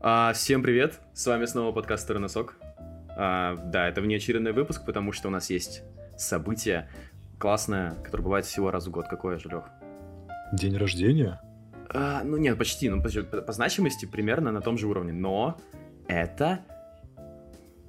[0.00, 2.54] А, всем привет, с вами снова подкаст «Стороны сок».
[3.16, 5.82] А, да, это внеочередной выпуск, потому что у нас есть
[6.16, 6.88] событие
[7.40, 9.06] классное, которое бывает всего раз в год.
[9.10, 9.64] Какое же, Лех?
[10.52, 11.40] День рождения?
[11.92, 15.58] А, ну нет, почти, ну по, по значимости примерно на том же уровне, но
[16.06, 16.60] это...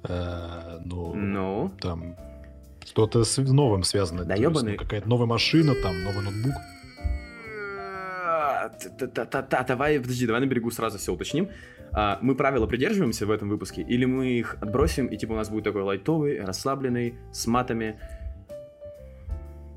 [0.02, 2.16] Э, ну, Ну, там
[2.84, 4.24] что-то с новым связано.
[4.24, 4.76] Да есть, ну.
[4.76, 6.54] Какая-то новая машина, там, новый ноутбук.
[8.98, 11.48] Та-та-та-та, Давай, подожди, давай на берегу сразу все уточним.
[11.92, 15.48] А, Мы правила придерживаемся в этом выпуске, или мы их отбросим, и типа у нас
[15.50, 17.98] будет такой лайтовый, расслабленный, с матами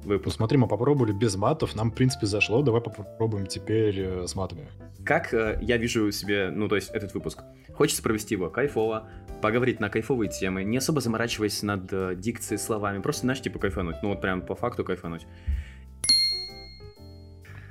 [0.04, 0.36] Ну, выпуск.
[0.38, 2.62] смотри, мы попробовали без матов, нам, в принципе, зашло.
[2.62, 4.68] Давай попробуем теперь э, с матами.
[5.06, 7.40] Как э, я вижу себе, ну, то есть этот выпуск?
[7.74, 9.08] Хочется провести его кайфово,
[9.42, 13.96] поговорить на кайфовые темы, не особо заморачиваясь над э, дикцией, словами, просто, знаешь, типа кайфануть,
[14.04, 15.26] ну, вот прям по факту кайфануть.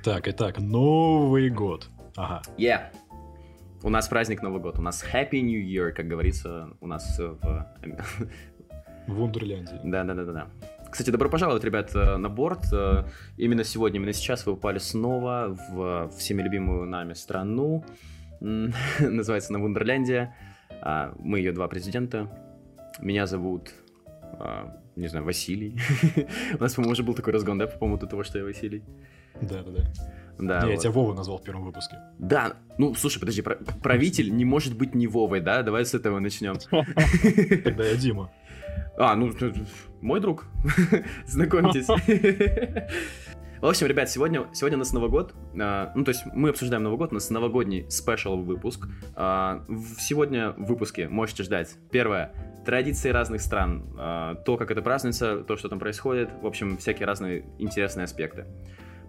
[0.03, 1.87] Так, итак, Новый год.
[2.17, 2.41] Ага.
[2.57, 2.81] Yeah!
[3.83, 7.27] У нас праздник Новый год, у нас Happy New Year, как говорится у нас э,
[7.41, 7.67] в...
[9.07, 9.79] В Вундерляндии.
[9.81, 10.49] Да-да-да-да.
[10.91, 12.65] Кстати, добро пожаловать, ребят, э, на борт.
[12.73, 13.05] Э,
[13.37, 17.85] Именно сегодня, именно сейчас вы попали снова в всеми любимую нами страну.
[18.41, 20.35] Называется она Вундерляндия.
[20.81, 22.29] А, Мы ее два президента.
[22.99, 23.71] Меня зовут,
[24.33, 25.79] а, не знаю, Василий.
[26.59, 28.83] У нас, по-моему, уже был такой разгон, да, по поводу того, что я Василий?
[29.47, 29.83] Да-да-да.
[30.39, 30.81] Да, Не, я вот.
[30.81, 31.97] тебя Вова назвал в первом выпуске.
[32.17, 35.61] Да, ну, слушай, подожди, про- правитель не может быть не Вовой, да?
[35.61, 36.55] Давай с этого начнем.
[37.63, 38.31] Тогда я Дима.
[38.97, 39.31] А, ну,
[40.01, 40.45] мой друг.
[41.27, 41.87] Знакомьтесь.
[43.61, 45.33] В общем, ребят, сегодня, сегодня у нас Новый год.
[45.57, 48.87] А, ну, то есть мы обсуждаем Новый год, у нас новогодний спешл выпуск.
[49.15, 51.75] В- сегодня в выпуске можете ждать.
[51.91, 52.33] Первое.
[52.65, 53.85] Традиции разных стран.
[53.97, 56.29] А, то, как это празднуется, то, что там происходит.
[56.41, 58.45] В общем, всякие разные интересные аспекты.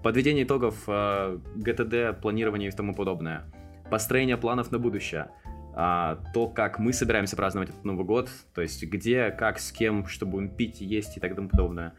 [0.04, 3.44] Подведение итогов а, ГТД, планирование и тому подобное.
[3.90, 5.30] Построение планов на будущее.
[5.74, 10.06] А, то, как мы собираемся праздновать этот Новый год, то есть где, как, с кем,
[10.06, 11.94] что будем пить, есть и так тому подобное.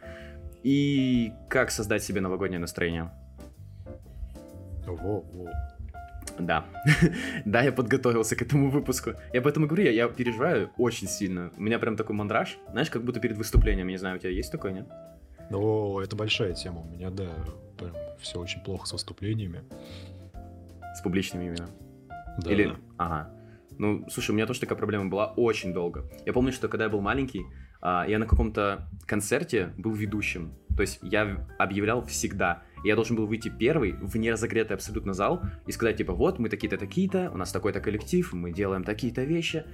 [0.61, 3.09] И как создать себе новогоднее настроение.
[4.85, 5.49] Во, во.
[6.37, 6.63] Да.
[7.45, 9.13] да, я подготовился к этому выпуску.
[9.33, 11.51] Я поэтому говорю, я, я переживаю очень сильно.
[11.57, 12.59] У меня прям такой мандраж.
[12.69, 13.87] Знаешь, как будто перед выступлением.
[13.87, 14.87] Я не знаю, у тебя есть такое, нет?
[15.51, 16.81] О, это большая тема.
[16.81, 17.29] У меня, да,
[17.77, 19.63] прям все очень плохо с выступлениями.
[20.95, 21.69] С публичными именно.
[22.39, 22.65] Да, Или...
[22.65, 22.75] да.
[22.97, 23.31] Ага.
[23.77, 26.09] Ну, слушай, у меня тоже такая проблема была очень долго.
[26.25, 27.45] Я помню, что когда я был маленький,
[27.81, 30.53] а, я на каком-то концерте был ведущим.
[30.75, 32.63] То есть я объявлял всегда.
[32.83, 36.77] Я должен был выйти первый в неразогретый абсолютно зал и сказать, типа, вот, мы такие-то,
[36.77, 39.65] такие-то, у нас такой-то коллектив, мы делаем такие-то вещи.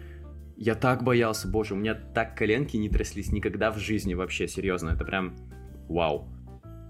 [0.58, 4.92] Я так боялся, боже, у меня так коленки не тряслись никогда в жизни вообще, серьезно.
[4.92, 5.36] Это прям
[5.88, 6.28] вау.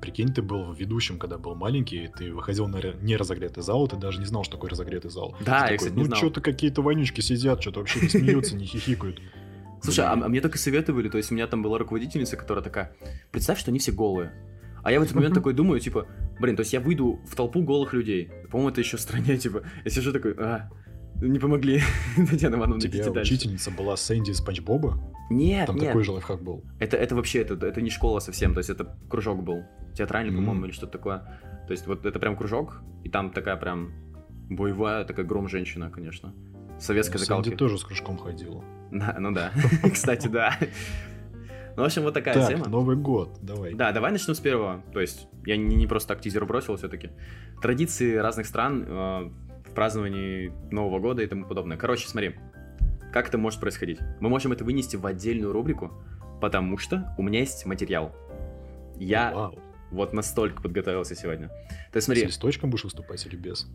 [0.02, 3.90] Прикинь, ты был ведущим, когда был маленький, и ты выходил на ре- неразогретый зал, и
[3.90, 5.36] ты даже не знал, что такое разогретый зал.
[5.46, 8.56] Да, Ты я, такой, кстати, не ну что-то какие-то вонючки сидят, что-то вообще не смеются,
[8.56, 9.22] не хихикают.
[9.84, 12.96] Слушай, а, а мне только советовали, то есть у меня там была руководительница, которая такая,
[13.32, 14.32] представь, что они все голые.
[14.84, 16.08] А я в этот момент такой думаю, типа,
[16.40, 18.32] блин, то есть я выйду в толпу голых людей.
[18.50, 20.70] По-моему, это еще страннее, типа, я сижу такой, а,
[21.22, 21.82] не помогли,
[22.30, 23.34] Татьяна Ивановна, дальше.
[23.36, 25.00] учительница была Сэнди из Спанч Боба?
[25.32, 26.64] Нет, Там нет, такой же лайфхак был.
[26.80, 29.64] это, это вообще, это, это не школа совсем, то есть это кружок был,
[29.96, 30.38] театральный, М.
[30.38, 31.40] по-моему, или что-то такое.
[31.68, 33.92] То есть вот это прям кружок, и там такая прям
[34.50, 36.34] боевая, такая гром женщина, конечно.
[36.80, 37.46] Советской Ну, закалки.
[37.46, 38.64] Сэнди тоже с кружком ходила.
[38.92, 39.52] Да, ну да,
[39.94, 40.58] кстати, да.
[41.78, 42.68] Ну, в общем, вот такая Так, тема.
[42.68, 43.74] Новый год, давай.
[43.74, 44.84] Да, давай начнем с первого.
[44.92, 47.12] То есть, я не, не просто так тизер бросил все-таки.
[47.62, 49.32] Традиции разных стран э,
[49.70, 51.78] в праздновании Нового года и тому подобное.
[51.78, 52.36] Короче, смотри,
[53.12, 54.00] как это может происходить.
[54.20, 55.92] Мы можем это вынести в отдельную рубрику,
[56.42, 58.16] потому что у меня есть материал.
[58.98, 59.60] Я Вау.
[59.92, 61.48] вот настолько подготовился сегодня.
[61.92, 63.68] То есть, С смотри, листочком будешь выступать или без?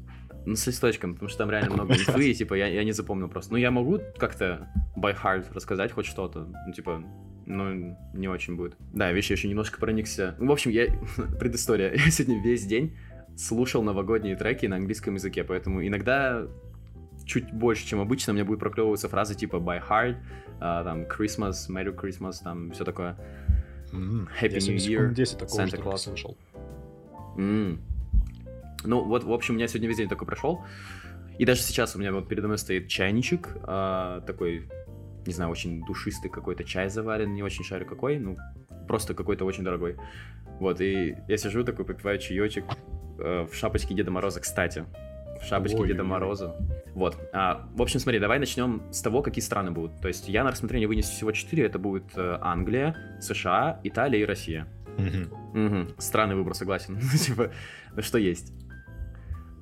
[0.47, 3.29] ну, с листочком, потому что там реально много инфы, и, типа, я, я не запомнил
[3.29, 3.53] просто.
[3.53, 7.03] Ну, я могу как-то by heart рассказать хоть что-то, ну, типа,
[7.47, 8.77] ну, не очень будет.
[8.95, 10.37] Да, я еще немножко проникся.
[10.39, 10.87] Ну, в общем, я...
[11.41, 11.93] Предыстория.
[11.93, 12.97] Я сегодня весь день
[13.37, 16.47] слушал новогодние треки на английском языке, поэтому иногда
[17.27, 20.17] чуть больше, чем обычно, у меня будет проклевываться фразы типа by heart,
[20.61, 23.17] а, там, Christmas, Merry Christmas, там, все такое.
[23.93, 25.99] М, Happy New Year, 10 такого Santa Claus.
[25.99, 26.37] слышал.
[27.37, 27.81] М.
[28.85, 30.63] Ну, вот, в общем, у меня сегодня весь день такой прошел.
[31.39, 34.69] И даже сейчас у меня вот передо мной стоит чайничек, а, такой,
[35.27, 38.39] не знаю, очень душистый какой-то чай заварен, не очень шарю какой, ну,
[38.87, 39.97] просто какой-то очень дорогой.
[40.61, 42.65] Вот, и я сижу такой, попиваю чаечек
[43.19, 44.87] э, в шапочке Деда Мороза, кстати.
[45.47, 45.93] В шапочке Ой-ой-ой.
[45.93, 46.57] Деда Мороза.
[46.93, 47.17] Вот.
[47.33, 50.01] А, в общем, смотри, давай начнем с того, какие страны будут.
[50.01, 51.67] То есть я на рассмотрение вынесу всего четыре.
[51.67, 54.67] Это будет э, Англия, США, Италия и Россия.
[54.99, 55.67] Мгм.
[55.67, 55.95] Угу.
[55.99, 56.99] Странный выбор, согласен.
[57.01, 57.53] Ну, типа,
[57.95, 58.53] ну что есть.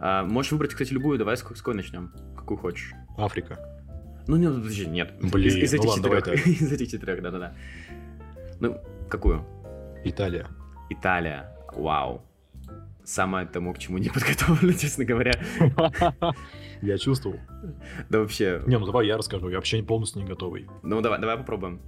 [0.01, 2.15] А, можешь выбрать, кстати, любую, давай с, с какой начнем?
[2.35, 2.95] Какую хочешь.
[3.19, 3.59] Африка.
[4.27, 5.13] Ну, не, подожди, нет.
[5.21, 6.47] Блин, из, из ну этих ладно, давай четырех.
[6.63, 7.55] из этих четырех, да-да-да.
[8.59, 8.81] Ну,
[9.11, 9.45] какую?
[10.03, 10.49] Италия.
[10.89, 11.55] Италия.
[11.75, 12.23] Вау.
[13.05, 15.33] Самое тому, к чему не подготовлен, честно говоря.
[16.83, 17.39] Я чувствовал.
[18.09, 18.63] Да вообще.
[18.67, 20.67] Не, ну давай я расскажу, я вообще полностью не готовый.
[20.83, 21.81] Ну, давай, давай попробуем.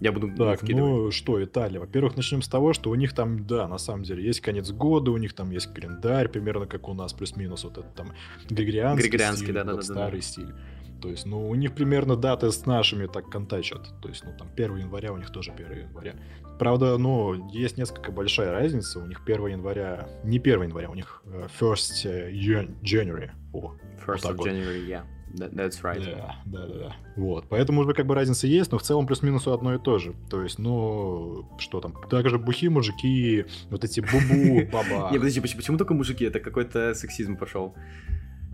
[0.00, 1.80] Я буду Так, ну что, Италия.
[1.80, 5.10] Во-первых, начнем с того, что у них там, да, на самом деле, есть конец года,
[5.10, 8.12] у них там есть календарь, примерно как у нас, плюс-минус вот этот там
[8.50, 9.76] григорианский, Григорианский, стиль, да-да-да-да.
[9.76, 10.54] вот старый стиль.
[11.00, 13.88] То есть, ну, у них примерно даты с нашими так контачат.
[14.00, 16.14] То есть, ну, там 1 января у них тоже 1 января.
[16.58, 18.98] Правда, ну, есть несколько большая разница.
[19.00, 20.08] У них 1 января...
[20.24, 23.30] Не 1 января, у них э, first э, Jan- January.
[23.52, 23.74] О,
[24.06, 24.46] First так of вот.
[24.48, 25.02] January, yeah.
[25.34, 26.02] That- that's right.
[26.02, 26.96] да, да, да, да.
[27.16, 27.44] Вот.
[27.50, 30.14] Поэтому уже как бы разница есть, но в целом плюс-минус одно и то же.
[30.30, 35.10] То есть, ну, что там, также бухи мужики, вот эти бубу, баба.
[35.12, 36.24] Не, подожди, почему только мужики?
[36.24, 37.74] Это какой-то сексизм пошел.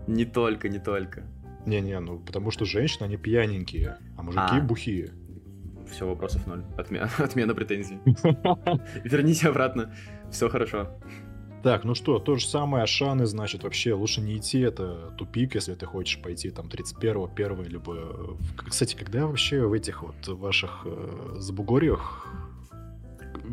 [0.07, 1.23] Не только, не только.
[1.65, 4.61] Не-не, ну, потому что женщины, они пьяненькие, а мужики А.
[4.61, 5.11] бухие.
[5.91, 6.63] Все, вопросов ноль.
[6.77, 7.99] Отмена, отмена претензий.
[9.03, 9.93] Верните обратно.
[10.31, 10.87] Все хорошо.
[11.61, 15.73] Так, ну что, то же самое, Ашаны, значит, вообще лучше не идти, это тупик, если
[15.75, 17.91] ты хочешь пойти там 31-го, 1 либо...
[17.91, 18.37] в-
[18.69, 22.27] Кстати, когда вообще в этих вот ваших э, забугорьях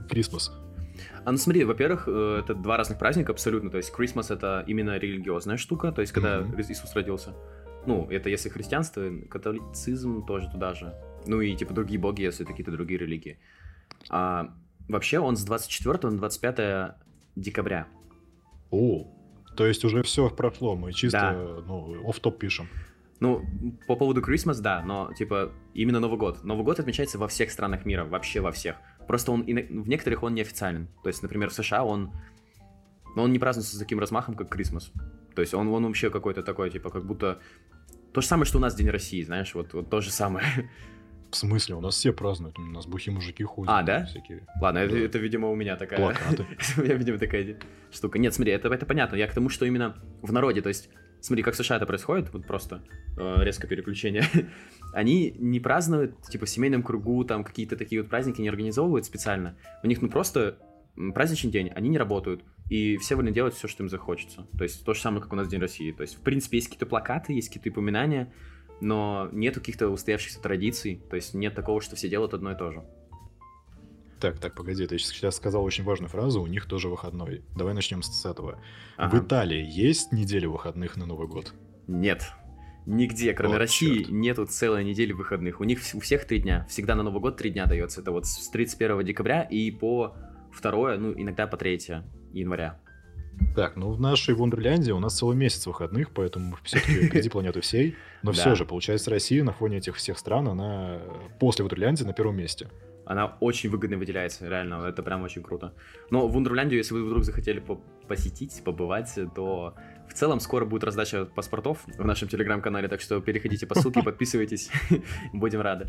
[0.09, 0.51] Крисмас?
[1.25, 3.71] А ну смотри, во-первых, э, это два разных праздника абсолютно.
[3.71, 6.61] То есть Christmas это именно религиозная штука, то есть когда Мгм.
[6.61, 7.35] Иисус родился.
[7.87, 10.95] Ну, это если христианство, католицизм тоже туда же.
[11.27, 13.39] Ну и типа другие боги, если это какие-то другие религии.
[14.09, 14.55] А,
[14.89, 16.95] вообще он с 24 на 25
[17.37, 17.87] декабря.
[18.71, 19.07] О,
[19.57, 21.33] то есть уже все прошло, мы чисто, Да.
[21.67, 22.69] ну, оф-топ пишем.
[23.19, 23.45] Ну,
[23.87, 26.43] по поводу Christmas, да, но, типа, именно Новый год.
[26.43, 28.77] Новый год отмечается во всех странах мира, вообще во всех.
[29.07, 30.89] Просто он, в некоторых он неофициален.
[31.03, 32.13] То есть, например, в США он,
[33.17, 34.91] он не празднуется с таким размахом, как Christmas.
[35.35, 37.41] То есть, он, он вообще какой-то такой, типа, как будто...
[38.13, 40.45] То же самое, что у нас День России, знаешь, вот, вот то же самое.
[41.31, 43.71] В смысле, у нас все празднуют, у нас бухие мужики ходят.
[43.73, 44.05] А, да?
[44.05, 45.01] Всякие Ладно, это, Да.
[45.01, 46.01] это, видимо, у меня такая...
[46.01, 46.45] плакаты.
[46.77, 47.57] У меня, видимо, такая
[47.93, 48.19] штука.
[48.19, 49.15] Нет, смотри, это, это понятно.
[49.15, 50.89] Я к тому, что именно в народе, то есть,
[51.21, 52.83] смотри, как в США это происходит, вот просто
[53.17, 54.25] э, резко переключение.
[54.93, 59.57] Они не празднуют, типа, в семейном кругу, там, какие-то такие вот праздники не организовывают специально.
[59.85, 60.59] У них, ну, просто
[61.15, 62.43] праздничный день, они не работают.
[62.71, 64.47] И все вольны делать все, что им захочется.
[64.57, 65.91] То есть, то же самое, как у нас День России.
[65.93, 68.33] То есть, в принципе, есть какие-то плакаты, есть какие-то упоминания,
[68.81, 71.03] но нет каких-то устоявшихся традиций.
[71.11, 72.85] То есть, нет такого, что все делают одно и то же.
[74.21, 77.43] Так, так, погоди, ты сейчас сказал очень важную фразу, у них тоже выходной.
[77.57, 78.63] Давай начнем с этого.
[78.97, 79.17] Ага.
[79.17, 81.55] В Италии есть неделя выходных на Новый год?
[81.89, 82.31] Нет.
[82.87, 84.11] Нигде, кроме Вот России, чёрт.
[84.11, 85.61] нету целой недели выходных.
[85.61, 86.67] У них у всех три дня.
[86.69, 88.01] Всегда на Новый год три дня дается.
[88.01, 90.15] Это вот с 31 декабря и по
[90.63, 92.79] 2, ну, иногда по 3 января.
[93.55, 97.97] Так, ну в нашей Вундерляндии у нас целый месяц выходных, поэтому все-таки впереди планеты всей.
[98.23, 101.01] Но все же, получается, Россия на фоне этих всех стран, она
[101.39, 102.69] после Вундерляндии на первом месте.
[103.07, 105.75] Она очень выгодно выделяется, реально, это прям очень круто.
[106.11, 109.75] Но Вундерляндию, если вы вдруг захотели по- посетить, побывать, то
[110.09, 114.71] в целом скоро будет раздача паспортов в нашем телеграм-канале, так что переходите по ссылке, подписывайтесь,
[115.33, 115.89] будем рады.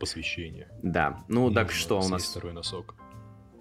[0.00, 0.68] Посвящение.
[0.82, 2.24] Да, ну так что у нас?
[2.24, 2.96] второй носок.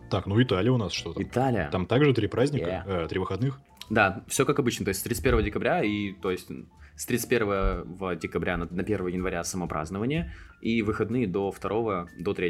[0.09, 1.23] Так, ну Италия у нас что там?
[1.23, 1.69] Италия.
[1.71, 3.05] Там также три праздника, Yeah.
[3.05, 3.59] э, три выходных.
[3.89, 6.49] Да, все как обычно, то есть с 31 декабря и, то есть
[6.95, 12.49] с 31 декабря на, на 1 января самопразднование и выходные до 2, до 3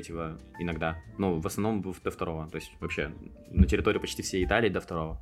[0.59, 0.97] иногда.
[1.17, 3.11] Ну, в основном до 2, то есть вообще
[3.51, 5.19] на территории почти всей Италии до 2.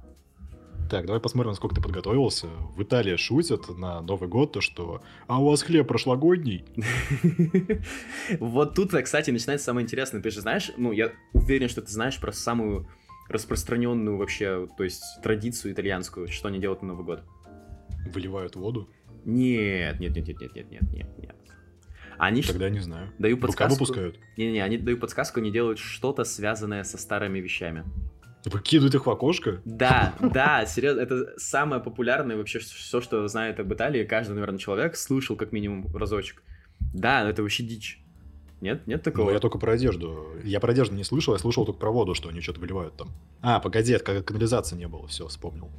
[0.90, 2.48] Так, давай посмотрим, насколько ты подготовился.
[2.76, 6.64] В Италии шутят на Новый год то, что «А у вас хлеб прошлогодний?»
[8.40, 10.22] Вот тут, кстати, начинается самое интересное.
[10.22, 12.88] Ты же знаешь, ну, я уверен, что ты знаешь про самую
[13.30, 17.24] распространенную вообще, то есть традицию итальянскую, что они делают на Новый год.
[18.14, 18.88] Выливают воду?
[19.26, 21.36] Нет, нет, нет, нет, нет, нет, нет, нет, нет.
[22.18, 23.12] Они Тогда не знаю.
[23.18, 23.74] дают Рука подсказку.
[23.80, 24.20] выпускают.
[24.38, 27.84] Не-не, они дают подсказку, они делают что-то связанное со старыми вещами.
[28.46, 29.62] Выкидывают их в окошко?
[29.66, 34.04] Да, да, серьезно, это самое популярное вообще все, что знает об Италии.
[34.04, 36.44] Каждый, наверное, человек слышал как минимум разочек.
[36.94, 38.00] Да, это вообще дичь.
[38.62, 39.32] Нет, нет Ну, такого.
[39.32, 40.28] я только про одежду.
[40.44, 43.12] Я про одежду не слышал, я слышал только про воду, что они что-то выливают там.
[43.42, 45.70] А, погоди, это как канализации не было, все, вспомнил.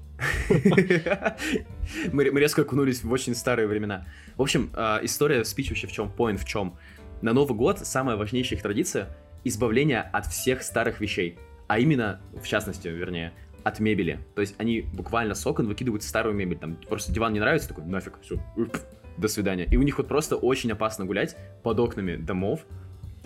[2.13, 4.07] мы, резко окунулись в очень старые времена.
[4.37, 6.77] В общем, э, история спич вообще в чем, point в чем.
[7.23, 11.39] На Новый год самая важнейшая их традиция— избавление от всех старых вещей.
[11.69, 13.33] А именно, в частности, вернее,
[13.65, 14.21] от мебели.
[14.35, 16.59] То есть они буквально с окон выкидывают старую мебель.
[16.59, 18.37] Там просто диван не нравится, такой, нафиг, все,
[19.17, 19.67] до свидания.
[19.71, 22.65] И у них вот просто очень опасно гулять под окнами домов.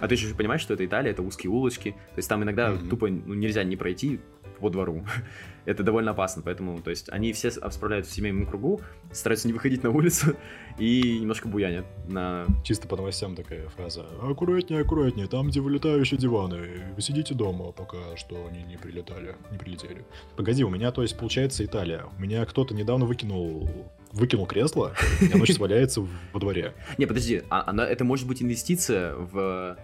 [0.00, 1.90] А ты же понимаешь, что это Италия, это узкие улочки.
[1.92, 2.88] То есть там иногда Мгм.
[2.88, 4.20] тупо ну, нельзя не пройти
[4.60, 5.04] по двору.
[5.64, 8.80] это довольно опасно, поэтому, то есть, они все справляются в семейном кругу,
[9.12, 10.36] стараются не выходить на улицу
[10.78, 12.46] и немножко буянят на...
[12.64, 14.06] Чисто по новостям такая фраза.
[14.22, 16.92] Аккуратнее, аккуратнее, там, где вылетающие диваны.
[16.94, 20.04] Вы сидите дома, пока что они не прилетали, не прилетели.
[20.36, 22.04] Погоди, у меня, то есть, получается Италия.
[22.16, 23.68] У меня кто-то недавно выкинул
[24.12, 26.74] выкинул кресло, и оно сейчас валяется во дворе.
[26.98, 29.76] Не, подожди, а, она, это может быть инвестиция в,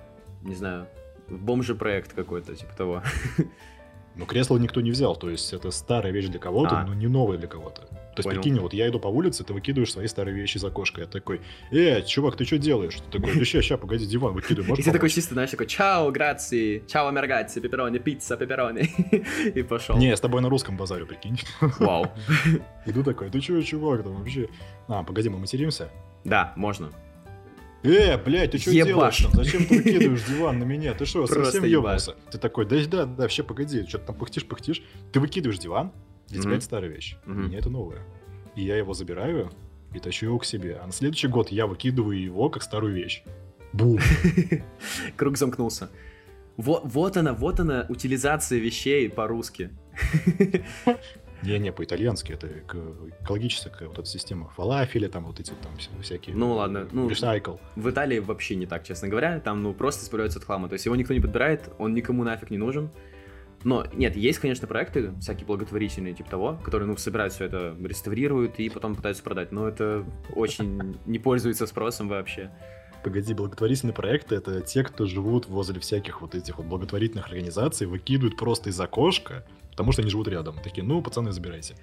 [0.46, 0.86] не знаю,
[1.28, 3.02] в бомжи-проект какой-то, типа того.
[4.14, 6.84] Но кресло никто не взял, то есть это старая вещь для кого-то, А.
[6.86, 7.82] но не новая для кого-то.
[7.82, 8.40] То есть, Понял.
[8.40, 11.02] прикинь, вот я иду по улице, ты выкидываешь свои старые вещи за окошко.
[11.02, 12.96] Я такой, э, чувак, ты что делаешь?
[13.10, 15.66] Ты такой, ща, ща, погоди, диван выкидывай, И можешь ты такой помочь?» чисто, знаешь, такой,
[15.66, 18.88] чао, граци, чао, мергаци, пепперони, пицца, пепперони.
[19.54, 19.98] И пошел.
[19.98, 21.38] Не, я с тобой на русском базарю, прикинь.
[21.60, 22.06] Вау.
[22.86, 24.48] Иду такой, ты чё, чувак, там вообще...
[24.88, 25.90] А, погоди, мы материмся?
[26.24, 26.88] Да, можно.
[27.86, 29.32] Э, блядь, ты что делаешь там?
[29.32, 30.94] Зачем ты выкидываешь диван на меня?
[30.94, 32.14] Ты что, совсем ебался?
[32.30, 34.82] Ты такой, да, да, да, вообще погоди, что ты там пыхтишь-пыхтишь.
[35.12, 35.92] Ты выкидываешь диван,
[36.28, 37.46] для тебя это старая вещь, Мгм.
[37.46, 38.02] меня это новая.
[38.54, 39.50] И я его забираю
[39.94, 40.78] и тащу его к себе.
[40.82, 43.22] А на следующий год я выкидываю его как старую вещь.
[43.72, 43.98] Бум.
[45.16, 45.90] Круг замкнулся.
[46.56, 49.70] Вот, вот она, вот она, утилизация вещей по-русски.
[51.42, 54.48] Не-не, по-итальянски это эко- экологическая вот эта система.
[54.56, 56.34] Фалафели, там вот эти там вся- всякие.
[56.34, 57.56] Ну ладно, ну, Ресайкл.
[57.76, 59.38] В Италии вообще не так, честно говоря.
[59.40, 60.68] Там, ну, просто избавляются от хлама.
[60.68, 62.90] То есть его никто не подбирает, он никому нафиг не нужен.
[63.64, 68.58] Но, нет, есть, конечно, проекты, всякие благотворительные, типа того, которые, ну, собирают все это, реставрируют
[68.60, 69.50] и потом пытаются продать.
[69.52, 72.50] Но это очень не пользуется спросом вообще.
[73.02, 78.36] Погоди, благотворительные проекты это те, кто живут возле всяких вот этих вот благотворительных организаций, выкидывают
[78.36, 79.44] просто из окошка,
[79.76, 80.56] потому что они живут рядом.
[80.62, 81.76] Такие, ну, пацаны, забирайте.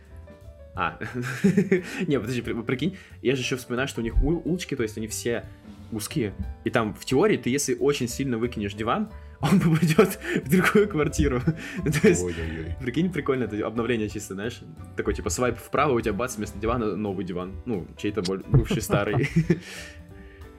[0.75, 0.97] А,
[2.07, 4.97] не, подожди, при- прикинь, я же еще вспоминаю, что у них ул- улочки, то есть
[4.97, 5.45] они все
[5.91, 6.33] узкие.
[6.63, 11.41] И там в теории ты, если очень сильно выкинешь диван, он попадет в другую квартиру.
[12.01, 12.75] То есть Ой-ой-ой.
[12.79, 14.61] Прикинь, прикольно, это обновление чисто, знаешь,
[14.97, 19.29] такой типа свайп вправо, у тебя бац, вместо дивана новый диван, ну, чей-то бывший старый.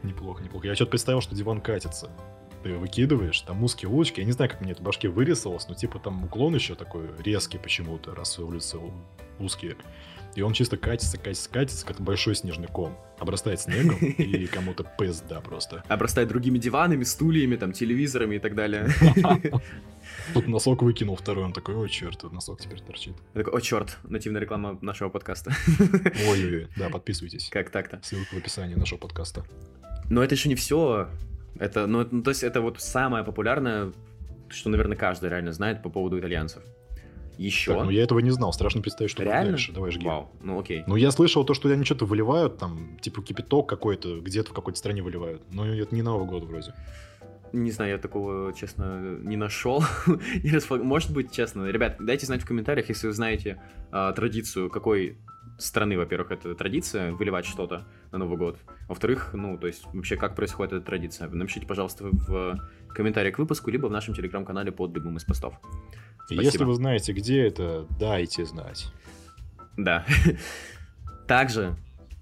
[0.05, 0.69] Неплохо, неплохо.
[0.69, 2.11] Я что-то представил, что диван катится.
[2.65, 4.21] Ты выкидываешь, там узкие улочки.
[4.21, 7.11] Я не знаю, как мне это в башке вырисовалось, но типа там уклон еще такой
[7.23, 8.79] резкий почему-то, раз улицы
[9.39, 9.77] узкие.
[10.35, 12.97] И он чисто катится, катится, катится, как большой снежный ком.
[13.19, 15.85] Обрастает снегом, и кому-то пизда просто.
[15.89, 18.89] Обрастает другими диванами, стульями, там, телевизорами и так далее.
[20.33, 23.15] Тут носок выкинул второй, он такой, ой, черт, носок теперь торчит.
[23.35, 25.53] Я такой, о, черт, нативная реклама нашего подкаста.
[25.79, 27.51] Ой-ой-ой, да, подписывайтесь.
[27.51, 28.01] Как так-то?
[28.03, 29.45] Ссылка в описании нашего подкаста.
[30.09, 31.11] Но это еще не все.
[31.59, 33.93] Это, ну, это- ну, то есть это вот самое популярное,
[34.49, 36.63] что, наверное, каждый реально знает по поводу итальянцев.
[37.39, 37.75] Еще.
[37.75, 39.51] Так, ну я этого не знал, страшно представить, что будет Реально?
[39.53, 39.73] дальше.
[39.73, 40.07] Давай жги.
[40.07, 40.85] Вау, ну окей.
[40.87, 44.79] Ну, я слышал то, что они что-то выливают, там, типа кипяток какой-то, где-то в какой-то
[44.79, 45.43] стране выливают.
[45.53, 46.73] Но это не Новый год вроде.
[47.53, 49.83] Не знаю, я такого, честно, не нашел.
[50.71, 51.65] Может быть, честно.
[51.67, 53.61] Ребят, дайте знать в комментариях, если вы знаете
[53.93, 55.19] а, традицию, какой
[55.59, 58.59] страны, во-первых, это традиция, выливать что-то на Новый год.
[58.89, 61.29] Во-вторых, ну, то есть, вообще, как происходит эта традиция.
[61.29, 62.59] Напишите, пожалуйста, в
[62.89, 65.55] комментариях к выпуску, либо в нашем телеграм-канале под любым из постов.
[66.27, 66.43] Спасибо.
[66.43, 68.93] Если вы знаете, где это, дайте знать.
[69.77, 70.05] Да.
[71.27, 71.77] Также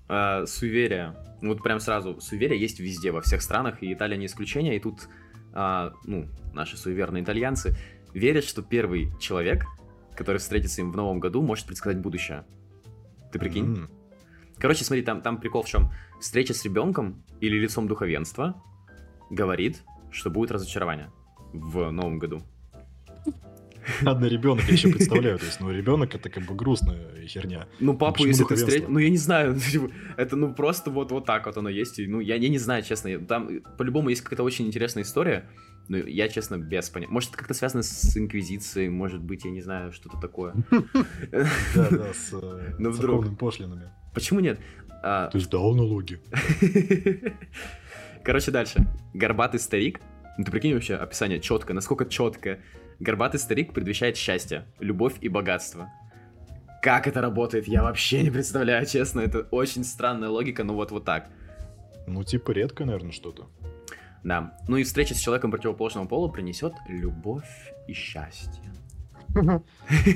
[0.09, 1.17] э, суеверия.
[1.41, 4.77] Вот прям сразу, суеверия есть везде, во всех странах, и Италия не исключение.
[4.77, 5.09] И тут,
[5.53, 7.77] а, ну, наши суеверные итальянцы
[8.15, 9.65] верят, что первый человек,
[10.15, 12.45] который встретится им в новом году, может предсказать будущее.
[13.33, 13.65] Ты прикинь?
[13.65, 13.91] М,
[14.59, 15.91] Короче, смотри, там, там прикол в чем?
[16.21, 18.63] Встреча с ребенком или лицом духовенства
[19.31, 21.11] говорит, что будет разочарование
[21.53, 22.43] в новом году.
[24.03, 25.39] Ладно, ребенок я еще представляю.
[25.39, 27.67] То есть, ну, ребенок это как бы грустная херня.
[27.81, 28.89] Ну, папу, почему если ты встретил...
[28.89, 31.99] Ну, я не знаю, типа, это, ну, просто вот, вот так вот оно есть.
[31.99, 33.19] И, ну, я, я не знаю, честно.
[33.19, 35.49] Там, по-любому, есть какая-то очень интересная история.
[35.89, 37.13] Но я, честно, без понятия.
[37.13, 40.55] Может, это как-то связано с Инквизицией, может быть, я не знаю, что-то такое.
[41.75, 42.97] Да, да, с э, Ну, вдруг.
[43.25, 43.91] церковными пошлинами.
[44.15, 44.61] Почему нет?
[45.03, 46.21] А, Ты сдал налоги.
[48.25, 48.87] Короче, дальше.
[49.15, 50.01] Горбатый старик.
[50.39, 52.61] Ну, ты прикинь вообще описание четко, насколько четко.
[53.01, 55.91] Горбатый старик предвещает счастье, любовь и богатство.
[56.83, 59.21] Как это работает, я вообще не представляю, честно.
[59.21, 61.29] Это очень странная логика, но вот вот так.
[62.07, 63.49] Ну, типа, редко, наверное, что-то.
[64.25, 64.57] Да.
[64.69, 67.45] Ну и встреча с человеком противоположного пола принесет любовь
[67.89, 68.63] и счастье.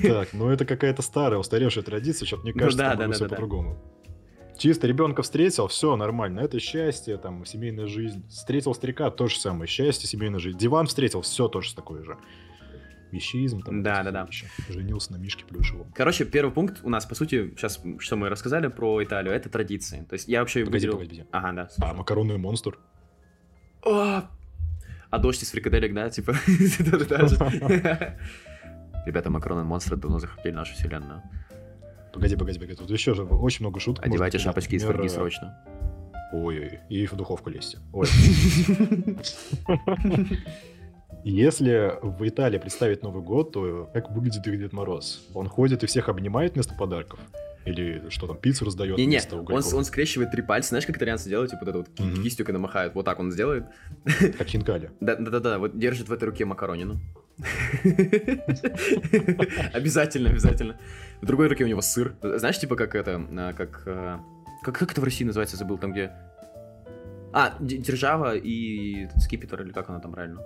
[0.02, 3.12] Так, ну это какая-то старая, устаревшая традиция, что-то мне Ну кажется, да, там да, да,
[3.14, 3.78] все да, по-другому.
[4.58, 8.26] Чисто ребенка встретил, все нормально, это счастье, там, семейная жизнь.
[8.28, 10.58] Встретил старика, то же самое, счастье, семейная жизнь.
[10.58, 12.16] Диван встретил, все тоже такое же.
[13.12, 13.82] Вещизм, там.
[13.82, 14.28] Да, да, да.
[14.68, 15.92] Женился на Мишке Плюшевом.
[15.94, 20.04] Короче, первый пункт у нас, по сути, сейчас, что мы рассказали про Италию, это традиции.
[20.08, 21.24] То есть я вообще Погоди, выделил- погоди.
[21.30, 21.68] Ага, да.
[21.80, 22.78] А, макаронный монстр?
[23.86, 24.30] А,
[25.10, 26.34] а дождь из фрикаделек, да, типа.
[29.06, 31.22] Ребята, Макрон и монстры давно захватили нашу вселенную.
[32.12, 32.76] Погоди, погоди, погоди.
[32.76, 34.04] Тут еще же очень много шуток.
[34.04, 35.62] Одевайте шапочки из фольги срочно.
[36.32, 37.78] Ой-ой, и в духовку лезьте.
[37.92, 38.08] Ой.
[41.24, 45.28] Если в Италии представить Новый год, то как выглядит их Дед Мороз?
[45.34, 47.20] Он ходит и всех обнимает вместо подарков?
[47.66, 51.50] Или что там, пиццу раздает Не-не, он, он скрещивает три пальца, знаешь, как итальянцы делают,
[51.50, 52.22] типа вот это вот mm-hmm.
[52.22, 53.66] кистью, когда махают, вот так он сделает.
[54.38, 54.90] Как хинкали.
[55.00, 57.00] Да-да-да, вот держит в этой руке макаронину.
[59.74, 60.78] Обязательно, обязательно.
[61.20, 62.14] В другой руке у него сыр.
[62.22, 63.82] Знаешь, типа как это, а, как...
[63.86, 64.20] А,
[64.62, 66.12] как, как это в России называется, забыл, там где...
[67.32, 70.40] А, держава и скипетр, или как она там правильно?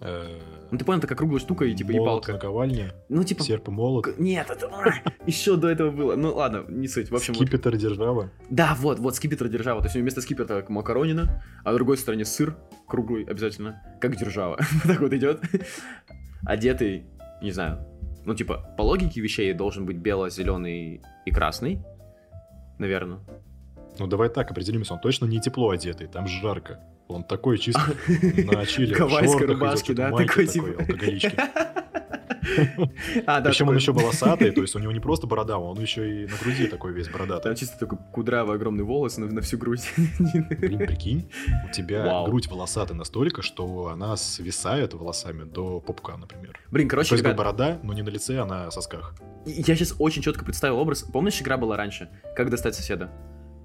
[0.00, 0.38] Э,
[0.70, 2.32] ну ты понял, такая круглая штука и типа молот, и палка.
[2.32, 3.42] наковальни, ну типа...
[3.42, 4.18] серп и молот.
[4.18, 4.70] Нет, это...
[5.26, 6.16] Еще до этого было.
[6.16, 7.10] Ну ладно, не суть.
[7.10, 7.78] В общем, скипетр вот...
[7.78, 8.30] держава.
[8.50, 9.80] Да, вот, вот, скипетр держава.
[9.80, 14.58] То есть вместо скипетра макаронина, а на другой стороне сыр круглый обязательно, как держава.
[14.84, 15.40] так вот идет.
[16.46, 17.06] Одетый,
[17.40, 17.86] не знаю,
[18.24, 21.82] ну типа, по логике вещей должен быть бело-зеленый и красный,
[22.78, 23.20] наверное.
[23.98, 26.80] Ну давай так определимся, он точно не тепло одетый, там жарко.
[27.08, 28.94] Он такой чисто на чили.
[28.94, 30.10] Гавайской рубашке, да?
[30.10, 30.68] Такой, типа...
[30.78, 31.32] алкоголички.
[33.26, 36.22] А, да, Причем он еще волосатый, то есть у него не просто борода, он еще
[36.22, 37.44] и на груди такой весь бородатый.
[37.44, 39.90] Там чисто такой кудрявый огромный волос на, на всю грудь.
[39.96, 41.30] Блин, прикинь,
[41.68, 42.26] у тебя Вау.
[42.26, 46.58] грудь волосатая настолько, что она свисает волосами до пупка, например.
[46.70, 47.36] Блин, короче, То есть ребят...
[47.36, 49.14] борода, но не на лице, а на сосках.
[49.46, 51.02] Я сейчас очень четко представил образ.
[51.02, 52.08] Помнишь, игра была раньше?
[52.36, 53.10] Как достать соседа?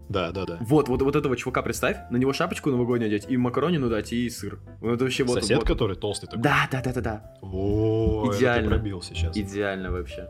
[0.10, 0.58] Да, да, да.
[0.62, 4.28] Вот, вот, вот этого чувака представь, на него шапочку новогоднюю одеть, и макаронину дать, и
[4.30, 4.60] сыр.
[4.82, 5.42] Вот это вообще вот.
[5.42, 5.68] Сосед, вот.
[5.68, 6.42] который толстый такой.
[6.42, 7.36] Да, да, да, да, да.
[7.42, 8.70] О, идеально.
[8.70, 9.38] пробил сейчас.
[9.38, 10.28] Идеально вообще.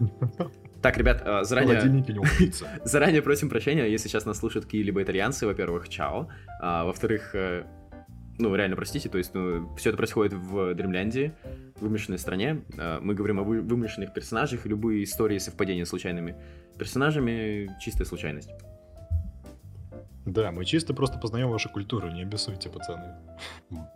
[0.82, 1.80] Так, ребят, а, заранее...
[1.82, 2.04] не
[2.84, 6.28] заранее просим прощения, если сейчас нас слушают какие-либо итальянцы, во-первых, чао.
[6.60, 7.64] А, во-вторых, э,
[8.38, 11.32] ну, реально простите, то есть, ну, все это происходит в Дремляндии,
[11.76, 12.64] в вымышленной стране.
[12.76, 16.36] А, мы говорим о вымышленных персонажах, любые истории совпадения с случайными
[16.78, 18.50] персонажами— чистая случайность.
[20.26, 23.14] Да, мы чисто просто познаем вашу культуру, не обессуйте, пацаны.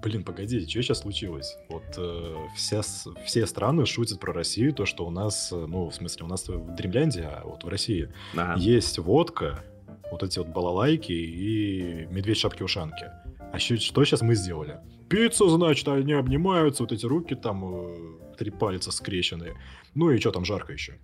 [0.02, 1.56] Блин, погодите, что сейчас случилось?
[1.70, 2.82] Вот э, вся,
[3.24, 6.46] все страны шутят про Россию, то, что у нас, э, ну, в смысле, у нас
[6.46, 8.60] в Дремлянде, а вот в России ага.
[8.60, 9.64] есть водка,
[10.10, 13.10] вот эти вот балалайки и медведь-шапки-ушанки.
[13.52, 14.80] А что, что сейчас мы сделали?
[15.08, 19.54] Пицца, значит, они обнимаются, вот эти руки там, э, три пальца скрещенные.
[19.94, 20.98] Ну и что там жарко еще?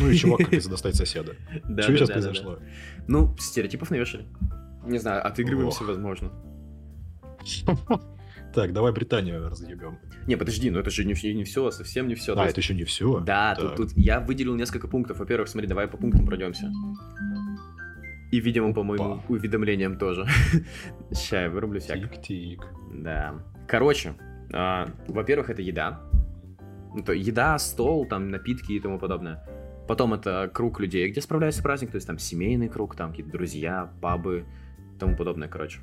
[0.00, 1.36] Ну и чувак как достать соседа.
[1.82, 2.58] Что сейчас произошло?
[3.08, 4.26] Ну, стереотипов навешали.
[4.84, 6.30] Не знаю, отыгрываемся, возможно.
[8.52, 10.00] Так, давай Британию разъебем.
[10.26, 12.36] Не, подожди, ну это же не, не все, совсем не все.
[12.36, 13.20] А, это еще не все?
[13.20, 15.20] Да, тут, тут я выделил несколько пунктов.
[15.20, 16.72] Во-первых, смотри, давай по пунктам пройдемся.
[18.32, 20.26] И, видимо, по моему уведомлениям тоже.
[21.10, 21.98] Сейчас я вырублю всяк.
[21.98, 22.64] Тик-тик.
[22.92, 23.34] Да.
[23.68, 24.14] Короче,
[24.52, 26.00] а, во-первых, это еда.
[26.94, 29.44] Ну, то еда, стол, там, напитки и тому подобное.
[29.86, 33.92] Потом это круг людей, где справляется праздник, то есть там семейный круг, там какие-то друзья,
[34.00, 34.44] пабы,
[35.00, 35.80] тому подобное, короче.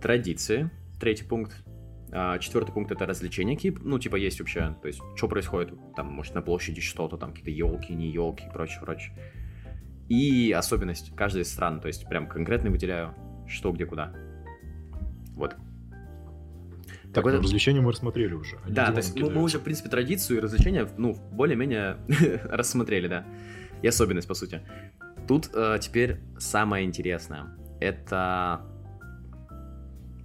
[0.00, 1.54] Традиции, третий пункт.
[2.16, 6.34] А, четвертый пункт это развлечения, ну, типа, есть вообще, то есть, что происходит, там, может,
[6.34, 9.12] на площади что-то, там, какие-то елки, не елки и прочее, прочее.
[10.08, 13.14] И особенность каждой из стран, то есть, прям конкретно выделяю,
[13.48, 14.14] что, где, куда.
[15.34, 15.56] Вот.
[17.12, 18.58] Так, ну, развлечения мы рассмотрели уже.
[18.68, 21.96] да, то есть мы, мы уже, в принципе, традицию и развлечения, ну, более-менее
[22.44, 23.26] рассмотрели, да.
[23.82, 24.62] И особенность, по сути.
[25.26, 27.46] Тут э, теперь самое интересное
[27.84, 28.62] это...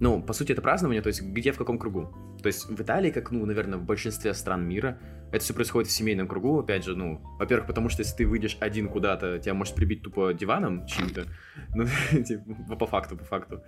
[0.00, 2.10] Ну, по сути, это празднование, то есть где, в каком кругу.
[2.42, 4.98] То есть в Италии, как, ну, наверное, в большинстве стран мира,
[5.30, 8.56] это все происходит в семейном кругу, опять же, ну, во-первых, потому что если ты выйдешь
[8.60, 11.26] один куда-то, тебя может прибить тупо диваном чьим-то,
[11.74, 11.86] ну,
[12.24, 13.62] типа, по факту, по факту.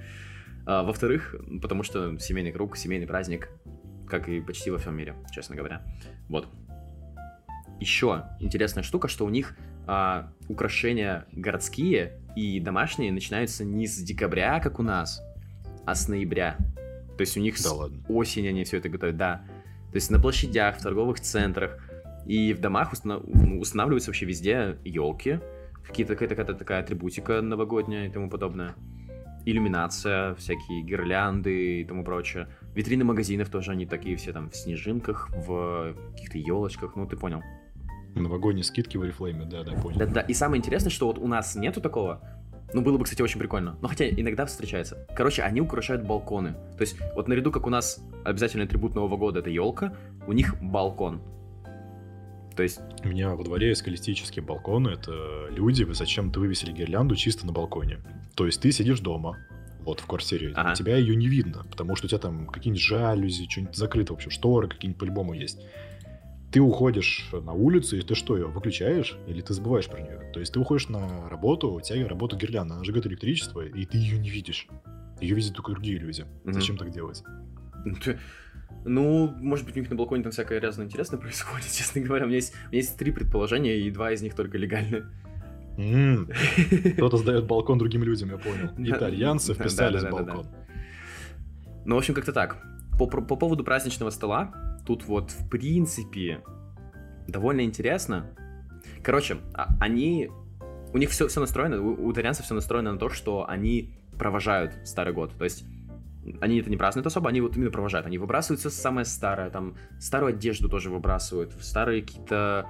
[0.66, 3.48] А, во-вторых, потому что семейный круг, семейный праздник,
[4.08, 5.82] как и почти во всем мире, честно говоря.
[6.28, 6.48] Вот.
[7.80, 14.60] Еще интересная штука, что у них а, украшения городские и домашние начинаются не с декабря,
[14.60, 15.22] как у нас,
[15.84, 16.56] а с ноября.
[17.16, 18.02] То есть у них да с ладно.
[18.08, 19.44] осени они все это готовят, да.
[19.90, 21.78] То есть на площадях, в торговых центрах
[22.26, 25.40] и в домах устанавливаются вообще везде елки,
[25.86, 28.74] какие-то какая-то такая атрибутика новогодняя и тому подобное.
[29.44, 32.48] Иллюминация, всякие гирлянды и тому прочее.
[32.74, 37.42] Витрины магазинов тоже они такие все там в снежинках, в каких-то елочках, ну ты понял.
[38.14, 39.98] Новогодние скидки в Oriflame, да, да, понял.
[39.98, 42.20] Да-да, и самое интересное, что вот у нас нету такого,
[42.72, 43.76] ну, было бы, кстати, очень прикольно.
[43.82, 45.06] Но хотя иногда встречается.
[45.14, 46.54] Короче, они украшают балконы.
[46.76, 49.94] То есть, вот наряду, как у нас обязательный атрибут Нового года это елка,
[50.26, 51.20] у них балкон.
[52.56, 52.80] То есть...
[53.04, 54.90] У меня во дворе есть скалистические балконы.
[54.90, 57.98] Это люди, вы зачем-то вывесили гирлянду чисто на балконе.
[58.34, 59.38] То есть ты сидишь дома,
[59.84, 60.74] вот в квартире, Ага.
[60.74, 64.68] тебя ее не видно, потому что у тебя там какие-нибудь жалюзи, что-нибудь закрыто вообще, шторы
[64.68, 65.60] какие-нибудь по-любому есть.
[66.52, 70.30] Ты уходишь на улицу, и ты что, ее выключаешь, или ты забываешь про нее?
[70.34, 73.96] То есть ты уходишь на работу, у тебя работа гирлянда, она жгет электричество, и ты
[73.96, 74.68] ее не видишь.
[75.20, 76.26] Ее видят только другие люди.
[76.44, 76.52] Мгм.
[76.52, 77.24] Зачем так делать?
[77.86, 77.96] Ну,
[78.84, 82.24] Ну, может быть, у них на балконе там всякое разное интересное происходит, честно говоря.
[82.24, 85.06] У меня есть, у меня есть три предположения, и два из них только легальные.
[85.78, 86.28] М,
[86.96, 88.70] Кто-то сдает балкон другим людям, я понял.
[88.76, 90.46] Итальянцы вписались в балкон.
[91.86, 92.62] Ну, в общем, как-то так.
[92.98, 94.52] По поводу праздничного стола,
[94.84, 96.42] тут вот, в принципе,
[97.28, 98.30] довольно интересно.
[99.02, 100.30] Короче, а- они...
[100.92, 104.74] У них все, все настроено, у, у итальянцев все настроено на то, что они провожают
[104.84, 105.32] Старый год.
[105.36, 105.64] То есть
[106.40, 108.06] они это не празднуют особо, они вот именно провожают.
[108.06, 112.66] Они выбрасывают все самое старое, там, старую одежду тоже выбрасывают, старые какие-то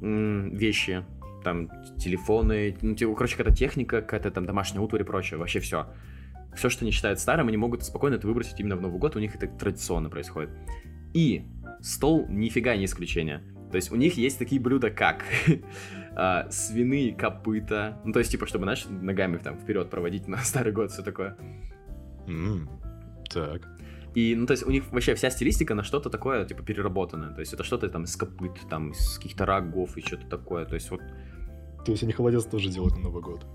[0.00, 1.04] вещи,
[1.42, 5.86] там, телефоны, ну, типа, короче, какая-то техника, какая-то там домашняя утварь и прочее, вообще все.
[6.54, 9.20] Все, что они считают старым, они могут спокойно это выбросить именно в Новый год, у
[9.20, 10.50] них это традиционно происходит.
[11.16, 11.46] И
[11.80, 13.42] стол нифига не исключение.
[13.70, 15.24] То есть у них есть такие блюда, как
[16.14, 20.72] а, свиные копыта, ну, то есть, типа, чтобы, знаешь, ногами там вперед проводить на Старый
[20.72, 21.38] год, все такое.
[23.30, 23.66] Так.
[24.14, 27.30] И, ну, то есть, у них вообще вся стилистика на что-то такое, типа, переработанное.
[27.30, 30.66] То есть, это что-то там из копыт, там, из каких-то рогов и что-то такое.
[30.66, 31.00] То есть, вот,
[31.86, 33.46] То есть они холодец тоже делают на Новый год.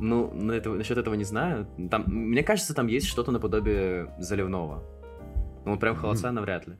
[0.00, 1.66] ну, на это, насчет этого не знаю.
[1.90, 4.82] Там, мне кажется, там есть что-то наподобие заливного.
[5.66, 6.76] Ну, вот прям холодца навряд ли.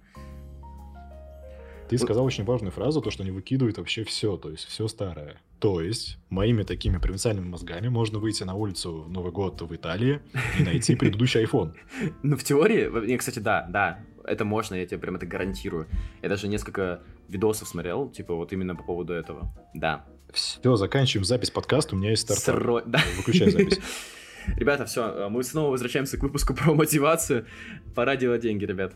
[1.90, 5.40] Ты сказал очень важную фразу, то, что они выкидывают вообще все, то есть все старое.
[5.58, 10.20] То есть, моими такими провинциальными мозгами можно выйти на улицу в Новый год в Италии
[10.58, 11.74] и найти предыдущий iPhone.
[12.22, 15.88] Ну, в теории, кстати, да, да, это можно, я тебе прям это гарантирую.
[16.22, 19.52] Я даже несколько видосов смотрел, типа, вот именно по поводу этого.
[19.74, 20.06] Да.
[20.32, 22.62] Все, заканчиваем запись подкаста, у меня есть стартап.
[22.62, 23.00] Сро- да.
[23.16, 23.80] Выключай запись.
[24.56, 27.46] Ребята, все, мы снова возвращаемся к выпуску про мотивацию.
[27.94, 28.94] Пора делать деньги, ребят.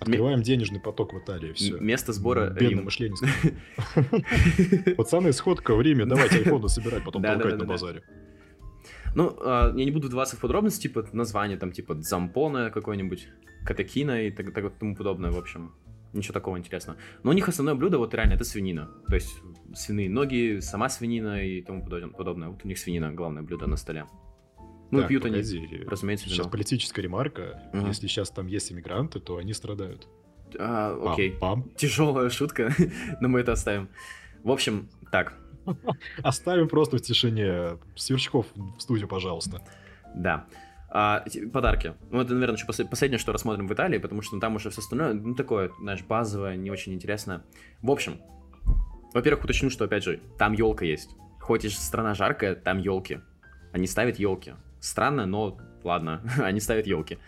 [0.00, 1.78] Открываем денежный поток в Италии, все.
[1.78, 2.84] Место сбора Бедное Рим.
[2.84, 3.16] мышление.
[4.96, 8.02] Пацаны, сходка в Риме, давайте айфоны собирать, потом толкать на базаре.
[9.14, 13.28] Ну, а, я не буду вдаваться в подробности, типа название, там, типа Дзампона какой-нибудь,
[13.64, 15.72] Катакина и так, так тому подобное, в общем.
[16.12, 16.98] Ничего такого интересного.
[17.22, 18.88] Но у них основное блюдо, вот реально, это свинина.
[19.08, 19.36] То есть
[19.74, 22.48] свиные ноги, сама свинина и тому подоб- подобное.
[22.48, 24.06] Вот у них свинина главное блюдо на столе.
[24.90, 25.84] Ну, Так, пьют они, погоди.
[25.86, 26.50] разумеется, Сейчас вино.
[26.50, 27.62] политическая ремарка.
[27.72, 27.86] Мгм.
[27.88, 30.08] Если сейчас там есть иммигранты, то они страдают.
[30.58, 31.36] А, окей.
[31.40, 31.74] Пам-пам.
[31.76, 32.74] Тяжелая шутка,
[33.20, 33.88] но мы это оставим.
[34.42, 35.34] В общем, так,
[36.22, 37.78] Оставим просто в тишине.
[37.94, 39.62] Сверчков в студию, пожалуйста.
[40.14, 40.46] Да.
[40.88, 41.22] А,
[41.52, 41.94] подарки.
[42.10, 44.80] Ну, это, наверное, еще после- последнее, что рассмотрим в Италии, потому что там уже все
[44.80, 47.44] остальное, ну, такое, знаешь, базовое, не очень интересно.
[47.82, 48.20] В общем,
[49.14, 51.10] во-первых, уточню, что, опять же, там елка есть.
[51.40, 53.20] Хоть и страна жаркая, там елки.
[53.72, 54.54] Они ставят елки.
[54.80, 57.18] Странно, но ладно, они ставят елки.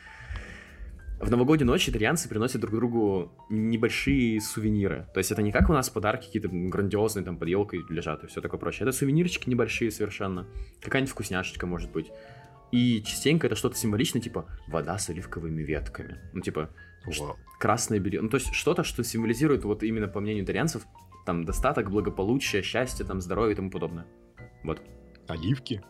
[1.21, 5.07] В новогоднюю ночь итальянцы приносят друг другу небольшие сувениры.
[5.15, 8.27] То есть это не как у нас подарки какие-то грандиозные, там под елкой лежат и
[8.27, 8.89] все такое прочее.
[8.89, 10.49] Это сувенирчики небольшие совершенно.
[10.81, 12.11] Какая-нибудь вкусняшечка может быть.
[12.73, 16.19] И частенько это что-то символичное, типа вода с оливковыми ветками.
[16.33, 16.71] Ну, типа,
[17.61, 18.21] красное белье.
[18.21, 20.83] Ну, то есть что-то, что символизирует, вот именно по мнению итальянцев,
[21.25, 24.07] там, достаток, благополучие, счастье, там, здоровье и тому подобное.
[24.65, 24.83] Вот.
[25.29, 25.85] Оливки.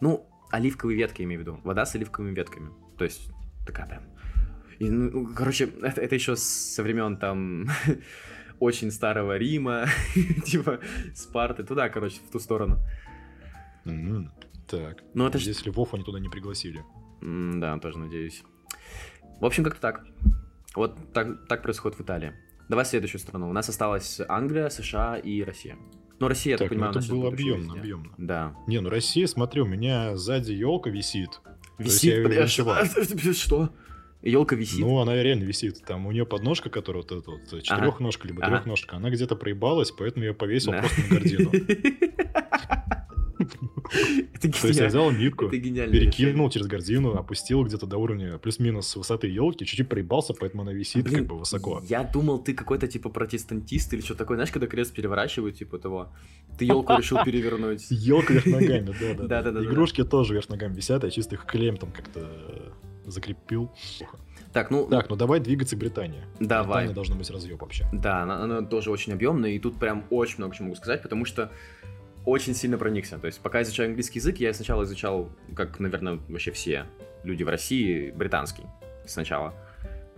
[0.00, 1.60] Ну, оливковые ветки, имею в виду.
[1.64, 2.70] Вода с оливковыми ветками.
[2.98, 3.30] То есть,
[3.66, 4.02] такая прям...
[4.78, 7.66] И, ну, ну, короче, это, это еще со времен там
[8.60, 9.86] очень старого Рима,
[10.44, 10.78] типа
[11.14, 12.78] Спарты, туда, короче, в ту сторону.
[13.84, 14.30] М,
[14.68, 15.02] Так.
[15.14, 16.80] Ну, это ж- Если Вов они туда не пригласили.
[17.22, 18.42] М, Да, тоже надеюсь.
[19.40, 20.04] В общем, как-то так.
[20.74, 22.32] Вот так, так происходит в Италии.
[22.68, 23.50] Давай следующую страну.
[23.50, 25.76] У нас осталась Англия, США и Россия.
[26.22, 28.12] Ну, Россия, я так, Так, ну понимаю, это у нас было объемно, объемно.
[28.16, 28.54] Да.
[28.68, 31.40] Не, ну Россия, смотри, у меня сзади елка висит.
[31.78, 33.34] Висит, подожди, вышиваю.
[33.34, 33.70] что?
[34.22, 34.78] Елка висит?
[34.78, 35.82] Ну, она реально висит.
[35.84, 38.58] Там у нее подножка, которая вот эта вот четырехножка, либо Ага.
[38.58, 40.78] трехножка, она где-то проебалась, поэтому я повесил Да.
[40.78, 41.50] просто на гордину.
[44.42, 49.28] Это То есть я взял нитку, перекинул через гордину, опустил где-то до уровня плюс-минус высоты
[49.28, 51.82] елки, чуть-чуть проебался, поэтому она висит как бы высоко.
[51.88, 54.36] Я думал, ты какой-то типа протестантист или что такое.
[54.36, 56.12] Знаешь, когда крест переворачивают, типа того.
[56.58, 57.86] Ты елку решил перевернуть.
[57.90, 59.64] Елка вверх ногами, да, да, Да-да-да-да.
[59.64, 62.72] Игрушки тоже вверх ногами висят, я чисто их клеем там как-то
[63.06, 63.70] закрепил.
[63.98, 64.18] Плохо.
[64.52, 66.22] Так, ну, Так, ну давай двигаться к Британии.
[66.38, 66.84] давай.
[66.84, 67.86] Британия должна быть разъеб вообще.
[67.92, 71.24] Да, она, она тоже очень объемная, и тут прям очень много чего могу сказать, потому
[71.24, 71.50] что
[72.24, 73.18] очень сильно проникся.
[73.18, 76.86] То есть, пока я изучаю английский язык, я сначала изучал, как, наверное, вообще все
[77.24, 78.64] люди в России, британский
[79.06, 79.54] сначала.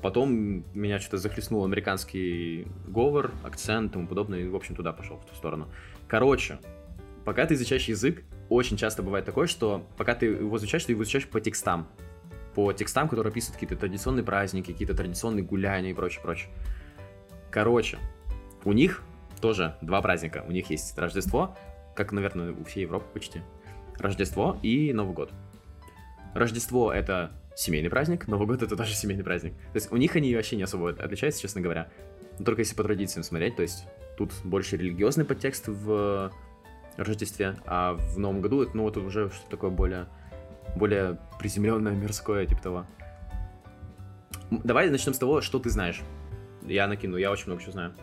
[0.03, 5.17] Потом меня что-то захлестнул американский говор, акцент и тому подобное, и, в общем, туда пошел,
[5.17, 5.69] в ту сторону.
[6.09, 6.59] Короче,
[7.25, 11.03] пока ты изучаешь язык, очень часто бывает такое, что пока ты его изучаешь, ты его
[11.05, 11.88] изучаешь по текстам.
[12.55, 16.51] По текстам, которые описывают какие-то традиционные праздники, какие-то традиционные гуляния и прочее, прочее.
[17.51, 17.99] Короче,
[18.64, 19.03] у них
[19.40, 20.45] тоже два праздника.
[20.47, 21.57] У них есть Рождество,
[21.95, 23.41] как, наверное, у всей Европы почти.
[23.99, 25.33] Рождество и Новый год.
[26.35, 29.53] Рождество— это семейный праздник, Новый год— это тоже семейный праздник.
[29.73, 31.89] То есть у них они вообще не особо отличаются, честно говоря.
[32.39, 36.33] Но только если по традициям смотреть, то есть тут больше религиозный подтекст в
[36.97, 40.07] Рождестве, а в Новом году это, ну, вот уже что-то такое более,
[40.77, 42.87] более приземленное, мирское, типа того.
[44.51, 46.03] Давай начнем с того, что ты знаешь.
[46.63, 47.95] Я накину, я очень много чего знаю.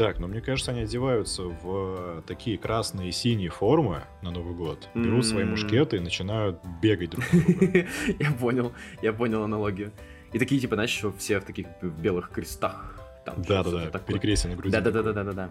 [0.00, 4.88] Так, но мне кажется, они одеваются в такие красные и синие формы на Новый год,
[4.94, 7.86] берут свои мушкеты и начинают бегать друг друга.
[8.18, 9.92] Я понял, я понял аналогию.
[10.32, 12.98] И такие, типа, знаешь, все в таких белых крестах.
[13.26, 14.72] Да-да-да, перекрестие на груди.
[14.72, 15.50] Да-да-да-да-да.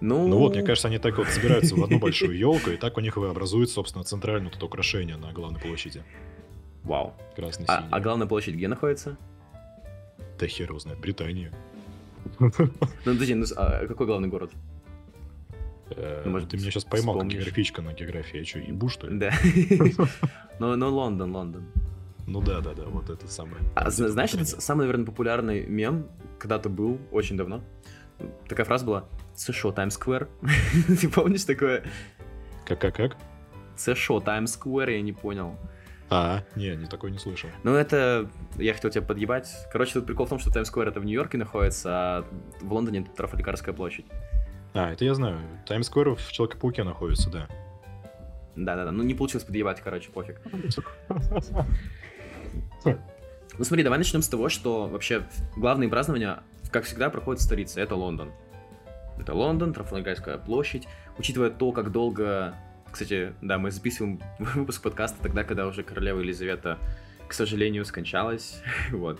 [0.00, 0.26] Ну...
[0.26, 3.00] ну вот, мне кажется, они так вот собираются в одну большую елку, и так у
[3.00, 6.02] них и образуется, собственно, центральное это украшение на главной площади.
[6.82, 7.14] Вау.
[7.36, 9.16] Красный а, а главная площадь где находится?
[10.40, 11.52] Да хер его знает, Британия.
[12.38, 12.50] Ну,
[13.04, 14.52] подожди, ну а какой главный город?
[15.90, 18.38] Э, ну, может, ты меня сейчас поймал как географичка на географии.
[18.38, 19.18] Я что, ебу, что ли?
[19.18, 19.32] Да.
[20.58, 21.64] Ну, Лондон, Лондон.
[22.26, 23.56] Ну да, да, да, вот это самое.
[23.74, 26.06] А знаешь, это самый, наверное, популярный мем
[26.38, 27.62] когда-то был, очень давно.
[28.48, 29.04] Такая фраза была
[29.34, 30.28] США Times Square.
[31.00, 31.84] Ты помнишь такое?
[32.64, 33.16] Как-как-как?
[33.76, 35.58] США Times Square, я не понял.
[36.14, 37.48] А, не, не такой не слышал.
[37.62, 38.28] Ну, это...
[38.58, 39.50] Я хотел тебя подъебать.
[39.72, 42.24] Короче, тут прикол в том, что Times Square это в Нью-Йорке находится, а
[42.60, 44.04] в Лондоне это Трафалгарская площадь.
[44.74, 45.38] А, это я знаю.
[45.66, 47.48] Times Square в Человеке-пауке находится, да.
[48.56, 50.38] Да-да-да, ну не получилось подъебать, короче, пофиг.
[53.58, 55.24] Ну смотри, давай начнем с того, что вообще
[55.56, 57.80] главные празднования, как всегда, проходят в столице.
[57.80, 58.32] Это Лондон.
[59.18, 60.88] Это Лондон, Трафалгарская площадь.
[61.18, 62.54] Учитывая то, как долго...
[62.92, 66.78] Кстати, да, мы записываем выпуск подкаста тогда, когда уже королева Елизавета,
[67.26, 68.62] к сожалению, скончалась.
[68.90, 69.18] вот.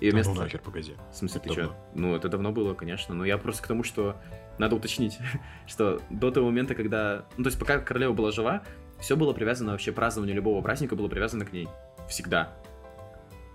[0.00, 0.32] И вместо...
[0.32, 0.94] Ну нахер, погоди.
[1.12, 1.76] В смысле, ты что?
[1.94, 3.14] Ну, это давно было, конечно.
[3.14, 4.16] Но я просто к тому, что
[4.58, 5.18] надо уточнить,
[5.66, 7.26] что до того момента, когда...
[7.36, 8.62] Ну, то есть пока королева была жива,
[8.98, 11.68] все было привязано, вообще празднование любого праздника было привязано к ней.
[12.08, 12.54] Всегда.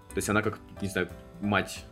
[0.09, 1.09] То есть она как, не знаю,
[1.41, 1.85] мать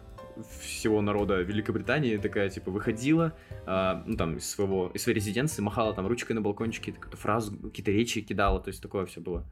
[0.59, 3.33] всего народа Великобритании такая, типа, выходила,
[3.65, 7.57] э, ну, там, из своего, из своей резиденции, махала там ручкой на балкончике, какую-то фразу,
[7.57, 9.45] какие-то речи кидала, то есть такое все было.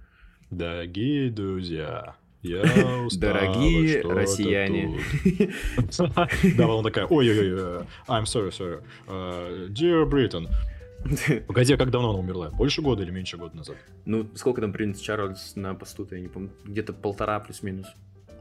[0.52, 2.62] Дорогие друзья, я
[3.06, 5.00] устала, Дорогие россияне.
[6.58, 8.84] Да, он такая, ой-ой-ой, I'm sorry, sorry.
[9.08, 10.48] Uh, dear Britain.
[11.48, 12.50] Погоди, а как давно она умерла?
[12.50, 13.76] Больше года или меньше года назад?
[14.06, 16.52] Ну, сколько там принц Чарльз на посту-то, я не помню.
[16.64, 17.88] Где-то полтора плюс-минус.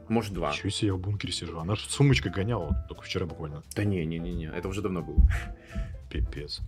[0.08, 0.52] Может, два.
[0.52, 1.58] Чего себе я в бункере сижу?
[1.58, 3.62] Она же сумочкой гоняла, только вчера буквально.
[3.74, 5.18] Да не, не, не, не, это уже давно было.
[6.10, 6.60] Пипец.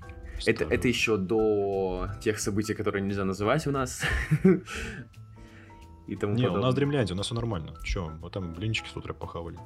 [0.44, 4.04] Это, это еще до тех событий, которые нельзя называть у нас.
[6.06, 6.60] И тому не, подобное.
[6.60, 7.74] у нас Дремляндия, у нас все нормально.
[7.82, 9.58] Че, вот там блинчики с утра похавали.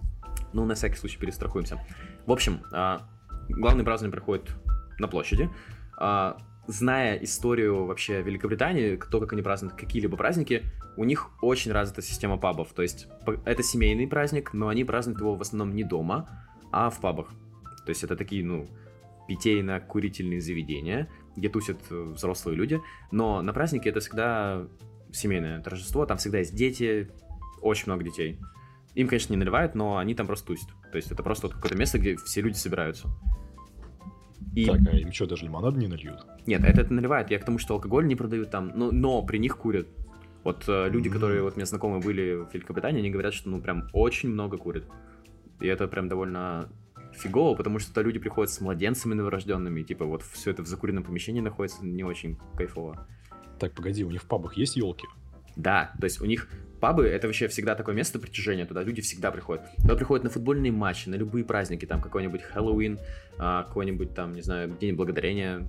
[0.52, 1.84] Ну, на всякий случай перестрахуемся.
[2.24, 3.06] В общем, а,
[3.48, 4.50] главный праздник проходит
[4.98, 5.50] на площади.
[6.66, 10.64] Зная историю вообще Великобритании, то, как они празднуют какие-либо праздники,
[10.96, 12.72] у них очень развита система пабов.
[12.72, 13.08] То есть
[13.44, 16.28] это семейный праздник, но они празднуют его в основном не дома,
[16.70, 17.30] а в пабах.
[17.84, 18.68] То есть это такие, ну,
[19.28, 22.80] питейно-курительные заведения, где тусят э, взрослые люди.
[23.10, 24.66] Но на празднике это всегда
[25.12, 27.10] семейное торжество, там всегда есть дети,
[27.62, 28.38] очень много детей.
[28.94, 30.68] Им, конечно, не наливают, но они там просто тусят.
[30.90, 33.08] То есть это просто вот какое-то место, где все люди собираются.
[34.54, 34.66] И...
[34.66, 36.26] Так, а им что, даже лимонад не нальют?
[36.46, 37.30] Нет, это, это наливают.
[37.30, 39.86] Я к тому, что алкоголь не продают там, но, но при них курят.
[40.42, 41.12] Вот э, люди, mm-hmm.
[41.12, 44.84] которые вот мне знакомые были в Великобритании, они говорят, что ну прям очень много курят.
[45.60, 46.68] И это прям довольно
[47.12, 50.66] фигово, потому что туда люди приходят с младенцами новорожденными, и, типа вот все это в
[50.66, 53.06] закуренном помещении находится не очень кайфово.
[53.58, 55.06] Так, погоди, у них в пабах есть елки?
[55.56, 56.48] Да, то есть у них
[56.80, 59.64] пабы это вообще всегда такое место притяжения, туда люди всегда приходят.
[59.82, 62.98] Туда приходят на футбольные матчи, на любые праздники, там какой-нибудь Хэллоуин,
[63.38, 65.68] а, какой-нибудь там, не знаю, День Благодарения,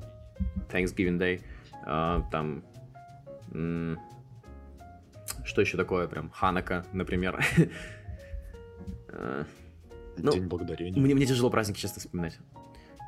[0.71, 1.41] Thanksgiving Day,
[1.85, 2.63] а, там...
[5.43, 6.29] что еще такое прям?
[6.31, 7.43] Ханака, например.
[9.13, 9.43] А,
[10.17, 10.97] ну, День Благодарения.
[10.99, 12.39] Мне, мне тяжело праздники часто вспоминать.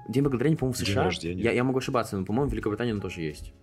[0.09, 1.09] День Благодарения, по-моему, в США.
[1.21, 3.53] Я, я могу ошибаться, но, по-моему, в Великобритании он тоже есть.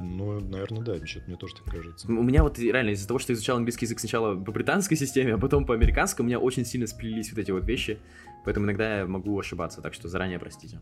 [0.00, 2.06] Ну, наверное, да, что-то мне тоже так кажется.
[2.08, 5.38] У меня вот реально из-за того, что изучал английский язык сначала по британской системе, а
[5.38, 7.98] потом по американскому, у меня очень сильно сплелись вот эти вот вещи,
[8.44, 10.80] поэтому иногда я могу ошибаться, так что заранее простите.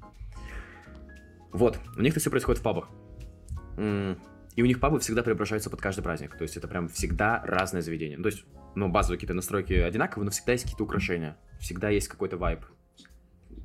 [1.52, 2.88] Вот, у них это все происходит в пабах.
[4.56, 6.36] И у них пабы всегда преображаются под каждый праздник.
[6.36, 8.18] То есть это прям всегда разное заведение.
[8.18, 11.36] То есть, ну, базовые какие-то настройки одинаковые, но всегда есть какие-то украшения.
[11.58, 12.60] Всегда есть какой-то вайб.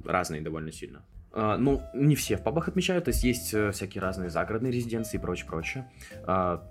[0.04, 1.06] Разный довольно сильно.
[1.32, 5.18] А, ну, не все в пабах отмечают, то есть есть э, всякие разные загородные резиденции
[5.18, 5.89] и прочее, прочее.
[6.26, 6.63] А,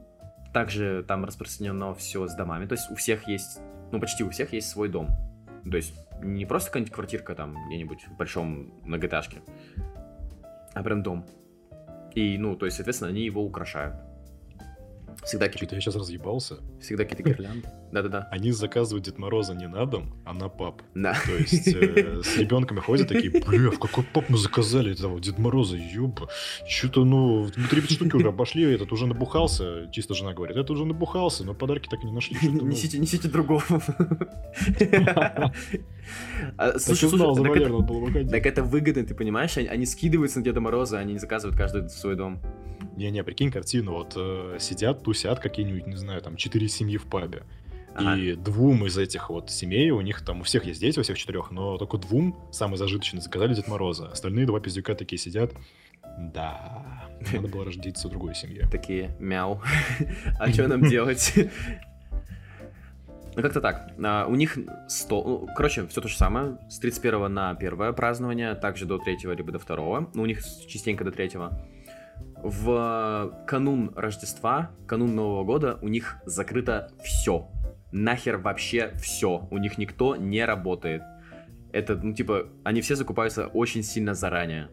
[0.52, 3.60] также там распространено все с домами, то есть у всех есть,
[3.92, 5.10] ну, почти у всех есть свой дом.
[5.70, 9.42] То есть не просто какая-нибудь квартирка там где-нибудь в большом многоэтажке,
[10.74, 11.24] а прям дом.
[12.14, 13.94] И, ну, то есть, соответственно, они его украшают.
[15.24, 15.58] Всегда какие-то...
[15.58, 16.56] Что-то я сейчас разъебался.
[16.80, 17.68] Всегда какие-то гирлянды.
[17.92, 18.28] Да-да-да.
[18.30, 20.82] Они заказывают Дед Мороза не на дом, а на пап.
[20.94, 21.16] Да.
[21.24, 25.38] То есть э, с ребенками ходят такие, бля, в какой пап мы заказали этого Дед
[25.38, 26.28] Мороза, ёба.
[26.68, 29.90] Что-то, ну, три штуки уже обошли, этот уже набухался.
[29.92, 32.36] Чисто жена говорит, это уже набухался, но подарки так и не нашли.
[32.42, 33.62] Несите, несите другого.
[36.56, 39.56] А, слушай, слушай, так это выгодно, ты понимаешь?
[39.58, 42.40] Они скидываются на Деда Мороза, они не заказывают каждый свой дом.
[42.96, 47.42] Не-не, прикинь картину, вот э, сидят, тусят какие-нибудь, не знаю, там, четыре семьи в пабе.
[47.94, 48.16] Ага.
[48.16, 51.16] И двум из этих вот семей, у них там у всех есть дети, у всех
[51.16, 54.08] четырех, но только двум, самые зажиточные, заказали Дед Мороза.
[54.08, 55.54] Остальные два пиздюка такие сидят.
[56.18, 58.68] Да, надо было рождиться в другой семье.
[58.70, 59.62] Такие, мяу.
[60.38, 61.32] А что нам делать?
[63.34, 63.92] Ну, как-то так.
[64.04, 65.24] А, у них 100...
[65.24, 66.58] Ну, короче, все то же самое.
[66.68, 70.08] С 31 на первое празднование, также до 3 либо до 2.
[70.12, 71.30] Ну, у них частенько до 3
[72.42, 77.48] в канун Рождества, канун Нового года у них закрыто все.
[77.92, 79.48] Нахер вообще все.
[79.50, 81.02] У них никто не работает.
[81.72, 84.68] Это, ну, типа, они все закупаются очень сильно заранее.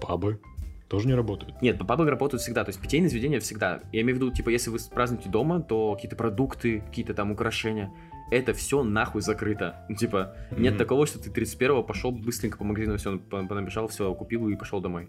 [0.00, 0.40] Пабы
[0.88, 1.60] тоже не работают?
[1.62, 3.80] Нет, пабы работают всегда, то есть питейные заведения всегда.
[3.92, 7.92] Я имею в виду, типа, если вы празднуете дома, то какие-то продукты, какие-то там украшения,
[8.30, 9.84] это все нахуй закрыто.
[9.88, 10.60] Ну, типа, mm-hmm.
[10.60, 14.80] нет такого, что ты 31-го пошел быстренько по магазину, все, понабежал, все, купил и пошел
[14.80, 15.08] домой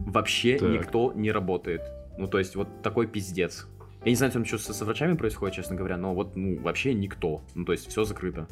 [0.00, 0.70] вообще так.
[0.70, 1.82] никто не работает.
[2.16, 3.66] Ну, то есть, вот такой пиздец.
[4.04, 7.42] Я не знаю, там что с, врачами происходит, честно говоря, но вот, ну, вообще никто.
[7.54, 8.48] Ну, то есть, все закрыто.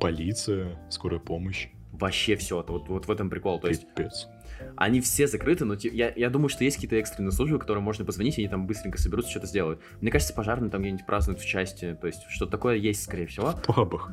[0.00, 1.68] Полиция, скорая помощь.
[1.92, 3.60] Вообще все, вот, вот в этом прикол.
[3.60, 4.28] То есть, Пипец.
[4.76, 8.38] Они все закрыты, но я, я думаю, что есть какие-то экстренные службы, которые можно позвонить,
[8.38, 9.80] и они там быстренько соберутся, что-то сделают.
[10.00, 13.50] Мне кажется, пожарные там где-нибудь празднуют в части, то есть что-то такое есть, скорее всего.
[13.50, 14.10] В пабах.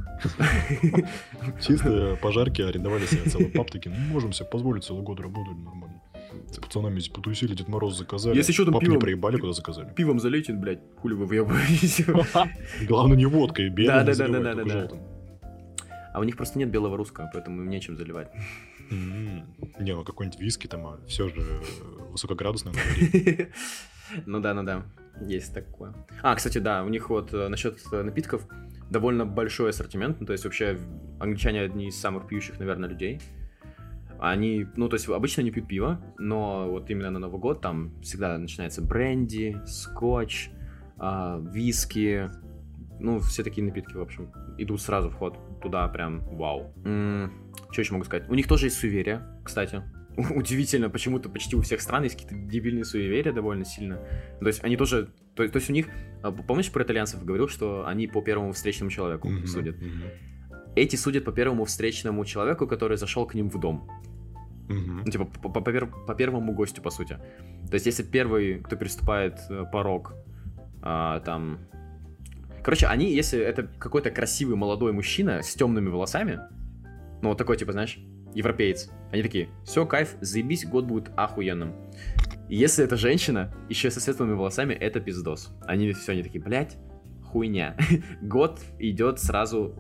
[1.62, 6.02] Чисто пожарки арендовали себе целый паб, такие, ну, можем себе позволить целый год работать нормально.
[6.62, 8.36] Пацанами здесь потусили, Дед Мороз заказали.
[8.36, 8.96] Если что, там Пап пивом...
[8.96, 9.94] не проебали, куда заказали.
[9.94, 12.06] Пивом залейте, блядь, хули вы въебаетесь.
[12.88, 14.90] Главное, не водкой, белым да, да, да, да, да,
[16.14, 18.30] А у них просто нет белого русского, поэтому им нечем заливать.
[18.90, 21.42] Не, ну какой-нибудь виски там, а все же
[22.12, 22.74] высокоградусное.
[24.26, 24.88] Ну да, ну да,
[25.22, 25.94] есть такое.
[26.24, 28.48] А, кстати, да, у них вот э, насчет э, напитков
[28.90, 30.80] довольно большой ассортимент, ну, то есть вообще
[31.20, 33.22] англичане одни из самых пьющих, наверное, людей.
[34.20, 38.00] Они, ну, то есть обычно не пьют пиво, но вот именно на Новый год там
[38.02, 40.50] всегда начинается бренди, скотч,
[41.00, 42.30] э, виски,
[43.00, 45.38] ну, все такие напитки, в общем, идут сразу в ход.
[45.62, 46.74] Туда прям вау.
[46.84, 47.32] М-м,
[47.72, 48.30] что еще могу сказать?
[48.30, 49.84] У них тоже есть суеверия, кстати.
[50.36, 54.00] Удивительно, почему-то почти у всех стран есть какие-то дебильные суеверия довольно сильно.
[54.40, 55.14] То есть они тоже...
[55.36, 55.88] То, то есть у них...
[56.22, 59.76] А, помнишь про итальянцев говорил, что они по первому встречному человеку mm-hmm, судят?
[59.78, 60.12] Mm-hmm.
[60.76, 63.90] Эти судят по первому встречному человеку, который зашел к ним в дом.
[64.70, 65.02] Mm-hmm.
[65.06, 67.18] Ну, типа, по, по, по, первому гостю, по сути.
[67.70, 70.14] То есть, если первый, кто переступает э, порог,
[70.82, 71.60] а, там...
[72.64, 76.40] Короче, они, если это какой-то красивый молодой мужчина с темными волосами,
[77.22, 78.00] ну, вот такой, типа, знаешь,
[78.34, 78.92] европеец.
[79.12, 81.74] Они такие, все, кайф, заебись, год будет охуенным.
[82.48, 85.52] Если это женщина, еще со светлыми волосами, это пиздос.
[85.66, 86.78] Они все, они такие, блядь,
[87.24, 87.76] хуйня.
[88.22, 89.76] год идет сразу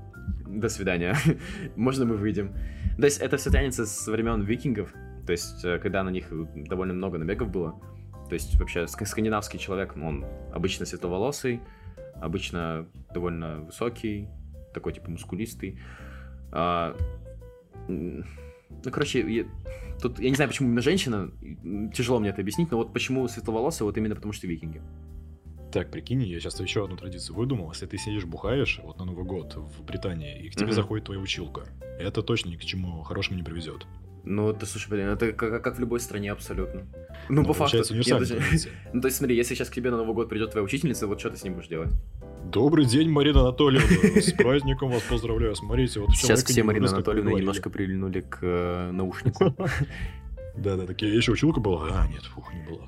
[0.50, 1.16] до свидания.
[1.76, 2.54] Можно мы выйдем.
[2.98, 4.94] То есть это все тянется с времен викингов.
[5.26, 7.80] То есть, э, когда на них довольно много набегов было.
[8.30, 11.62] То есть, вообще, скандинавский человек, он обычно светловолосый,
[12.16, 14.28] обычно довольно высокий,
[14.74, 15.80] такой, типа, мускулистый.
[16.52, 16.96] А,
[17.88, 18.24] ну,
[18.84, 19.46] короче, я,
[20.02, 21.32] тут я не знаю, почему именно женщина,
[21.94, 24.82] тяжело мне это объяснить, но вот почему светловолосые, вот именно потому что викинги.
[25.72, 27.72] Так, прикинь, я сейчас еще одну традицию выдумал.
[27.72, 30.74] Если ты сидишь бухаешь вот на Новый год в Британии, и к тебе mm-hmm.
[30.74, 31.66] заходит твоя училка,
[32.00, 33.86] это точно ни к чему хорошему не привезет.
[34.24, 36.88] Ну, это, слушай, блин, это как, как в любой стране абсолютно.
[37.30, 37.78] Ну, ну по факту.
[37.78, 38.42] Даже...
[38.94, 41.20] ну, то есть, смотри, если сейчас к тебе на Новый год придет твоя учительница, вот
[41.20, 41.92] что ты с ним будешь делать?
[42.46, 43.88] Добрый день, Марина Анатольевна.
[44.22, 45.56] С праздником вас поздравляю.
[45.56, 49.56] Смотрите, вот Сейчас все Марина Анатольевна немножко прильнули к э, наушнику.
[50.58, 51.88] Да-да, такие еще училка была?
[51.92, 52.88] А, нет, фух, не была.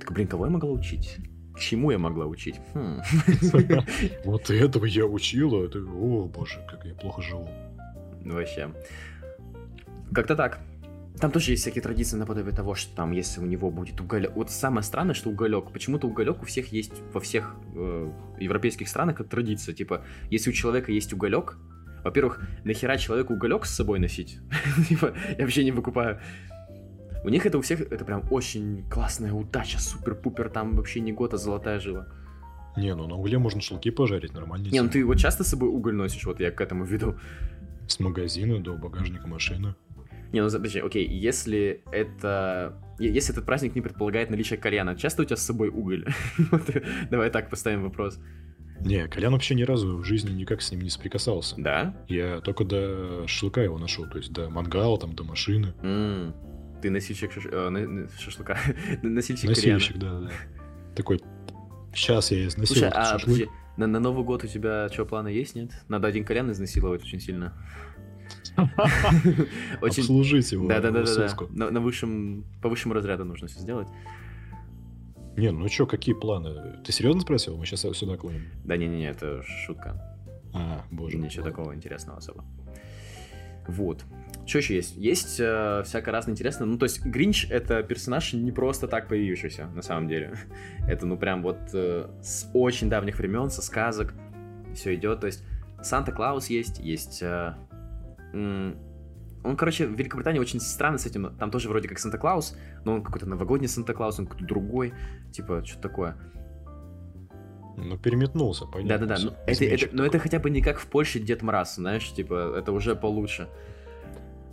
[0.00, 1.16] Так, блин, кого я могла учить?
[1.58, 2.60] Чему я могла учить?
[2.74, 3.00] Хм.
[4.24, 5.66] Вот этого я учила.
[5.66, 7.48] О, боже, как я плохо живу.
[8.24, 8.70] Вообще.
[10.12, 10.60] Как-то так.
[11.20, 14.32] Там тоже есть всякие традиции наподобие того, что там, если у него будет уголек...
[14.34, 15.70] Вот самое странное, что уголек.
[15.72, 19.74] Почему-то уголек у всех есть во всех э, европейских странах как традиция.
[19.74, 21.56] Типа, если у человека есть уголек,
[22.04, 24.38] Во-первых, нахера человеку уголек с собой носить?
[24.88, 26.20] Типа, я вообще не выкупаю.
[27.26, 31.34] У них это у всех, это прям очень классная удача, супер-пупер, там вообще не год,
[31.34, 32.06] а золотая жила.
[32.76, 34.68] Не, ну на угле можно шелки пожарить, нормально.
[34.68, 37.18] Не, ну ты вот часто с собой уголь носишь, вот я к этому веду.
[37.88, 39.74] С магазина до багажника машины.
[40.32, 42.80] Не, ну подожди, окей, если это...
[43.00, 46.06] Если этот праздник не предполагает наличие кальяна, часто у тебя с собой уголь?
[47.10, 48.20] Давай так поставим вопрос.
[48.80, 51.56] Не, кальян вообще ни разу в жизни никак с ним не соприкасался.
[51.58, 51.96] Да?
[52.06, 55.74] Я только до шашлыка его нашел, то есть до мангала, там, до машины.
[56.82, 57.46] Ты носильщик шаш...
[57.46, 58.58] э, шашлыка,
[59.02, 60.30] носильщик Носильщик, да, да.
[60.94, 61.20] Такой,
[61.94, 65.54] сейчас я изнасилую Слушай, а подожди, на, на Новый год у тебя что, планы есть,
[65.54, 65.70] нет?
[65.88, 67.54] Надо один кальян изнасиловать очень сильно.
[69.82, 70.02] Очень...
[70.02, 70.66] Обслужить его.
[70.66, 71.28] Да, да, да, да.
[71.50, 73.86] На, на высшем, по высшему разряду нужно все сделать.
[75.36, 76.80] Не, ну что, какие планы?
[76.82, 77.58] Ты серьезно спросил?
[77.58, 78.46] Мы сейчас сюда клоним.
[78.64, 80.16] Да не-не-не, это шутка.
[80.54, 81.18] А, боже.
[81.18, 82.44] Ничего такого интересного особо.
[83.68, 84.04] Вот.
[84.46, 84.96] Что еще есть?
[84.96, 86.66] Есть э, всякое разное интересное.
[86.66, 90.36] Ну, то есть, Гринч— это персонаж не просто так появившийся, на самом деле.
[90.88, 94.14] это, ну, прям вот э, с очень давних времен, со сказок
[94.74, 95.20] все идет.
[95.20, 95.44] То есть,
[95.82, 97.54] Санта-Клаус есть, есть э,
[99.46, 101.34] он, короче, в Великобритании очень странно с этим.
[101.36, 104.92] Там тоже вроде как Санта-Клаус, но он какой-то новогодний Санта-Клаус, он какой-то другой.
[105.32, 106.16] Типа, что такое.
[107.76, 109.06] Ну, переметнулся, понятно.
[109.06, 112.10] Да-да-да, но это, это, но это хотя бы не как в Польше Дед Мороз, знаешь,
[112.10, 113.48] типа, это уже получше.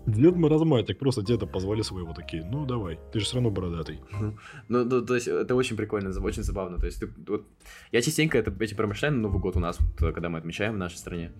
[0.05, 4.01] Дед Маразматик, просто деда позвали своего такие, ну давай, ты же все равно бородатый.
[4.67, 6.77] Ну, ну, то есть это очень прикольно, очень забавно.
[6.77, 7.47] То есть ты, вот,
[7.91, 10.77] я частенько это, эти промышляю на Новый год у нас, вот, когда мы отмечаем в
[10.77, 11.31] нашей стране.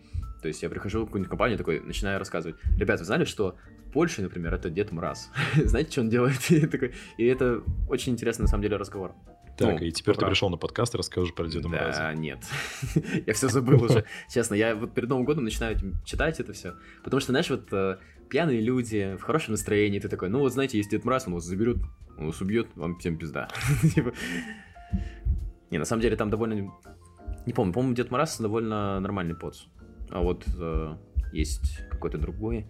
[0.42, 2.56] То есть я прихожу в какую-нибудь компанию такой, начинаю рассказывать.
[2.78, 3.56] Ребята, вы знали, что
[3.88, 5.30] в Польше, например, это Дед Мраз?
[5.56, 6.40] Знаете, что он делает?
[6.50, 9.14] и, такой, и это очень интересный, на самом деле, разговор.
[9.58, 12.00] Так, ну, и теперь ты пришел на подкаст и расскажешь про Деда Мороза.
[12.00, 12.40] Да, нет.
[13.28, 14.06] я все забыл уже.
[14.28, 16.74] Честно, я вот перед Новым годом начинаю читать это все.
[17.04, 17.98] Потому что, знаешь, вот э,
[18.30, 21.44] пьяные люди, в хорошем настроении, ты такой, ну вот знаете, есть Дед Мороз, он вас
[21.44, 21.78] заберет,
[22.18, 23.48] он вас убьет, вам всем пизда.
[23.94, 24.14] Типа.
[25.70, 26.72] Не, на самом деле там довольно...
[27.46, 29.66] Не помню, по-моему, Дед Мороз довольно нормальный поц.
[30.10, 30.96] А вот э,
[31.32, 32.66] есть какой-то другой,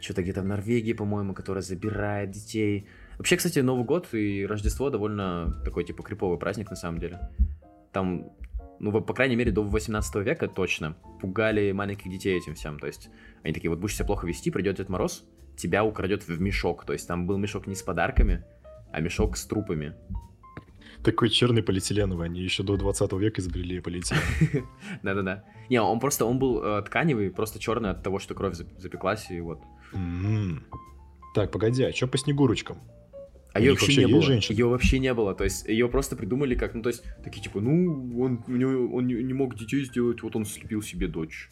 [0.00, 2.86] что-то где-то в Норвегии, по-моему, который забирает детей.
[3.18, 7.18] Вообще, кстати, Новый год и Рождество довольно такой, типа, криповый праздник, на самом деле.
[7.92, 8.30] Там,
[8.78, 12.78] ну, по крайней мере, до 18 века точно пугали маленьких детей этим всем.
[12.78, 13.10] То есть
[13.42, 15.24] они такие, вот будешь себя плохо вести, придет Дед Мороз,
[15.56, 16.84] тебя украдет в мешок.
[16.84, 18.44] То есть там был мешок не с подарками,
[18.92, 19.96] а мешок с трупами.
[21.02, 24.66] Такой черный полиэтиленовый, они еще до 20 века изобрели полиэтилен.
[25.02, 25.44] Да-да-да.
[25.70, 29.40] Не, он просто, он был э, тканевый, просто черный от того, что кровь запеклась, и
[29.40, 29.60] вот.
[31.34, 32.78] Так, погоди, а что по Снегурочкам?
[33.52, 34.22] А ее вообще не было.
[34.22, 34.54] Женщин?
[34.54, 35.34] Ее вообще не было.
[35.34, 38.94] То есть ее просто придумали как, ну то есть такие типа, ну он у него,
[38.94, 41.50] он не, мог детей сделать, вот он слепил себе дочь,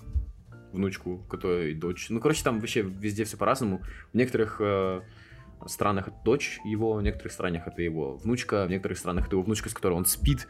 [0.72, 2.08] внучку, которая дочь.
[2.10, 3.82] Ну короче там вообще везде все по-разному.
[4.12, 5.00] В некоторых э,
[5.66, 9.42] странах это дочь его, в некоторых странах это его внучка, в некоторых странах это его
[9.42, 10.46] внучка, с которой он спит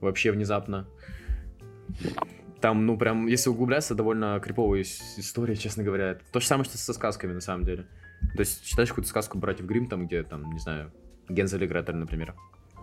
[0.00, 0.86] вообще внезапно.
[2.60, 6.18] Там, ну, прям, если углубляться, довольно криповая история, честно говоря.
[6.30, 7.86] То же самое, что со сказками, на самом деле.
[8.34, 10.92] То есть, читаешь какую-то сказку «Братьев Грим там, где, там, не знаю,
[11.28, 12.34] Гензель и Гретель, например.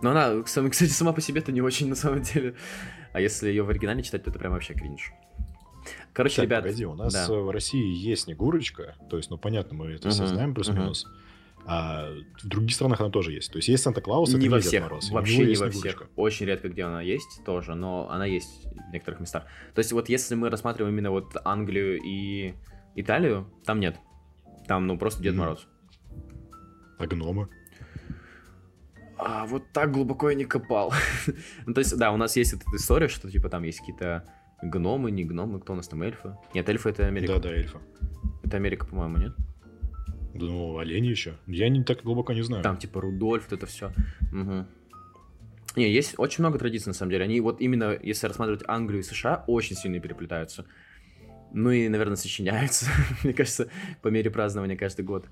[0.02, 2.54] Но она, кстати, сама по себе-то не очень, на самом деле.
[3.12, 5.12] А если ее в оригинале читать, то это прям вообще кринж.
[6.12, 6.64] Короче, так, ребят...
[6.64, 7.26] погоди, у нас да.
[7.28, 11.06] в России есть Снегурочка, то есть, ну, понятно, мы это uh-huh, все знаем плюс-минус.
[11.06, 11.28] Uh-huh.
[11.70, 12.08] А
[12.42, 13.52] в других странах она тоже есть.
[13.52, 16.08] То есть есть Санта-Клаус, не во всех, Мороз, вообще не во всех.
[16.16, 19.44] Очень редко, где она есть тоже, но она есть в некоторых местах.
[19.74, 22.54] То есть вот если мы рассматриваем именно вот Англию и
[22.94, 23.96] Италию, там нет.
[24.68, 25.38] Там, ну, просто Дед mm.
[25.38, 25.66] Мороз.
[26.98, 27.48] А гномы?
[29.16, 30.92] А, вот так глубоко я не копал.
[31.66, 34.24] ну, то есть, да, у нас есть эта история, что, типа, там есть какие-то
[34.62, 36.36] гномы, не гномы, кто у нас там, эльфы?
[36.54, 37.34] Нет, эльфы это Америка.
[37.34, 37.78] Да, да, эльфы.
[38.44, 39.32] Это Америка, по-моему, нет?
[40.34, 41.34] Ну, олени еще.
[41.46, 42.62] Я не так глубоко не знаю.
[42.62, 43.92] Там типа Рудольф, вот это все.
[44.32, 44.66] Угу.
[45.76, 47.24] Не, есть очень много традиций, на самом деле.
[47.24, 50.66] Они вот именно, если рассматривать Англию и США, очень сильно переплетаются.
[51.52, 52.86] Ну и, наверное, сочиняются,
[53.24, 53.68] мне кажется,
[54.02, 55.26] по мере празднования каждый год.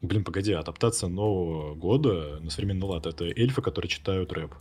[0.00, 4.54] Блин, погоди, адаптация Нового года на современный лад— это эльфы, которые читают рэп.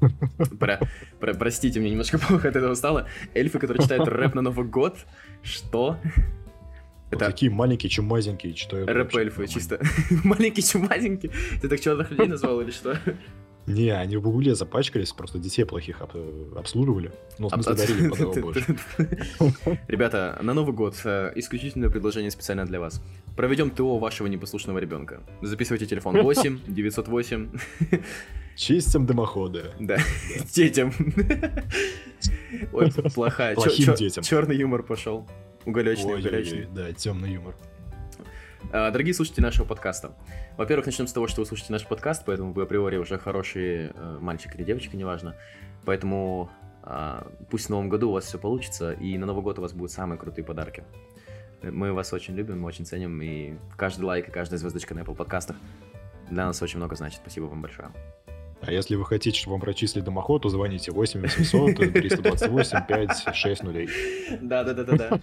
[0.60, 0.78] Про,
[1.20, 3.08] про, простите, мне немножко плохо от этого стало.
[3.34, 4.98] Эльфы, которые читают рэп на Новый год.
[5.42, 5.98] Что?
[7.10, 8.90] Вот Это такие маленькие чумазенькие читают.
[8.90, 9.80] Рэп-эльфы, чисто.
[10.24, 11.32] маленькие чумазенькие.
[11.62, 12.98] Ты так черных людей назвал или что?
[13.66, 16.10] Не, они в угле запачкались, просто детей плохих об,
[16.56, 17.10] обслуживали.
[17.38, 18.08] Ну, в смысле, дарили
[18.40, 18.76] больше.
[19.88, 23.02] Ребята, на Новый год э, исключительное предложение специально для вас.
[23.36, 25.20] Проведем ТО вашего непослушного ребенка.
[25.42, 27.50] Записывайте телефон 8 908
[28.54, 29.64] Чистим дымоходы.
[29.80, 29.98] Да,
[30.54, 30.92] детям.
[32.72, 33.54] Ой, плохая.
[33.54, 34.24] Плохим детям.
[34.24, 35.28] Черный юмор пошел.
[35.66, 36.66] Уголечный, уголечный.
[36.72, 37.54] Да, темный юмор.
[38.72, 40.12] А, Дорогие слушатели нашего подкаста,
[40.56, 44.18] во-первых, начнем с того, что вы слушаете наш подкаст, поэтому вы априори уже хороший э,
[44.20, 45.36] мальчик или девочка, неважно.
[45.84, 46.50] Поэтому
[46.82, 49.72] а, пусть в новом году у вас все получится, и на Новый год у вас
[49.72, 50.84] будут самые крутые подарки.
[51.62, 55.14] Мы вас очень любим, мы очень ценим, и каждый лайк и каждая звездочка на Apple
[55.14, 55.56] подкастах
[56.30, 57.20] для нас очень много значит.
[57.20, 57.90] Спасибо вам большое.
[58.62, 63.62] А если вы хотите, чтобы вам прочислили дымоход, то звоните 8 800 328 5 6
[63.62, 63.88] нулей.
[64.40, 65.20] Да, да, да, да, да.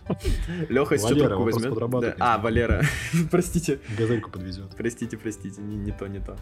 [0.69, 1.73] Леха сейчас трубку возьмет.
[2.01, 2.15] Да.
[2.19, 2.83] А, Валера,
[3.31, 3.79] простите.
[3.97, 4.75] Газельку подвезет.
[4.77, 6.37] Простите, простите, не, не то, не то.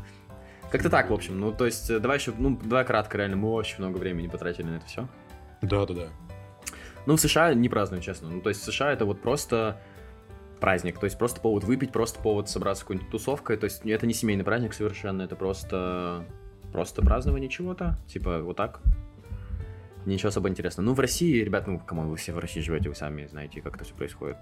[0.69, 1.39] Как-то так, в общем.
[1.39, 4.67] Ну, то есть, э, давай еще, ну, давай кратко, реально, мы очень много времени потратили
[4.67, 5.07] на это все.
[5.61, 6.07] Да, да, да.
[7.05, 8.29] Ну, в США не празднуют, честно.
[8.29, 9.81] Ну, то есть, в США это вот просто
[10.61, 10.97] праздник.
[10.97, 13.57] То есть, просто повод выпить, просто повод собраться какой-нибудь тусовкой.
[13.57, 16.25] То есть, это не семейный праздник совершенно, это просто...
[16.71, 17.97] Просто празднование чего-то.
[18.07, 18.81] Типа, вот так.
[20.05, 20.87] Ничего особо интересного.
[20.87, 23.75] Ну, в России, ребят, ну, кому вы все в России живете, вы сами знаете, как
[23.75, 24.37] это все происходит.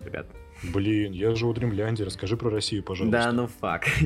[0.00, 0.26] Ребят.
[0.74, 3.18] Блин, я живу в Римлянде, расскажи про Россию, пожалуйста.
[3.18, 3.86] Да, ну фак.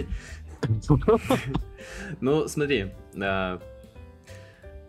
[2.21, 3.63] Ну, смотри, а,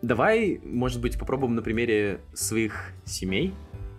[0.02, 3.54] давай, может быть, попробуем на примере своих семей,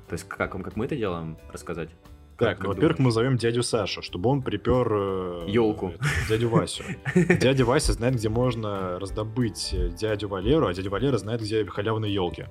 [0.08, 1.90] то есть как, как мы это делаем, рассказать.
[2.38, 4.88] Так, Как ну, во-первых, мы зовем дядю Сашу, чтобы он припер...
[4.92, 5.94] э, Ёлку.
[5.96, 6.84] это, Дядю Васю.
[7.16, 12.14] Дядя Вася знает, где можно раздобыть э, дядю Валеру, а дядя Валера знает, где халявные
[12.14, 12.46] елки.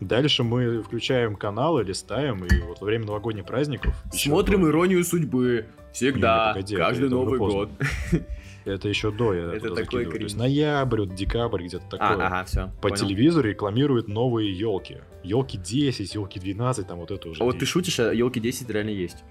[0.00, 3.94] Дальше мы включаем каналы, листаем, и вот во время новогодних праздников...
[4.12, 5.66] Смотрим до- иронию судьбы.
[5.92, 6.36] Всегда.
[6.36, 7.70] Не, не, погоди, каждый Новый год.
[8.66, 10.10] Это еще до, я Это такой закидываю.
[10.18, 12.08] То есть ноябрь, декабрь, где-то такое.
[12.08, 12.72] А, ага, все.
[12.82, 14.98] По телевизору рекламируют новые елки.
[15.26, 17.42] Елки 10, елки 12, там вот это уже.
[17.42, 19.24] А вот ты шутишь, а елки 10 реально есть.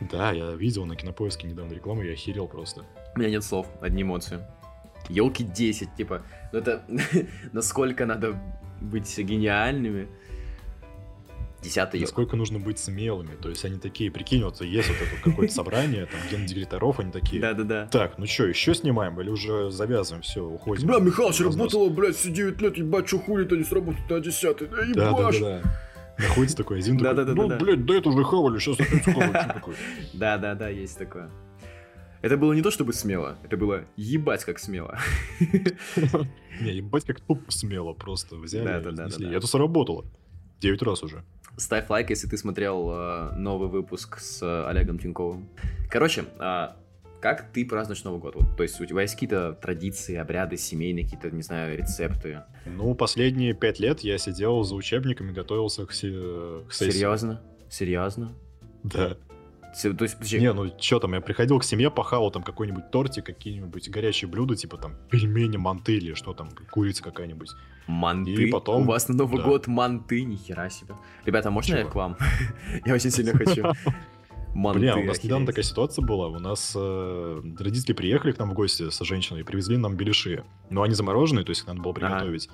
[0.00, 2.84] Да, я видел на кинопоиске недавно рекламу, я охерел просто.
[3.14, 4.40] У меня нет слов, одни эмоции.
[5.08, 6.22] Елки 10, типа,
[6.52, 6.84] ну это
[7.52, 8.40] насколько надо
[8.80, 10.08] быть гениальными.
[11.64, 12.00] Десятый.
[12.00, 13.34] Насколько нужно быть смелыми.
[13.40, 17.40] То есть они такие, прикинь, вот есть вот это какое-то собрание, там, гендиректоров, они такие.
[17.40, 17.86] Да-да-да.
[17.86, 20.86] Так, ну что, еще снимаем или уже завязываем, все, уходим?
[20.86, 24.66] Бля, Михалыч работала, блядь, все 9 лет, ебать, что хули-то не сработает на 10 Да
[24.68, 25.38] Да, да, ебашь!
[25.40, 25.78] да, да.
[26.18, 27.56] Находится такой один такой, Да-да-да-да-да.
[27.58, 29.04] ну, блядь, да это уже хавали, сейчас опять
[29.54, 29.76] такое?
[30.12, 31.30] Да-да-да, есть такое.
[32.22, 34.98] Это было не то чтобы смело, это было ебать как смело.
[36.60, 39.02] Не, ебать, как тупо смело просто взяли Да-да-да-да-да.
[39.04, 39.30] разнесли.
[39.32, 40.04] И Это сработало.
[40.60, 41.24] Девять раз уже.
[41.56, 45.48] Ставь лайк, если ты смотрел э, новый выпуск с э, Олегом Тиньковым.
[45.88, 46.76] Короче, а,
[47.20, 48.34] как ты празднуешь Новый год?
[48.34, 52.42] Вот, то есть у тебя есть какие-то традиции, обряды, семейные, какие-то, не знаю, рецепты?
[52.66, 56.90] Ну, последние пять лет я сидел за учебниками, готовился к, се- к сессии.
[56.92, 57.40] Серьезно?
[57.70, 58.32] Серьезно?
[58.82, 59.16] Да.
[59.82, 63.24] То есть, подожди, Не, ну что там, я приходил к семье, похавал там какой-нибудь тортик,
[63.26, 67.50] какие-нибудь горячие блюда, типа там пельмени, манты или что там, курица какая-нибудь.
[67.86, 68.32] Манты?
[68.32, 69.44] и потом- У вас на Новый да.
[69.44, 70.24] год манты?
[70.24, 70.94] Нихера себе.
[71.24, 71.90] Ребята, можно я Чего?
[71.90, 72.16] к вам?
[72.84, 73.64] Я очень сильно хочу.
[74.54, 75.46] Манты, Бля, у нас недавно охереть.
[75.48, 76.28] такая ситуация была.
[76.28, 80.44] У нас э, родители приехали к нам в гости с женщиной и привезли нам беляши.
[80.70, 82.06] Но они замороженные, то есть их надо было Ага.
[82.06, 82.48] приготовить.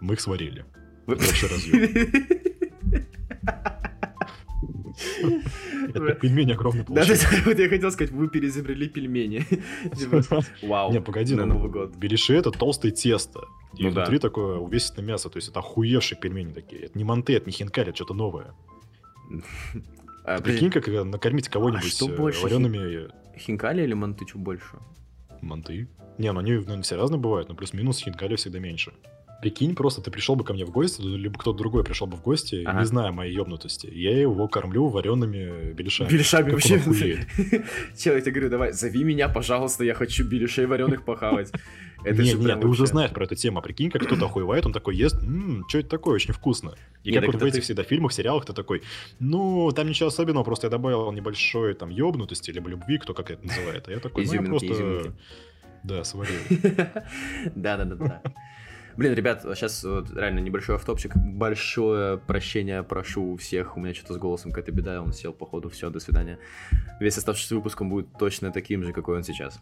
[0.00, 0.64] Мы их сварили.
[1.06, 2.24] Вы- вообще разъем.
[6.08, 7.22] Это пельмени огромные получились.
[7.22, 9.44] да, вот я хотел сказать, вы переизобрели пельмени.
[9.96, 10.22] Типа,
[10.62, 10.92] Вау.
[10.92, 11.96] Не, погоди, на ну, Новый год.
[11.96, 13.40] беляши это толстое тесто.
[13.76, 15.28] И Ну внутри такое увесистое мясо.
[15.28, 16.82] То есть это охуевшие пельмени такие.
[16.82, 18.54] Это не манты, это не хинкали, это что-то новое.
[20.26, 24.78] А, Прикинь, как э, накормить кого-нибудь что э, больше, вареными Хинкали или манты чуть больше?
[25.44, 25.88] манты.
[26.18, 28.92] Не, ну они, наверное, все разные бывают, но плюс-минус хинкали всегда меньше.
[29.44, 32.22] Прикинь, просто ты пришел бы ко мне в гости, либо кто-то другой пришел бы в
[32.22, 32.80] гости, Ага.
[32.80, 33.86] не зная моей ёбнутости.
[33.92, 36.08] Я его кормлю вареными беляшами.
[36.08, 36.78] Беляшами вообще.
[37.98, 41.52] Чел, я тебе говорю, давай, зови меня, пожалуйста, я хочу беляшей вареных похавать.
[42.04, 43.60] Это не, же не, прям ты уже знаешь про эту тему.
[43.60, 45.16] Прикинь, как кто-то охуевает, он такой ест,
[45.68, 46.74] что это такое, очень вкусно.
[47.02, 48.82] И как вот в этих ты- всегда фильмах, сериалах, ты такой,
[49.20, 53.46] ну, там ничего особенного, просто я добавил небольшой там ёбнутости, либо любви, кто как это
[53.46, 53.88] называет.
[53.88, 55.14] А я такой, ну, я просто...
[55.82, 56.40] Да, сварил.
[57.54, 58.22] Да-да-да-да.
[58.96, 61.16] Блин, ребят, сейчас вот реально небольшой автопчик.
[61.16, 63.76] Большое прощение прошу у всех.
[63.76, 66.38] У меня что-то с голосом какая-то беда, он сел, походу, все, до свидания.
[67.00, 69.60] Весь оставшийся выпуск он будет точно таким же, какой он сейчас.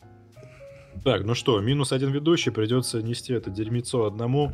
[1.04, 4.52] Так, ну что, минус один ведущий, придется нести это дерьмецо одному.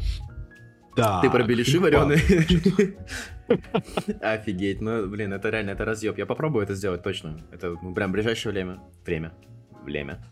[0.96, 1.20] Да.
[1.20, 2.18] Ты про беляши вареные?
[4.20, 6.18] Офигеть, ну, блин, это реально, это разъеб.
[6.18, 7.40] Я попробую это сделать точно.
[7.52, 8.80] Это ну, прям ближайшее время.
[9.04, 9.32] Время.
[9.84, 10.24] Время.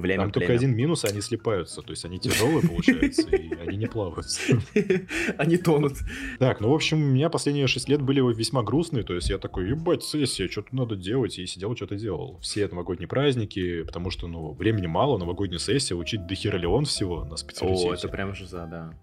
[0.00, 1.80] Время Там только один минус, они слипаются.
[1.80, 4.26] То есть они тяжелые, получается, и они не плавают.
[5.38, 5.94] Они тонут.
[6.38, 9.04] Так, ну, в общем, у меня последние 6 лет были весьма грустные.
[9.04, 11.38] То есть я такой, ебать, сессия, что-то надо делать.
[11.38, 12.38] И сидел, что-то делал.
[12.40, 17.24] Все новогодние праздники, потому что, ну, времени мало, новогодняя сессия, учить до хера Леон всего
[17.24, 17.94] на О, специалитете.
[17.94, 18.94] это прям же за, да.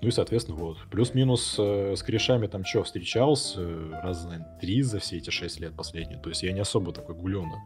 [0.00, 0.78] Ну и, соответственно, вот.
[0.90, 5.60] Плюс-минус э, с корешами там что, встречался э, раз, наверное, три за все эти шесть
[5.60, 6.18] лет последние.
[6.18, 7.58] То есть я не особо такой гулёный.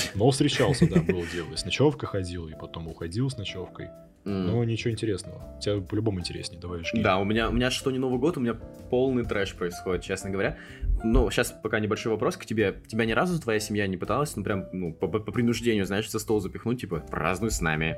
[0.14, 1.52] Но встречался, да, было дело.
[1.52, 3.88] И с ночевкой ходил, и потом уходил с ночевкой.
[4.24, 4.46] М.
[4.46, 5.58] Но ничего интересного.
[5.60, 7.02] Тебе по-любому интереснее, давай жги.
[7.02, 8.54] Да, у меня, у меня что не Новый год, у меня
[8.90, 10.58] полный трэш происходит, честно говоря.
[11.02, 12.80] Ну, сейчас пока небольшой вопрос к тебе.
[12.86, 16.20] Тебя ни разу твоя семья не пыталась, ну, прям, ну, по, по- принуждению, знаешь, за
[16.20, 17.96] стол запихнуть, типа, празднуй с нами.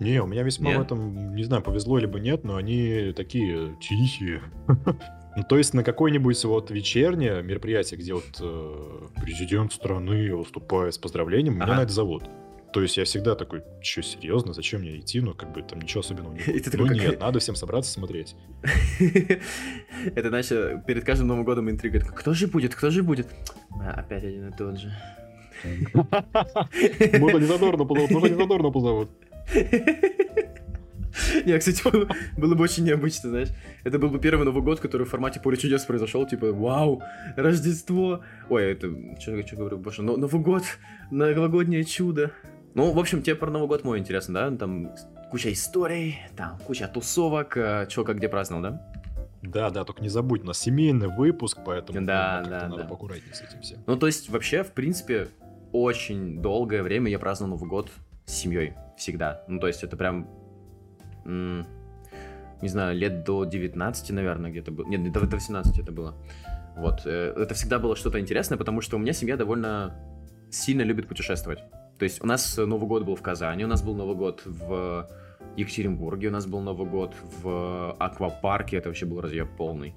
[0.00, 0.78] Не, у меня весьма Нет?
[0.78, 4.42] в этом, не знаю, повезло либо нет, но они такие тихие.
[5.36, 10.98] Ну, то есть на какое-нибудь вот вечернее мероприятие, где вот э, президент страны выступает с
[10.98, 11.76] поздравлением, меня Ага.
[11.76, 12.24] на это зовут.
[12.72, 15.20] То есть я всегда такой, что, серьезно, зачем мне идти?
[15.20, 16.74] Ну, как бы там ничего особенного не будет.
[16.74, 18.34] Ну нет, надо всем собраться смотреть.
[20.04, 22.00] Это, значит, перед каждым Новым годом интрига.
[22.00, 23.28] Кто же будет, кто же будет?
[23.80, 24.92] А, опять один и тот же.
[27.18, 29.10] Можно не задорно позовут, можно не задорно позовут.
[31.44, 33.48] Не, кстати, было, было бы очень необычно, знаешь.
[33.84, 37.02] Это был бы первый Новый год, который в формате поле чудес произошел, типа, вау,
[37.36, 38.20] Рождество.
[38.48, 38.88] Ой, это,
[39.20, 40.64] что я говорю, боже, но- Новый год,
[41.10, 42.32] новогоднее чудо.
[42.74, 44.56] Ну, в общем, тебе про Новый год мой интересно, да?
[44.56, 44.90] Там
[45.30, 47.52] куча историй, там куча тусовок,
[47.88, 48.90] что как где праздновал, да?
[49.42, 52.82] Да, да, только не забудь, у нас семейный выпуск, поэтому Да, ну, как-то да, надо
[52.82, 52.88] да.
[52.88, 53.78] поаккуратнее с этим всем.
[53.86, 55.28] Ну, то есть, вообще, в принципе,
[55.72, 57.90] очень долгое время я праздновал Новый год
[58.24, 58.72] с семьей.
[58.96, 59.42] Всегда.
[59.48, 60.28] Ну, то есть, это прям...
[61.24, 64.86] не знаю, лет до 19, наверное, где-то было.
[64.86, 66.14] Нет, до, до 18 это было.
[66.76, 67.02] Вот.
[67.06, 69.94] э, Это всегда было что-то интересное, потому что у меня семья довольно
[70.50, 71.58] сильно любит путешествовать.
[71.98, 75.08] То есть, у нас Новый год был в Казани, у нас был Новый год в
[75.56, 79.94] Екатеринбурге, у нас был Новый год в аквапарке, это вообще был разъеб полный.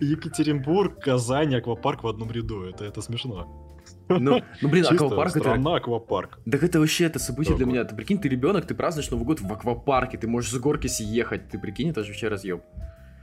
[0.00, 2.62] Екатеринбург, Казань, аквапарк в одном ряду.
[2.62, 3.63] Это, это смешно.
[4.08, 5.54] Ну, ну блин, Чисто аквапарк это...
[5.54, 6.38] аквапарк.
[6.50, 7.84] Так это вообще это событие для меня.
[7.84, 11.48] Ты прикинь, ты ребенок, ты празднуешь Новый год в аквапарке, ты можешь с горки съехать.
[11.48, 12.62] Ты прикинь, это же вообще разъеб.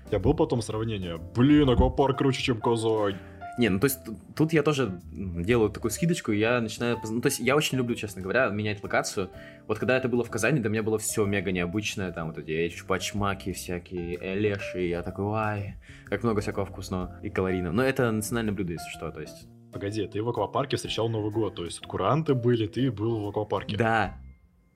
[0.07, 1.17] Тебя было потом сравнение?
[1.35, 3.15] Блин, аквапарк круче, чем Казань.
[3.57, 3.99] Не, ну то есть
[4.35, 6.97] тут я тоже делаю такую скидочку, я начинаю...
[7.03, 9.29] Ну то есть я очень люблю, честно говоря, менять локацию.
[9.67, 12.73] Вот когда это было в Казани, для меня было все мега необычное, там вот эти
[12.73, 15.75] чупачмаки всякие, э, леши, и я такой, ай,
[16.05, 17.73] как много всякого вкусного и калорийного.
[17.73, 19.47] Но это национальное блюдо, если что, то есть...
[19.71, 23.77] Погоди, ты в аквапарке встречал Новый год, то есть куранты были, ты был в аквапарке.
[23.77, 24.17] Да,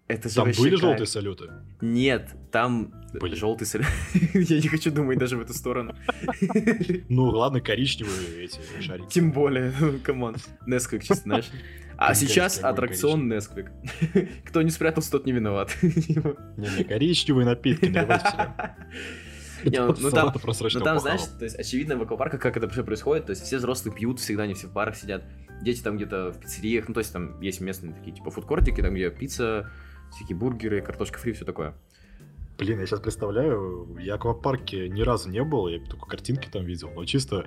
[0.07, 0.79] это же Там были кайф.
[0.79, 1.49] желтые салюты?
[1.81, 3.35] Нет, там Блин.
[3.35, 3.83] желтый соль.
[4.33, 5.95] Я не хочу думать даже в эту сторону.
[7.09, 9.07] Ну, ладно, коричневые эти шарики.
[9.09, 9.71] Тем более,
[10.03, 10.35] come on.
[10.67, 11.49] Nesquik, чисто, знаешь.
[11.97, 13.71] А сейчас аттракцион Nesquik.
[14.45, 15.73] Кто не спрятался, тот не виноват.
[15.81, 18.75] Не-не, коричневые напитки наливайте.
[19.71, 20.27] Не, ну, ну, там-
[20.79, 23.57] Ну там, знаешь, то есть, очевидно, в аквапарках как это вообще происходит, то есть все
[23.57, 25.23] взрослые пьют, всегда не все в барах сидят,
[25.61, 28.93] дети там где-то в пиццериях, ну то есть там есть местные такие, типа, фудкортики, там
[28.93, 29.69] где пицца,
[30.11, 31.75] всякие бургеры, картошка фри, все такое.
[32.57, 36.63] Блин, я сейчас представляю, я в аквапарке ни разу не был, я только картинки там
[36.65, 37.45] видел, но чисто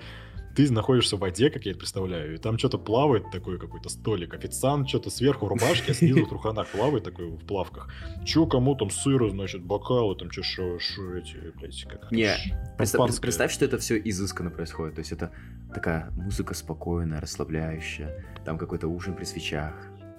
[0.58, 4.34] ты находишься в воде, как я это представляю, и там что-то плавает такой какой-то столик,
[4.34, 7.88] официант что-то сверху в рубашке, а снизу в труханах плавает такой в плавках.
[8.24, 12.34] Че кому там сыра, значит, бокалы, там что, шо, шо эти, блядь, как Не,
[12.76, 14.96] Представь, представь, что это все изысканно происходит.
[14.96, 15.30] То есть это
[15.72, 18.24] такая музыка спокойная, расслабляющая.
[18.44, 19.74] Там какой-то ужин при свечах.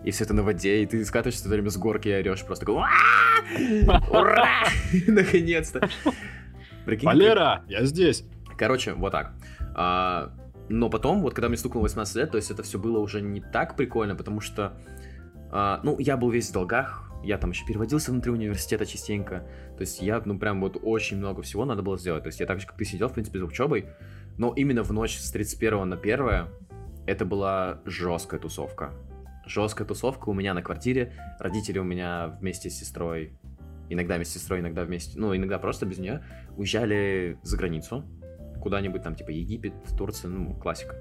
[0.05, 2.65] И все это на воде, и ты скатываешься все время с горки и орешь просто
[2.65, 4.01] такой «Уа!
[4.09, 4.47] Ура!
[5.07, 5.89] Наконец-то!
[6.85, 8.23] Прикинь, Валера, я здесь.
[8.57, 9.33] Короче, вот так.
[9.82, 10.34] А,
[10.67, 13.39] но потом, вот когда мне стукнуло 18 лет, то есть это все было уже не
[13.39, 14.73] так прикольно, потому что,
[15.51, 19.82] а, ну, я был весь в долгах, я там еще переводился внутри университета частенько, то
[19.82, 22.59] есть я, ну, прям вот очень много всего надо было сделать, то есть я так
[22.59, 23.86] же, как ты сидел, в принципе, за учебой,
[24.38, 26.47] но именно в ночь с 31 на 1
[27.07, 28.91] это была жесткая тусовка.
[29.45, 33.32] Жесткая тусовка у меня на квартире, родители у меня вместе с сестрой,
[33.88, 36.21] иногда вместе с сестрой, иногда вместе, ну, иногда просто без нее,
[36.57, 38.03] уезжали за границу,
[38.62, 40.95] куда-нибудь там, типа, Египет, Турция, ну, классика.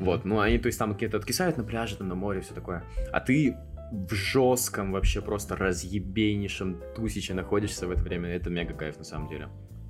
[0.00, 2.84] Вот, ну, они, то есть, там какие-то откисают на пляже, там, на море, все такое.
[3.10, 3.56] А ты
[3.90, 9.28] в жестком, вообще просто разъебейнейшем тусиче находишься в это время, это мега кайф, на самом
[9.28, 9.48] деле.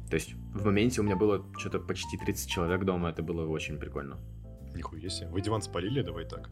[0.09, 3.79] То есть, в моменте у меня было что-то почти 30 человек дома, это было очень
[3.79, 4.19] прикольно.
[4.75, 5.29] Нихуя себе.
[5.29, 6.51] Вы диван спалили, давай так.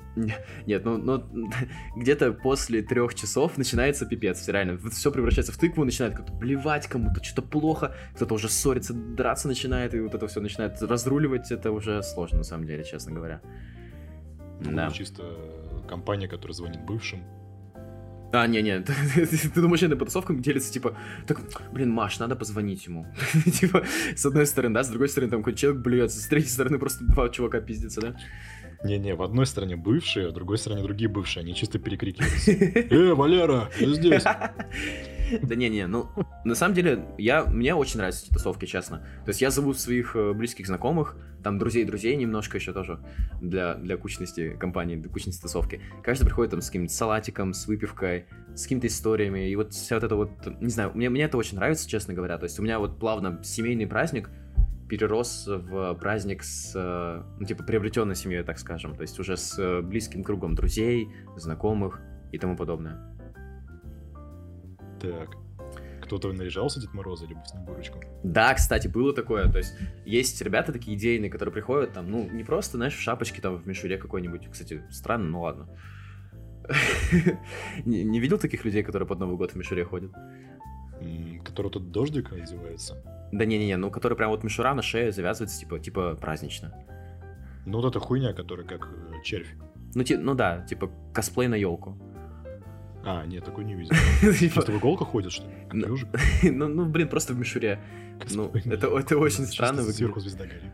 [0.67, 1.51] Нет, ну, ну
[1.97, 4.79] где-то после трех часов начинается пипец, реально.
[4.91, 9.95] Все превращается в тыкву, начинает как-то блевать кому-то, что-то плохо, кто-то уже ссорится, драться начинает,
[9.95, 13.41] и вот это все начинает разруливать, это уже сложно, на самом деле, честно говоря.
[14.61, 14.91] Да.
[14.91, 15.23] чисто
[15.89, 17.23] компания, которая звонит бывшим.
[18.33, 18.81] А, не-не,
[19.15, 20.97] ты, ты- ты думаешь, это по тусовкам делится, типа,
[21.27, 21.41] так,
[21.73, 23.07] блин, Маш, надо позвонить ему.
[23.61, 26.79] Типа, с одной стороны, да, с другой стороны, там какой-то человек блюется, с третьей стороны,
[26.79, 28.17] просто два чувака пиздятся, да?
[28.85, 31.43] Не-не, в одной стороне бывшие, а в другой стороне другие бывшие.
[31.43, 32.51] Они чисто перекрикиваются.
[32.95, 34.23] Э, Валера, я здесь.
[35.43, 36.09] Да не-не, ну,
[36.45, 38.99] на самом деле, я, мне очень нравятся эти тусовки, честно.
[39.25, 43.01] То есть я зову своих э, близких знакомых, там друзей-друзей немножко еще тоже,
[43.41, 45.81] для, для кучности компании, для кучности тусовки.
[46.03, 50.05] Каждый приходит там с каким-то салатиком, с выпивкой, с какими-то историями, и вот вся вот
[50.05, 52.39] это вот, не знаю, мне, мне это очень нравится, честно говоря.
[52.39, 54.31] То есть у меня вот плавно семейный праздник
[54.89, 58.95] перерос в праздник с, э, ну, типа, приобретенной семьей, так скажем.
[58.95, 62.01] То есть уже с э, близким кругом друзей, знакомых
[62.33, 63.16] и тому подобное.
[65.01, 65.37] Так.
[66.03, 68.01] Кто-то наряжался Дед Мороза либо Снегурочку?
[68.23, 69.51] Да, кстати, было такое.
[69.51, 69.75] То есть
[70.05, 73.67] есть ребята такие идейные, которые приходят там, ну, не просто, знаешь, в шапочке, там, в
[73.67, 74.49] мишуре какой-нибудь.
[74.51, 75.69] Кстати, странно, ну ладно.
[77.85, 80.13] Не не видел таких людей, которые под Новый год в мишуре ходят?
[81.45, 83.03] Который тут дождик одевается.
[83.33, 86.73] Да не-не-не, ну, которые прям вот мишура на шее завязывается, типа, типа празднично.
[87.67, 89.53] Ну вот эта хуйня, которая как э, червь.
[89.95, 91.99] Ну, ти- ну да, типа косплей на елку.
[93.07, 93.95] А, нет, такой не видел.
[94.35, 95.55] Чисто в иголках ходит, что ли?
[95.73, 95.97] Ну?
[96.43, 97.81] Ну, ну, блин, просто в мишуре.
[98.31, 98.89] Ну, это,
[99.19, 99.97] очень странно выглядит.
[99.99, 100.73] Сверху звезда горит.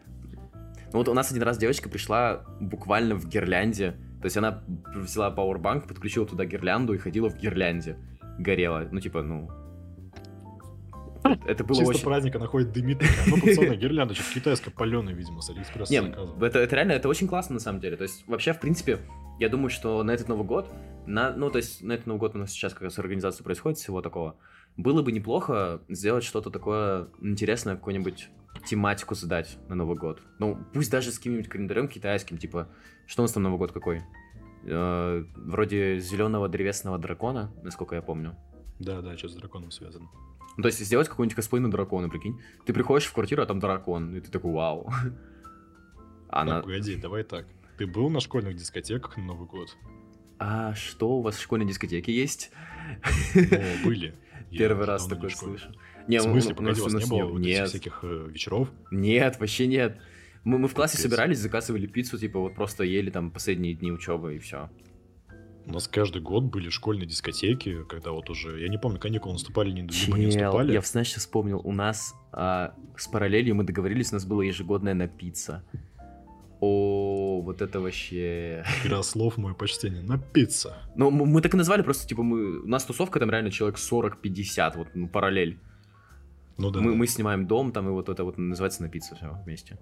[0.92, 3.92] Ну вот у нас один раз девочка пришла буквально в гирлянде.
[4.20, 4.62] То есть она
[4.94, 7.96] взяла пауэрбанк, подключила туда гирлянду и ходила в гирлянде.
[8.38, 8.86] Горела.
[8.90, 9.50] Ну типа, ну...
[11.46, 12.04] Это- было Чисто очень...
[12.04, 12.98] праздника находит дымит.
[12.98, 16.42] такая, Ну, пацаны, гирлянда, что-то китайская паленая, видимо, с Алиэкспресса Не, заказывал.
[16.42, 17.96] это, это реально, это очень классно на самом деле.
[17.96, 18.98] То есть вообще, в принципе,
[19.38, 20.70] я думаю, что на этот Новый год,
[21.06, 23.78] на, ну то есть на этот Новый год у нас сейчас как раз организация происходит
[23.78, 24.36] всего такого,
[24.76, 28.28] было бы неплохо сделать что-то такое интересное, какую-нибудь
[28.66, 30.22] тематику задать на Новый год.
[30.38, 32.68] Ну, пусть даже с каким-нибудь календарем китайским, типа,
[33.06, 34.02] что у нас там Новый год какой?
[34.64, 38.36] Э, вроде зеленого древесного дракона, насколько я помню.
[38.78, 40.08] Да, да, что с драконом связано.
[40.56, 42.40] Ну, то есть сделать какой-нибудь косплей на дракона, прикинь.
[42.64, 44.90] Ты приходишь в квартиру, а там дракон, и ты такой, вау.
[46.28, 46.56] Она...
[46.56, 47.46] Так, погоди, давай так.
[47.78, 49.76] Ты был на школьных дискотеках на Новый год?
[50.38, 52.50] А что у вас в школьной дискотеке есть?
[53.34, 54.14] Ну, были.
[54.50, 55.58] Я Первый раз такой школе.
[55.58, 55.74] слышу.
[56.08, 58.68] Не, В смысле, погоди, у нас- не было Нет, всяких э, вечеров?
[58.90, 59.98] нет, вообще нет.
[60.44, 64.34] Мы, мы в классе собирались, заказывали пиццу, типа вот просто ели там последние дни учебы
[64.34, 64.68] и все.
[65.64, 69.70] У нас каждый год были школьные дискотеки, когда вот уже, я не помню, каникулы наступали,
[69.70, 70.72] не- либо не Чел, наступали.
[70.72, 74.92] я, знаешь, сейчас вспомнил, у нас а, с параллелью мы договорились, у нас было ежегодное
[74.94, 75.64] на пицца.
[76.64, 78.64] О, вот это вообще...
[78.84, 80.76] Игра слов, мое почтение, на пицца.
[80.94, 82.60] Ну, мы, мы так и назвали, просто, типа, мы...
[82.62, 85.58] У нас тусовка там реально человек 40-50, вот, ну, параллель.
[86.58, 86.80] Ну да.
[86.80, 86.96] мы, да.
[86.96, 89.76] мы снимаем дом, там, и вот это вот называется на пиццу все вместе.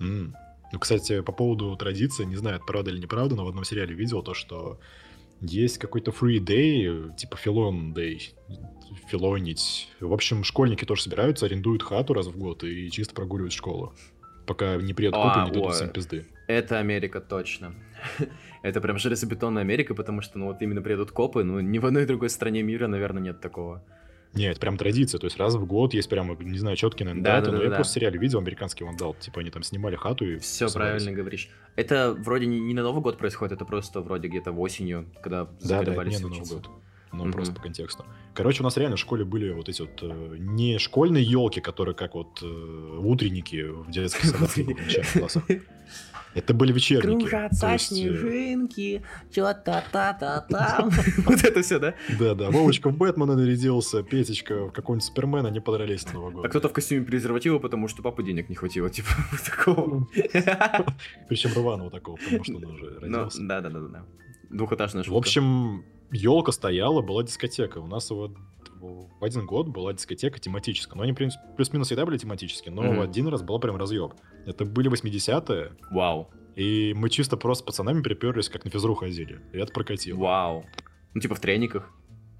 [0.00, 0.34] М.
[0.72, 3.94] Ну, кстати, по поводу традиции, не знаю, это правда или неправда, но в одном сериале
[3.94, 4.80] видел то, что
[5.42, 8.20] есть какой-то free day, типа филон day,
[9.10, 9.90] филонить.
[10.00, 13.92] В общем, школьники тоже собираются, арендуют хату раз в год и чисто прогуливают школу.
[14.50, 16.26] Пока не приедут А, копы, не дадут всем пизды.
[16.48, 17.72] Это Америка, точно.
[18.62, 22.04] Это прям железобетонная Америка, потому что, ну, вот именно приедут копы, ну, ни в одной
[22.04, 23.84] другой стране мира, наверное, нет такого.
[24.34, 27.24] Не, это прям традиция, то есть раз в год есть прям, не знаю, четкие, наверное,
[27.24, 27.76] Да, даты, да, но да, я да.
[27.76, 31.48] просто в сериале видел американский вандал, типа они там снимали хату и Все правильно говоришь.
[31.76, 35.84] Это вроде не, не на Новый год происходит, это просто вроде где-то осенью, когда Да,
[35.84, 36.68] да, не на Новый год.
[37.12, 37.32] Ну, Мгм.
[37.32, 38.04] просто по контексту.
[38.34, 41.94] Короче, у нас реально в школе были вот эти вот э, не школьные елки, которые
[41.96, 42.46] как вот э,
[43.00, 45.42] утренники в детских садах в начальных классах.
[46.32, 47.22] Это были вечерники.
[47.22, 49.02] Кружатся есть, э, снежинки,
[49.34, 50.88] чё-то та-та-та.
[51.26, 51.94] Вот это все, да?
[52.20, 52.50] Да, да.
[52.52, 56.44] Вовочка в Бэтмена нарядился, Петечка в какого-нибудь Супермена, они подрались на Новый год.
[56.44, 60.06] А кто-то в костюме презерватива, потому что папы денег не хватило, типа, вот такого.
[61.28, 63.42] Причем рваного такого, потому что он уже Ну, родился.
[63.42, 64.04] да-да-да-да.
[64.50, 65.18] Двухэтажная В шутка.
[65.18, 67.78] общем, елка стояла, была дискотека.
[67.78, 68.32] У нас вот
[68.80, 70.96] в один год была дискотека тематическая.
[70.96, 72.96] Но они, в принципе, плюс-минус всегда были тематические, но Мгм.
[72.96, 74.14] в один раз была прям разъеб.
[74.46, 76.30] Это были 80-е, Вау.
[76.56, 79.40] и мы чисто просто пацанами приперлись, как на физру ходили.
[79.52, 80.18] И это прокатило.
[80.18, 80.64] Вау.
[81.12, 81.90] Ну, типа в трениках.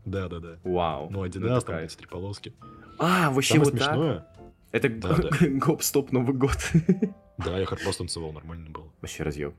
[0.07, 0.59] Да-да-да.
[0.65, 1.11] Вау.
[1.11, 1.91] Ну, Это Adidas, там кайф.
[1.91, 2.55] эти три полоски.
[2.99, 3.89] А, вообще Самое вот так?
[3.95, 4.27] смешное,
[4.73, 5.31] Это Да, да.
[5.67, 6.57] гоп-стоп Новый год.
[7.39, 8.91] да, я хардбас танцевал, нормально было.
[9.03, 9.53] Вообще разъеб.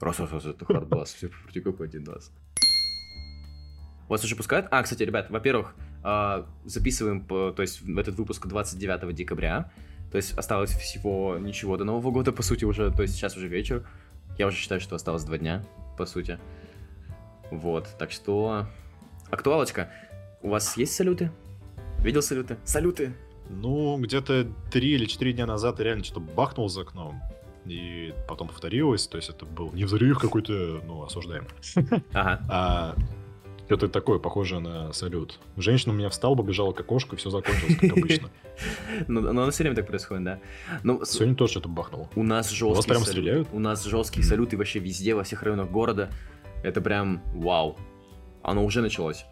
[0.00, 1.12] Раз, раз, раз, это хардбас.
[1.14, 2.32] Все против один раз.
[4.08, 4.66] Вас уже пускают?
[4.70, 9.72] А, кстати, ребят, во-первых, а, записываем, то есть в этот выпуск 29 декабря.
[10.12, 13.48] То есть осталось всего ничего до Нового года, по сути, уже, то есть сейчас уже
[13.48, 13.86] вечер.
[14.38, 15.64] Я уже считаю, что осталось два дня,
[15.98, 16.38] по сути.
[17.50, 18.66] Вот, так что...
[19.30, 19.90] Актуалочка.
[20.42, 21.32] У вас есть салюты?
[21.98, 22.58] Видел салюты?
[22.64, 23.14] Салюты!
[23.48, 27.20] Ну, где-то три или четыре дня назад реально что-то бахнул за окном.
[27.64, 31.46] и потом повторилось, то есть это был не взрыв какой-то, ну, осуждаем.
[32.12, 32.40] Ага.
[32.48, 32.94] А
[33.66, 35.38] что-то такое, похожее на салют.
[35.56, 38.30] Женщина у меня встала, побежала к окошку, и все закончилось, как обычно.
[39.06, 40.38] Ну, но оно все время так происходит, да.
[40.82, 42.08] Ну, Сегодня тоже что-то бахнуло.
[42.16, 43.08] у нас жесткий прям салют.
[43.08, 43.48] стреляют?
[43.52, 46.08] У нас жесткие салюты вообще везде, во всех районах города.
[46.62, 47.76] Это прям вау.
[48.42, 49.26] Оно уже началось.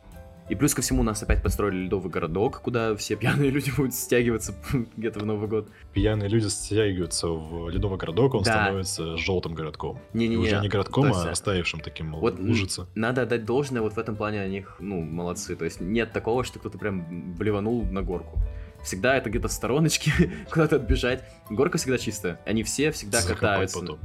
[0.51, 4.55] И плюс ко всему нас опять построили ледовый городок, куда все пьяные люди будут стягиваться
[4.97, 5.68] где-то в Новый год.
[5.95, 8.53] Пьяные люди стягиваются в ледовый городок, он Да.
[8.64, 9.99] становится желтым городком.
[10.12, 10.36] И Не-не-не.
[10.47, 12.86] уже не городком, то есть, а растаявшим таким, Вот, лужица.
[12.95, 15.57] Надо отдать должное, вот в этом плане они, ну, молодцы.
[15.57, 18.38] То есть нет такого, что кто-то прям блеванул на горку.
[18.82, 20.12] Всегда это где-то в стороночке,
[20.51, 21.24] куда-то отбежать.
[21.49, 22.38] Горка всегда чистая.
[22.45, 23.80] Они все всегда Закопать катаются.
[23.80, 23.99] потом.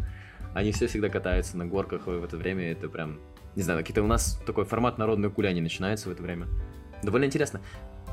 [0.55, 2.71] Они все всегда катаются на горках в это время.
[2.71, 3.19] Это прям,
[3.55, 6.47] не знаю, какие-то у нас такой формат народной гуляния начинается в это время.
[7.03, 7.61] Довольно интересно.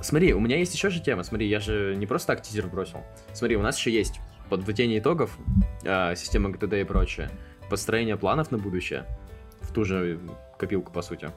[0.03, 1.23] Смотри, у меня есть еще же тема.
[1.23, 3.03] Смотри, я же не просто так тизер бросил.
[3.33, 5.37] Смотри, у нас еще есть подведение итогов,
[5.85, 7.31] а, система ГТД и прочее,
[7.69, 9.05] построение планов на будущее,
[9.61, 10.21] в ту же
[10.59, 11.31] копилку, по сути.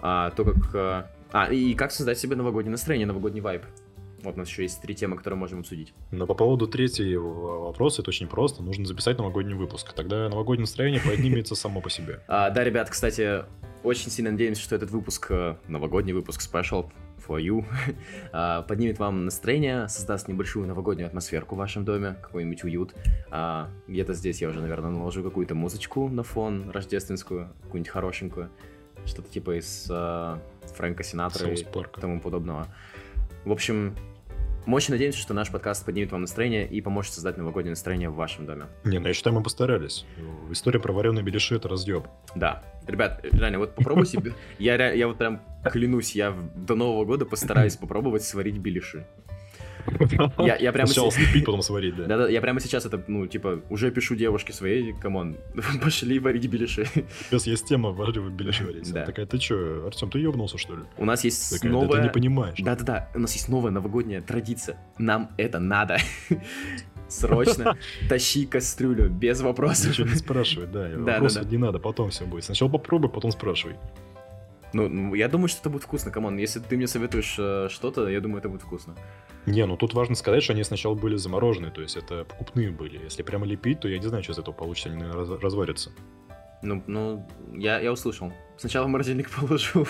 [0.00, 0.74] А, то, как...
[0.74, 3.62] а, А, и как создать себе новогоднее настроение, новогодний вайб.
[4.22, 5.94] Вот у нас еще есть три темы, которые можем обсудить.
[6.10, 8.62] Но по поводу третьего вопроса, это очень просто.
[8.62, 9.92] Нужно записать новогодний выпуск.
[9.92, 12.20] Тогда новогоднее настроение поднимется само по себе.
[12.26, 13.44] А, да, ребят, кстати,
[13.82, 16.90] очень сильно надеемся, что этот выпуск, э, новогодний выпуск Special
[17.26, 17.64] for You,
[18.32, 22.94] а, поднимет вам настроение, создаст небольшую новогоднюю атмосферку в вашем доме, какой-нибудь уют.
[23.30, 28.50] А, где-то здесь я уже, наверное, наложу какую-то музычку на фон рождественскую, какую-нибудь хорошенькую,
[29.06, 30.38] что-то типа из э,
[30.74, 32.66] Фрэнка Синатры Саус и тому подобного.
[33.44, 33.94] В общем,
[34.68, 38.16] мы очень надеемся, что наш подкаст поднимет вам настроение и поможет создать новогоднее настроение в
[38.16, 38.66] вашем доме.
[38.84, 40.04] Не, ну я считаю, мы постарались.
[40.50, 42.06] История про вареные беляши это разъеб.
[42.34, 42.62] Да.
[42.86, 44.34] Ребят, реально, вот попробуй себе.
[44.58, 49.06] Я, я вот прям клянусь, я до Нового года постараюсь попробовать сварить беляши.
[50.38, 52.06] Я, я прямо Сначала слепить, потом сварить, да.
[52.06, 55.36] Да-да, я прямо сейчас это, ну, типа, уже пишу девушке своей, come on,
[55.82, 56.86] пошли варить беляши.
[57.28, 58.92] Сейчас есть тема вареные беляши варить.
[58.92, 59.04] Да.
[59.04, 60.82] Такая, ты чё, Артем, ты ёбнулся, что ли?
[60.96, 62.02] У нас есть Такая, да ты новая...
[62.02, 62.58] не понимаешь.
[62.58, 64.78] Да-да-да, у нас есть новая новогодняя традиция.
[64.98, 65.98] Нам это надо.
[67.08, 67.76] Срочно
[68.08, 69.90] тащи кастрюлю, без вопросов.
[69.90, 70.88] Ничего не спрашивай, да.
[70.88, 71.56] Да, Вопросов да, да.
[71.56, 72.44] не надо, потом все будет.
[72.44, 73.76] Сначала попробуй, потом спрашивай.
[74.72, 76.36] Ну, ну, я думаю, что это будет вкусно, come on.
[76.36, 78.94] Если ты мне советуешь э, что-то, я думаю, это будет вкусно.
[79.48, 83.02] Не, ну тут важно сказать, что они сначала были замороженные, то есть это покупные были.
[83.02, 85.90] Если прямо лепить, то я не знаю, что из этого получится, они разварятся.
[86.62, 88.32] Ну, ну, я, я услышал.
[88.58, 89.86] Сначала в морозильник положу.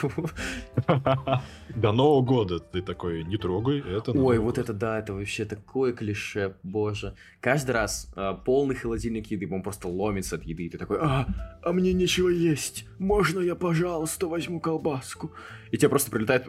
[1.74, 5.94] До Нового года ты такой, не трогай, это Ой, вот это да, это вообще такое
[5.94, 7.14] клише, боже.
[7.40, 11.26] Каждый раз а, полный холодильник еды, он просто ломится от еды, и ты такой, а,
[11.62, 15.32] а мне нечего есть, можно я, пожалуйста, возьму колбаску?
[15.70, 16.46] И тебе просто прилетает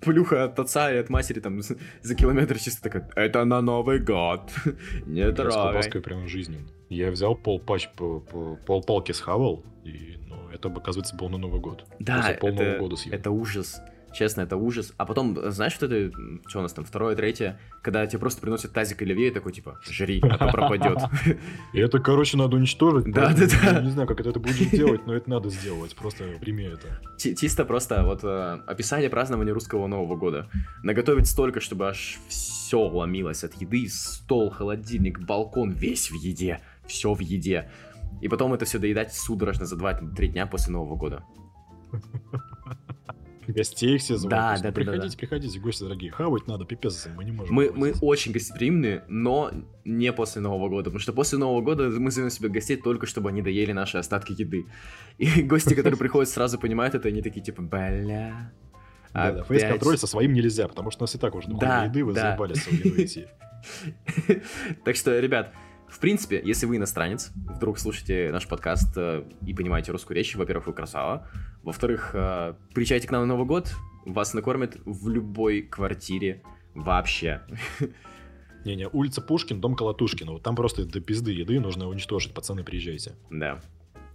[0.00, 4.50] плюха от отца и от матери там за километр чисто такая, это на Новый год,
[5.06, 5.52] не Я с трогай.
[5.52, 6.60] колбаской прям жизнью.
[6.90, 8.20] Я взял пол пач, пол,
[8.66, 11.86] полпалки схавал, и ну, это, оказывается, был на Новый год.
[12.00, 13.14] Да, Просто пол Нового это, года съел.
[13.14, 13.80] это ужас.
[14.12, 14.92] Честно, это ужас.
[14.96, 16.10] А потом, знаешь, что это,
[16.48, 19.78] что у нас там, второе, третье, когда тебе просто приносят тазик оливье и такой, типа,
[19.88, 20.98] жри, а то пропадет.
[21.72, 23.04] И это, короче, надо уничтожить.
[23.12, 23.80] Да, да, да.
[23.80, 25.94] Не знаю, как это, будешь делать, но это надо сделать.
[25.94, 27.00] Просто прими это.
[27.18, 30.48] Чи- Чисто просто вот э, описание празднования русского Нового года.
[30.82, 36.60] Наготовить столько, чтобы аж все ломилось от еды, стол, холодильник, балкон, весь в еде,
[36.90, 37.70] все в еде.
[38.20, 41.24] И потом это все доедать судорожно за 2-3 дня после Нового года.
[43.46, 44.30] Гостей все звать.
[44.30, 46.12] Да, да, да, Приходите, да, приходите, гости дорогие.
[46.12, 47.54] Хавать надо, пипец, мы не можем.
[47.54, 49.50] Мы, мы очень гостеприимны, но
[49.84, 53.30] не после Нового года, потому что после Нового года мы зовем себе гостей только, чтобы
[53.30, 54.66] они доели наши остатки еды.
[55.18, 58.52] И гости, которые приходят, сразу понимают это, они такие типа, бля,
[59.12, 59.46] Да, да, опять».
[59.46, 62.12] фейс-контроль со своим нельзя, потому что у нас и так уже Да, дохуя еды, вы
[62.12, 62.20] да.
[62.20, 63.26] заебали свою еду идти.
[64.84, 65.52] Так что, ребят,
[65.90, 70.68] в принципе, если вы иностранец, вдруг слушаете наш подкаст э, и понимаете русскую речь, во-первых,
[70.68, 71.28] вы красава,
[71.62, 73.74] во-вторых, э, приезжайте к нам на Новый год,
[74.06, 76.42] вас накормят в любой квартире
[76.74, 77.42] вообще.
[78.64, 80.32] Не-не, улица Пушкин, дом Колотушкина.
[80.32, 82.34] Вот там просто до пизды еды нужно уничтожить.
[82.34, 83.12] Пацаны, приезжайте.
[83.30, 83.60] Да.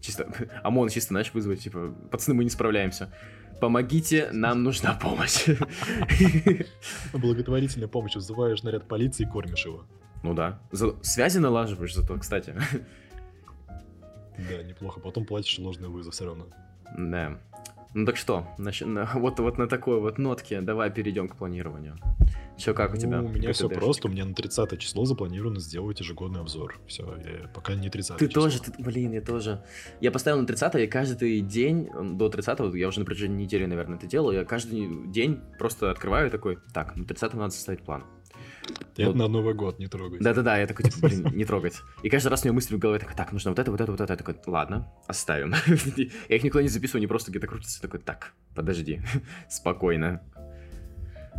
[0.02, 0.32] Чисто,
[0.64, 3.12] ОМОН чисто, знаешь, вызвать, типа, пацаны, мы не справляемся.
[3.60, 5.48] Помогите, нам нужна помощь.
[7.14, 8.16] Благотворительная помощь.
[8.16, 9.86] Вызываешь наряд полиции и кормишь его.
[10.26, 10.60] Ну да.
[10.72, 12.56] За- Связи налаживаешь зато, кстати.
[14.50, 15.00] Да, неплохо.
[15.00, 16.48] Потом платишь ложный вызов все равно.
[16.98, 17.38] Да.
[17.94, 21.96] Ну так что, нач- на- вот, вот на такой вот нотке давай перейдем к планированию.
[22.58, 23.22] Че, как у тебя?
[23.22, 24.08] Ну, у меня все просто.
[24.08, 26.80] У меня на 30 число запланировано сделать ежегодный обзор.
[26.88, 27.06] Все,
[27.54, 28.42] пока не 30 Ты число.
[28.44, 29.64] тоже, ты, блин, я тоже.
[30.02, 33.98] Я поставил на 30 и каждый день до 30 я уже на протяжении недели, наверное,
[33.98, 38.04] это делаю, я каждый день просто открываю такой, так, на 30 надо составить план.
[38.98, 39.16] Это Вот.
[39.16, 40.22] на Новый год не трогать.
[40.22, 41.76] Да-да-да, я такой, типа, блин, не трогать.
[42.02, 43.92] И каждый раз у меня мысли в голове такой, так, нужно вот это, вот это,
[43.92, 44.14] вот это.
[44.14, 45.54] Я такой, ладно, оставим.
[46.30, 47.82] Я их никуда не записываю, они просто где-то крутятся.
[47.82, 49.02] Такой, так, подожди,
[49.50, 50.22] спокойно.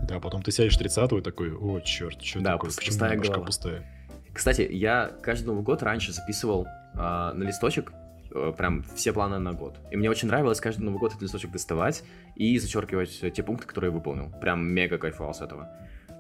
[0.06, 3.32] Да, потом ты сядешь 30 и такой, о, черт, что Да, такое, почему пустая башка
[3.32, 3.46] голова.
[3.46, 4.08] пустая?
[4.34, 7.92] Кстати, я каждый Новый год раньше записывал а, на листочек
[8.34, 9.78] э, прям все планы на год.
[9.90, 12.04] И мне очень нравилось каждый Новый год этот листочек доставать
[12.34, 14.30] и зачеркивать э, те пункты, которые я выполнил.
[14.42, 15.70] Прям мега кайфовал с этого.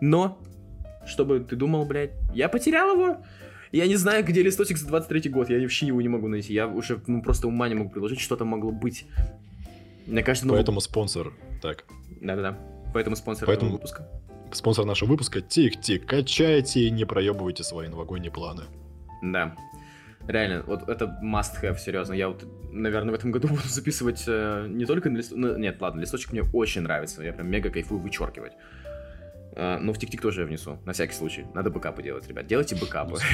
[0.00, 0.38] Но,
[1.06, 3.24] чтобы ты думал, блядь, я потерял его.
[3.72, 6.52] Я не знаю, где листочек за 23 год, я вообще его не могу найти.
[6.52, 9.06] Я уже ну, просто ума не могу предложить, что там могло быть.
[10.06, 10.58] Мне кажется, Новый...
[10.58, 11.84] Поэтому спонсор, так,
[12.20, 12.58] Да-да-да.
[12.94, 14.08] Поэтому спонсор Поэтому- этого выпуска.
[14.52, 18.62] спонсор нашего выпуска, TickTick, качайте и не проебывайте свои новогодние планы.
[19.22, 19.56] Да.
[20.28, 22.14] Реально, вот это must have, серьезно.
[22.14, 25.38] Я вот, наверное, в этом году буду записывать э, не только на листочек.
[25.38, 27.22] Ну, нет, ладно, листочек мне очень нравится.
[27.22, 28.52] Я прям мега кайфую вычеркивать.
[29.56, 31.46] Э, но в TickTick тоже я внесу, на всякий случай.
[31.54, 32.46] Надо бэкапы делать, ребят.
[32.46, 33.16] Делайте бэкапы.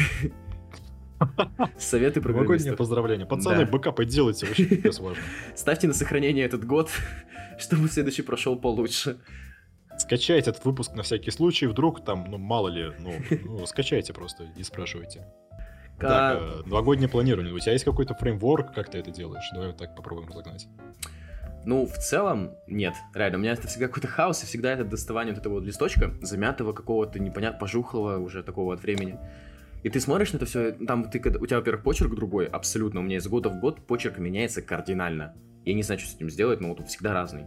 [1.79, 2.77] Советы Новогоднее программистов.
[2.79, 3.27] поздравления.
[3.27, 3.71] Пацаны, Да.
[3.71, 5.23] бэкапы делайте, вообще пипец важно.
[5.55, 6.91] Ставьте на сохранение этот год,
[7.59, 9.19] чтобы следующий прошел получше.
[9.99, 13.13] Скачайте этот выпуск на всякий случай, вдруг там, ну, мало ли, ну,
[13.45, 15.27] ну, скачайте просто и спрашивайте.
[16.01, 17.53] Так, э, новогоднее планирование.
[17.53, 19.45] У тебя есть какой-то фреймворк, как ты это делаешь?
[19.53, 20.67] Давай вот так попробуем разогнать.
[21.65, 22.95] Ну, в целом, нет.
[23.15, 26.13] Реально, у меня это всегда какой-то хаос, и всегда это доставание вот этого вот листочка,
[26.21, 29.19] замятого какого-то, непонятно, пожухлого уже такого от времени.
[29.83, 33.01] И ты смотришь на это все, там ты, у тебя, во-первых, почерк другой, абсолютно.
[33.01, 35.35] У меня из года в год почерк меняется кардинально.
[35.65, 37.47] Я не знаю, что с этим сделать, но вот он всегда разный.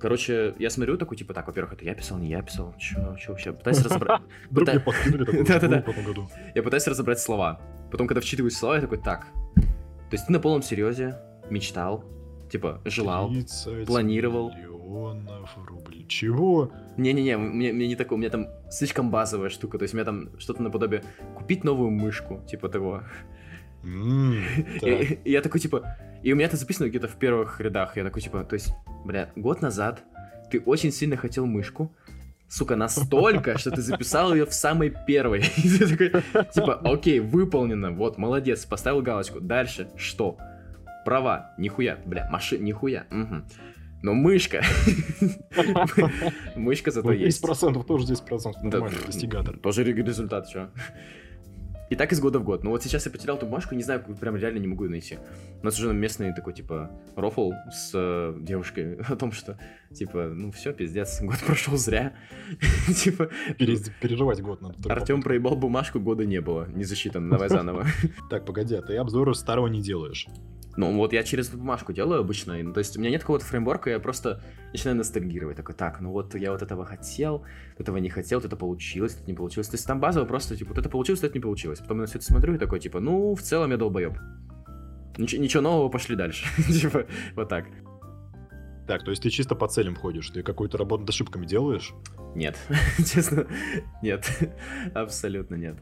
[0.00, 3.32] Короче, я смотрю такой, типа, так, во-первых, это я писал, не я писал, чё, чё
[3.32, 5.44] вообще, пытаюсь разобрать, Вдруг мне подкинули такую
[6.06, 6.30] году.
[6.54, 7.60] я пытаюсь разобрать слова.
[7.90, 9.26] Потом, когда вчитываюсь в слова, я такой, так,
[9.56, 11.18] то есть ты на полном серьезе
[11.50, 12.04] мечтал,
[12.50, 14.50] типа, желал, 30 планировал.
[14.50, 16.06] миллионов рублей.
[16.08, 16.72] Чего?
[16.96, 20.04] Не-не-не, у меня не такое, у меня там слишком базовая штука, то есть у меня
[20.04, 23.02] там что-то наподобие купить новую мышку, типа того.
[23.84, 24.42] М,
[24.82, 28.04] И, и я такой, типа, и у меня это записано где-то в первых рядах, я
[28.04, 28.74] такой, типа, то есть,
[29.04, 30.02] бля, год назад
[30.50, 31.92] ты очень сильно хотел мышку,
[32.48, 35.40] сука, настолько, что ты записал ее в самой первой.
[35.58, 36.22] И ты такой,
[36.52, 39.40] типа, окей, выполнено, вот, молодец, поставил галочку.
[39.40, 40.38] Дальше, что?
[41.08, 43.46] Права, нихуя, бля, машина, нихуя, мгм.
[44.02, 44.62] Но мышка,
[46.54, 47.42] мышка зато Ну, есть.
[47.42, 48.52] 10% тоже 10%.
[48.62, 49.56] Да, Нормально, достигатор.
[49.56, 50.70] Тоже ре- результат, что.
[51.88, 52.62] И так из года в год.
[52.62, 55.18] Ну вот сейчас я потерял ту бумажку, не знаю, прям реально не могу ее найти.
[55.62, 59.56] У нас уже местный такой, типа, рофл с э, девушкой о том, что,
[59.94, 62.12] типа, ну все, пиздец, год прошел зря.
[62.94, 64.92] Типа, Переживать год надо.
[64.92, 67.86] Артем проебал бумажку, года не было, не засчитано, давай заново.
[68.28, 70.26] Так, погоди, а ты обзоры старого не делаешь.
[70.78, 73.90] Ну вот я через бумажку делаю обычно, ну, то есть у меня нет какого-то фреймворка,
[73.90, 74.40] я просто
[74.72, 75.56] начинаю ностальгировать.
[75.56, 77.38] Такой, так, ну вот я вот этого хотел,
[77.72, 79.66] вот этого не хотел, вот это получилось, это не получилось.
[79.66, 81.80] То есть там базово просто, типа, вот это получилось, вот это не получилось.
[81.80, 84.18] Потом я на все это смотрю и такой, типа, ну, в целом я долбоеб.
[85.16, 86.46] Ничего, ничего нового, пошли дальше.
[86.72, 87.66] Типа, вот так.
[88.86, 91.92] Так, то есть ты чисто по целям ходишь, ты какую-то работу над ошибками делаешь?
[92.36, 92.56] Нет,
[92.98, 93.48] честно,
[94.00, 94.30] нет.
[94.94, 95.76] Абсолютно нет.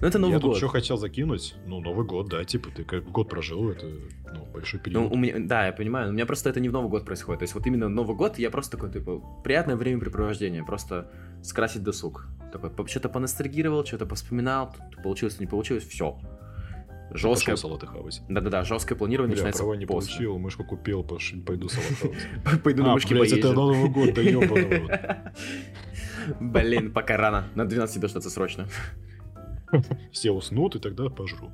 [0.00, 0.56] Ну, это Новый Я год.
[0.56, 3.86] еще хотел закинуть, ну, Новый год, да, типа, ты как год прожил, это,
[4.32, 5.12] ну, большой Ну, период.
[5.12, 7.40] у меня, да, я понимаю, но у меня просто это не в Новый год происходит.
[7.40, 11.10] То есть вот именно Новый год я просто такой, типа, приятное времяпрепровождение, просто
[11.42, 12.26] скрасить досуг.
[12.52, 16.18] Такой, что-то поностальгировал, что-то поспоминал, получилось, не получилось, все.
[17.12, 18.22] Жесткое, салаты хавать.
[18.28, 20.10] да-да-да, жесткое планирование Бля, начинается права не после.
[20.12, 21.98] получил, мышку купил, пойду салат
[22.44, 22.62] хавать.
[22.62, 23.60] Пойду на А, мышке блядь, это поезжу.
[23.60, 24.14] Новый год,
[24.88, 25.32] да.
[26.40, 27.48] Блин, пока рано.
[27.56, 28.68] На 12 дождаться срочно.
[30.12, 31.50] Все уснут, и тогда пожру.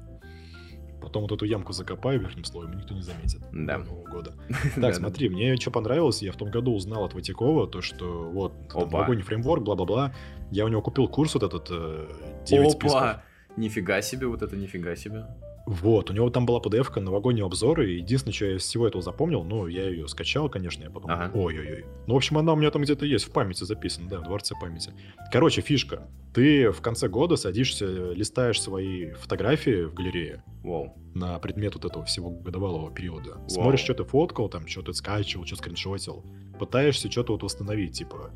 [1.01, 3.41] Потом вот эту ямку закопаю верхним слоем, и никто не заметит.
[3.53, 3.79] Да.
[3.79, 4.35] До Нового года.
[4.81, 8.53] Так, смотри, мне что понравилось, я в том году узнал от Ватякова, то, что вот,
[8.75, 10.15] новогодний фреймворк, бла-бла-бла.
[10.51, 12.09] Я у него купил курс вот этот, э,
[12.47, 13.01] 9 списков.
[13.01, 13.23] Опа!
[13.57, 15.27] Нифига себе, вот это нифига себе.
[15.67, 19.03] Вот, у него там была PDF-ка новогоднего обзора, и единственное, что я из всего этого
[19.03, 21.31] запомнил, ну, я ее скачал, конечно, я подумал, Ага.
[21.35, 21.85] ой-ой-ой.
[22.07, 24.55] Ну, в общем, она у меня там где-то есть, в памяти записана, да, в дворце
[24.61, 24.93] памяти.
[25.33, 26.09] Короче, фишка.
[26.33, 30.95] Ты в конце года садишься, листаешь свои фотографии в галерее Вау.
[31.15, 33.39] на предмет вот этого всего годовалого периода.
[33.49, 36.25] Смотришь, что ты фоткал, там, что ты скачивал, что скриншотил.
[36.61, 38.31] Пытаешься что-то вот восстановить, типа...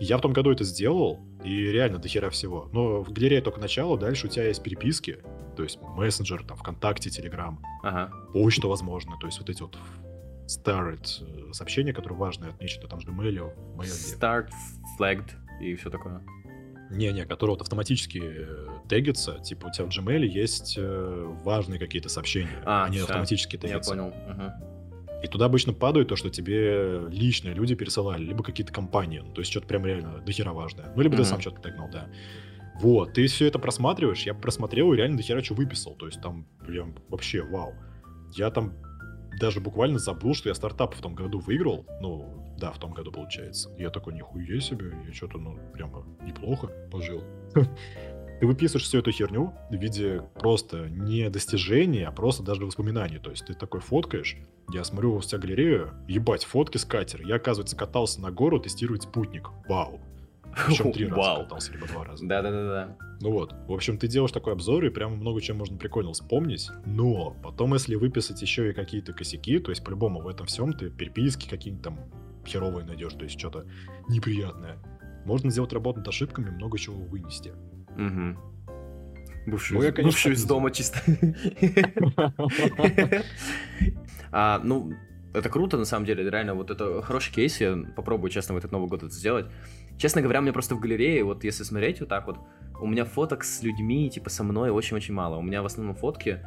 [0.00, 2.68] Я в том году это сделал, и реально дохера всего.
[2.72, 5.18] Но в галерее только начало, дальше у тебя есть переписки,
[5.56, 8.12] то есть мессенджер, там, ВКонтакте, Телеграм, Ага.
[8.32, 9.76] почта, возможно, то есть вот эти вот
[10.46, 14.18] started э, сообщения, которые важные, отмечены там в Gmail, в Mail.
[14.18, 14.48] Start,
[14.98, 15.30] flagged
[15.60, 16.22] и все такое.
[16.90, 22.08] Не-не, которые вот автоматически э, тегятся, типа у тебя в Gmail есть э, важные какие-то
[22.08, 23.04] сообщения, А, они всё.
[23.06, 23.90] автоматически Я тегятся.
[23.90, 24.14] понял.
[24.28, 24.60] Ага.
[25.22, 29.18] И туда обычно падают то, что тебе личные люди пересылали, либо какие-то компании.
[29.18, 30.92] Ну, то есть что-то прям реально дохера важное.
[30.94, 31.18] Ну, либо mm-hmm.
[31.18, 32.08] ты сам что-то тегнул, да.
[32.80, 35.94] Вот, ты все это просматриваешь, я просмотрел и реально дохера что выписал.
[35.96, 37.74] То есть там прям вообще вау.
[38.36, 38.74] Я там
[39.40, 41.84] даже буквально забыл, что я стартап в том году выиграл.
[42.00, 43.70] Ну, да, в том году получается.
[43.78, 47.24] Я такой, нихуя себе, я что-то, ну, прямо неплохо пожил.
[48.40, 53.18] Ты выписываешь всю эту херню в виде просто не достижения, а просто даже воспоминаний.
[53.18, 54.36] То есть ты такой фоткаешь,
[54.72, 57.26] я смотрю у тебя галерею, ебать, фотки с катера.
[57.26, 59.50] Я, оказывается, катался на гору тестировать спутник.
[59.68, 60.00] Вау.
[60.66, 62.26] Причем три раза катался, либо два раза.
[62.26, 62.96] Да-да-да.
[63.20, 63.54] Ну вот.
[63.66, 66.70] В общем, ты делаешь такой обзор, и прямо много чем можно прикольно вспомнить.
[66.86, 70.90] Но потом, если выписать еще и какие-то косяки, то есть по-любому в этом всем ты
[70.90, 71.98] переписки какие-нибудь там
[72.46, 73.66] херовые найдешь, то есть что-то
[74.08, 74.78] неприятное.
[75.24, 77.52] Можно сделать работу над ошибками, много чего вынести.
[77.98, 78.36] Угу.
[79.46, 81.00] Бывший, ну, я, конечно, бывший из дома чисто.
[84.30, 84.92] а, ну,
[85.34, 88.72] это круто, на самом деле, реально, вот это хороший кейс, я попробую, честно, в этот
[88.72, 89.46] Новый год это сделать.
[89.96, 92.38] Честно говоря, у меня просто в галерее, вот если смотреть вот так вот,
[92.80, 95.36] у меня фоток с людьми, типа, со мной очень-очень мало.
[95.36, 96.40] У меня в основном фотки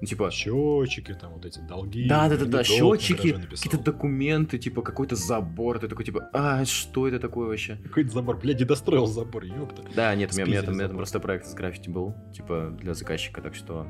[0.00, 0.30] ну, типа...
[0.30, 2.08] Счетчики, там вот эти долги.
[2.08, 5.78] Да, да, да, да, счетчики, какие-то документы, типа какой-то забор.
[5.78, 7.76] Ты такой, типа, а, что это такое вообще?
[7.76, 9.82] Какой-то забор, блядь, не достроил забор, ёпта.
[9.94, 12.14] Да, нет, у меня, у меня, там, у меня там просто проект с граффити был,
[12.32, 13.86] типа, для заказчика, так что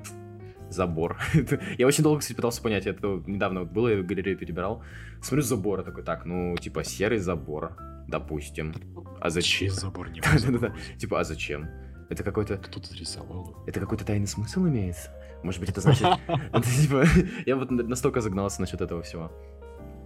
[0.71, 1.19] забор.
[1.79, 4.83] я очень долго, кстати, пытался понять, это недавно вот было, я галерею перебирал.
[5.21, 8.75] Смотрю забор, такой, так, ну, типа, серый забор, допустим.
[9.21, 9.71] А зачем?
[9.71, 10.21] забор не
[10.99, 11.69] типа, а зачем?
[12.09, 12.57] Это какой-то...
[12.57, 13.63] Кто-то рисовал.
[13.67, 15.11] Это какой-то тайный смысл имеется?
[15.43, 16.03] Может быть, это значит...
[16.83, 17.05] Типа,
[17.47, 19.31] я вот настолько загнался насчет этого всего.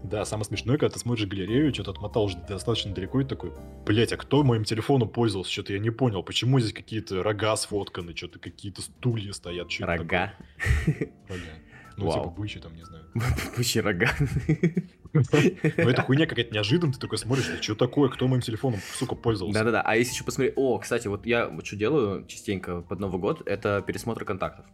[0.04, 3.52] Да, самое смешное, когда ты смотришь галерею, что-то отмотал уже достаточно далеко и такой,
[3.86, 5.52] блять, а кто моим телефоном пользовался?
[5.52, 9.70] Что-то я не понял, почему здесь какие-то рога сфотканы, что-то какие-то стулья стоят.
[9.70, 10.34] Что рога?
[11.28, 11.42] Рога.
[11.96, 12.14] Ну, Вау.
[12.14, 13.04] типа бычьи там, не знаю.
[13.56, 14.08] Бычьи рога.
[15.12, 19.58] Ну, это хуйня какая-то неожиданная, ты такой смотришь, что такое, кто моим телефоном, сука, пользовался.
[19.58, 23.20] Да-да-да, а если еще посмотреть, о, кстати, вот я вот что делаю частенько под Новый
[23.20, 24.64] год, это пересмотр контактов.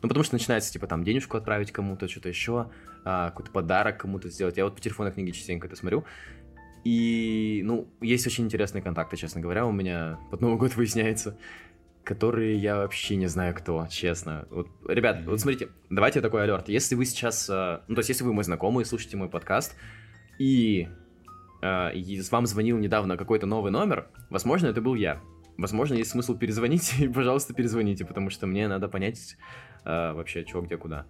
[0.00, 2.70] Ну, потому что начинается, типа, там, денежку отправить кому-то, что-то еще,
[3.04, 4.56] а, какой-то подарок кому-то сделать.
[4.56, 6.04] Я вот по телефонной книге частенько это смотрю.
[6.84, 11.36] И, ну, есть очень интересные контакты, честно говоря, у меня под Новый год выясняется,
[12.04, 14.46] которые я вообще не знаю кто, честно.
[14.50, 15.30] Вот, ребят, mm-hmm.
[15.30, 16.68] вот смотрите, давайте такой алерт.
[16.68, 19.74] Если вы сейчас, а, ну, то есть, если вы мой знакомый, слушаете мой подкаст,
[20.38, 20.88] и,
[21.60, 25.20] э, и вам звонил недавно какой-то новый номер, возможно, это был я.
[25.58, 29.36] Возможно, есть смысл перезвонить, и, пожалуйста, перезвоните, потому что мне надо понять,
[29.84, 31.06] э, вообще, что, где, куда.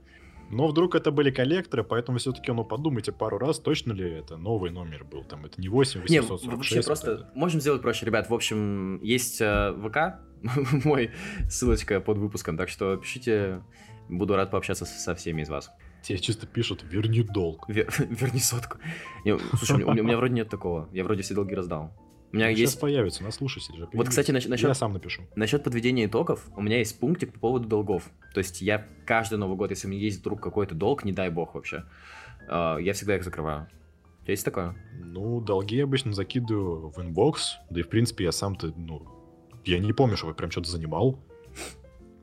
[0.50, 4.70] Но вдруг это были коллекторы, поэтому все-таки, ну, подумайте пару раз, точно ли это новый
[4.70, 6.42] номер был, там, это не 8 846.
[6.44, 10.20] Не, вообще просто, вот можем сделать проще, ребят, в общем, есть э, ВК,
[10.84, 11.10] мой,
[11.50, 13.62] ссылочка под выпуском, так что пишите,
[14.08, 15.70] буду рад пообщаться со всеми из вас.
[16.00, 17.68] Тебе чисто пишут, верни долг.
[17.68, 18.78] Вер, верни сотку.
[19.26, 21.92] Не, слушай, у меня, у меня вроде нет такого, я вроде все долги раздал.
[22.30, 22.80] У меня Сейчас есть...
[22.80, 23.88] появится, на слушатель же.
[23.92, 24.50] Вот, кстати, насчет...
[24.58, 25.22] Я сам напишу.
[25.34, 28.10] Насчет подведения итогов, у меня есть пунктик по поводу долгов.
[28.34, 31.30] То есть я каждый Новый год, если у меня есть вдруг какой-то долг, не дай
[31.30, 31.84] бог вообще,
[32.46, 33.68] а, я всегда их закрываю.
[34.26, 34.76] Есть такое?
[34.92, 39.06] Ну, долги я обычно закидываю в inbox, да и, в принципе, я сам-то, ну,
[39.64, 41.18] я не помню, что я прям что-то занимал.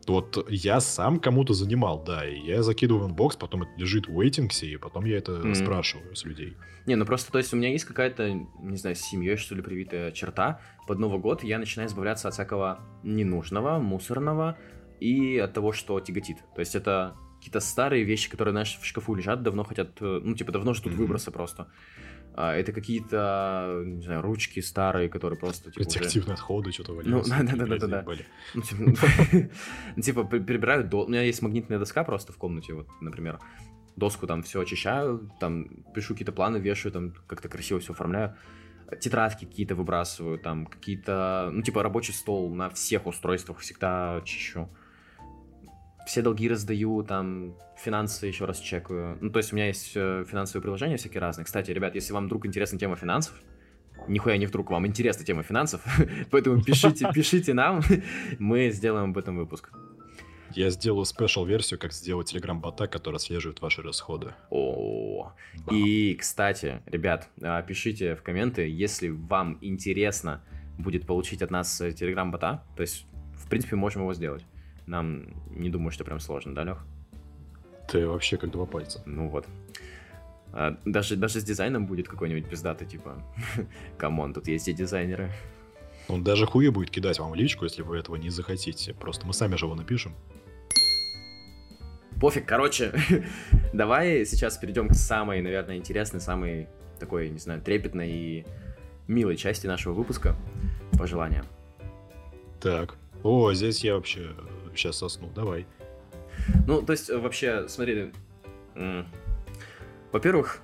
[0.08, 4.22] Вот я сам кому-то занимал, да, и я закидываю в inbox, потом это лежит в
[4.22, 5.56] waitings е, и потом я это mm-hmm.
[5.56, 6.56] спрашиваю с людей.
[6.86, 9.62] Не, ну просто, то есть у меня есть какая-то, не знаю, с семьей, что ли,
[9.62, 10.62] привитая черта.
[10.88, 14.58] Под Новый год я начинаю избавляться от всякого ненужного, мусорного
[15.00, 16.38] и от того, что тяготит.
[16.54, 20.36] То есть это какие-то старые вещи, которые, знаешь, в шкафу лежат, давно хотят, э, ну,
[20.36, 20.98] типа, давно ждут mm-hmm.
[20.98, 21.68] выброса просто.
[22.38, 25.72] А, это какие-то, не знаю, ручки старые, которые просто...
[25.72, 26.34] Типа, Радиоактивные уже...
[26.34, 27.30] отходы, что-то валялось.
[27.30, 27.88] Ну, да-да-да.
[27.88, 28.06] да.
[28.54, 30.90] Ну, типа, перебираю...
[30.92, 33.40] У меня есть магнитная доска просто в комнате, вот, например.
[33.96, 38.36] Доску там все очищаю, там пишу какие-то планы, вешаю, там как-то красиво все оформляю.
[39.00, 41.50] Тетрадки какие-то выбрасываю, там какие-то...
[41.54, 44.70] Ну, типа, рабочий стол на всех устройствах всегда чищу
[46.06, 49.18] все долги раздаю, там, финансы еще раз чекаю.
[49.22, 51.46] Ну, то есть у меня есть э, финансовые приложения всякие разные.
[51.46, 53.34] Кстати, ребят, если вам вдруг интересна тема финансов,
[54.08, 55.82] нихуя не вдруг вам интересна тема финансов,
[56.32, 57.82] поэтому пишите, пишите нам,
[58.40, 59.72] мы сделаем об этом выпуск.
[60.52, 64.34] Я сделаю спешл-версию, как сделать телеграм-бота, который отслеживает ваши расходы.
[64.50, 65.34] О,
[65.70, 70.42] и, кстати, ребят, а, пишите в комменты, если вам интересно
[70.78, 74.46] будет получить от нас э, телеграм-бота, то есть, в принципе, можем его сделать.
[74.88, 76.86] Нам не думаю, что прям сложно, да, Лех?
[77.90, 79.02] Ты вообще как два пальца.
[79.06, 79.46] Ну вот.
[80.54, 83.22] А, даже, даже с дизайном будет какой-нибудь пиздатый, типа,
[83.98, 85.32] come on, тут есть и дизайнеры.
[86.08, 88.94] Он даже хуе будет кидать вам в личку, если вы этого не захотите.
[88.94, 90.14] Просто мы сами же его напишем.
[92.22, 92.94] Пофиг, короче,
[93.74, 96.68] давай сейчас перейдем к самой, наверное, интересной, самой
[97.00, 98.46] такой, не знаю, трепетной и
[99.08, 100.36] милой части нашего выпуска.
[100.98, 101.44] Пожелания.
[102.62, 102.96] Так.
[103.24, 104.32] О, здесь я вообще
[104.76, 105.30] сейчас сосну.
[105.36, 105.66] Давай.
[106.68, 108.12] Ну, то есть, вообще, смотри,
[110.12, 110.62] во-первых,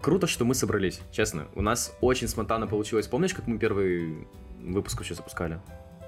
[0.00, 1.48] круто, что мы собрались, честно.
[1.54, 3.06] У нас очень спонтанно получилось.
[3.06, 4.26] Помнишь, как мы первый
[4.60, 5.60] выпуск вообще запускали?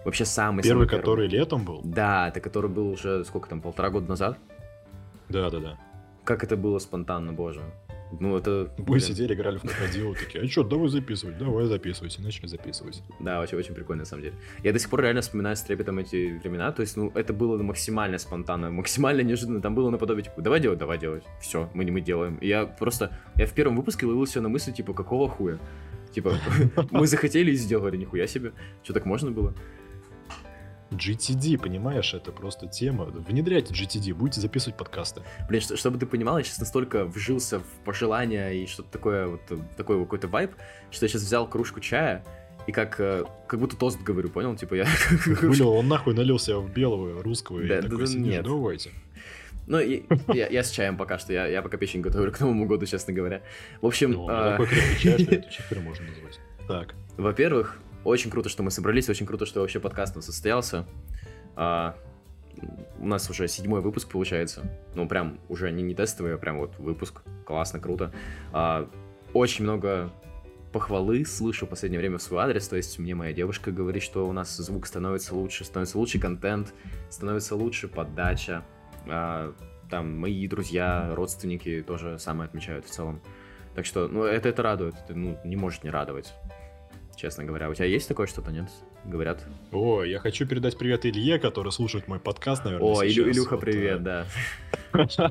[0.05, 1.81] Вообще самый Первый, самый который летом был?
[1.83, 4.39] Да, это который был уже, сколько там, полтора года назад?
[5.29, 5.79] Да, да, да.
[6.25, 7.63] Как это было спонтанно, боже.
[8.21, 8.73] Ну, это...
[8.79, 9.01] Мы блин.
[9.01, 13.03] сидели, играли в крокодила, такие, а что, давай записывать, давай записывать, и начали записывать.
[13.21, 14.35] Да, очень, очень прикольно, на самом деле.
[14.63, 16.73] Я до сих пор реально вспоминаю с трепетом эти времена.
[16.73, 19.61] То есть, ну, это было максимально спонтанно, максимально неожиданно.
[19.61, 21.25] Там было наподобие, типа, давай делать, давай делать.
[21.41, 22.37] Все, мы не мы делаем.
[22.37, 23.17] И я просто...
[23.37, 25.59] Я в первом выпуске ловил себя на мысли, типа, какого хуя?
[26.13, 26.39] Типа,
[26.91, 28.53] мы захотели и сделали, нихуя себе.
[28.83, 29.55] Что, так можно было?
[30.97, 33.05] GTD, понимаешь, это просто тема.
[33.05, 35.23] Внедряйте GTD, будете записывать подкасты.
[35.49, 39.41] Блин, что- чтобы ты понимал, я сейчас настолько вжился в пожелания и что-то такое, вот
[39.77, 40.53] такой какой-то вайб,
[40.91, 42.25] что я сейчас взял кружку чая
[42.67, 44.57] и как, э, как будто тост говорю, понял?
[44.57, 44.87] Типа я...
[45.27, 48.45] Вылил, он нахуй налился в белого, русского, Да, и да, такой да, сидишь, нет.
[48.45, 48.91] давайте.
[49.67, 50.03] Ну, и
[50.35, 53.13] я, я с чаем пока что, я, я пока печень готовлю к Новому году, честно
[53.15, 53.41] говоря.
[53.81, 55.19] В общем, Ну, а, такой крепкий чай,
[55.51, 56.39] что это можно назвать.
[56.69, 60.87] Так, во-первых, очень круто, что мы собрались, очень круто, что вообще подкаст состоялся.
[61.57, 61.97] А,
[62.99, 64.71] у нас уже седьмой выпуск получается.
[64.95, 67.23] Ну, прям уже не, не тестовый, а прям вот выпуск.
[67.45, 68.13] Классно, круто.
[68.53, 68.89] А,
[69.33, 70.11] очень много
[70.73, 74.27] похвалы слышу в последнее время в свой адрес, то есть мне моя девушка говорит, что
[74.29, 76.75] у нас звук становится лучше, становится лучше контент,
[77.11, 78.65] становится лучше подача.
[79.07, 79.55] А,
[79.89, 83.21] там мои друзья, родственники тоже самое отмечают в целом.
[83.77, 86.33] Так что, ну, это, это радует, это, ну, не может не радовать,
[87.17, 87.71] честно говоря.
[87.71, 88.69] У тебя есть такое что-то, нет?
[89.05, 89.45] Говорят.
[89.73, 93.27] О, я хочу передать привет Илье, который слушает мой подкаст, наверное, О, сейчас.
[93.27, 94.27] Илюха, Вот, привет, э, да.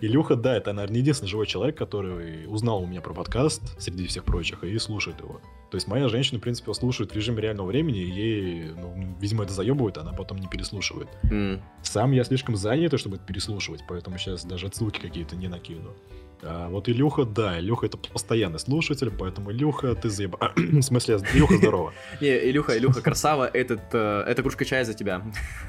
[0.00, 4.24] Илюха, да, это, наверное, единственный живой человек, который узнал у меня про подкаст среди всех
[4.24, 5.40] прочих и слушает его.
[5.72, 9.16] То есть моя женщина, в принципе, его слушает в режиме реального времени, и ей, ну,
[9.18, 11.08] видимо, это заебывает, она потом не переслушивает.
[11.30, 15.94] М, Сам я слишком занят, чтобы это переслушивать, поэтому сейчас даже отсылки какие-то не накину.
[16.42, 20.52] А вот Илюха, да, Илюха это постоянный слушатель, поэтому Илюха, ты заеба...
[20.56, 21.94] В смысле, Илюха, здорово.
[22.20, 25.22] Не, Илюха, Илюха, красава, этот, э, эта кружка чая за тебя.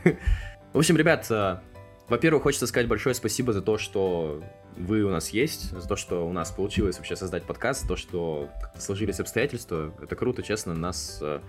[0.74, 1.62] В общем, ребят, э,
[2.10, 4.44] во-первых, хочется сказать большое спасибо за то, что
[4.78, 8.50] вы у нас есть, за то, что у нас получилось вообще создать подкаст, то, что
[8.78, 9.94] сложились обстоятельства.
[10.02, 11.20] Это круто, честно, нас...
[11.22, 11.40] э,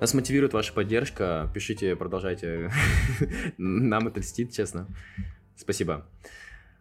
[0.00, 1.50] Нас мотивирует ваша поддержка.
[1.54, 2.70] Пишите, продолжайте.
[3.58, 4.86] Нам это льстит, честно.
[5.56, 6.06] Спасибо.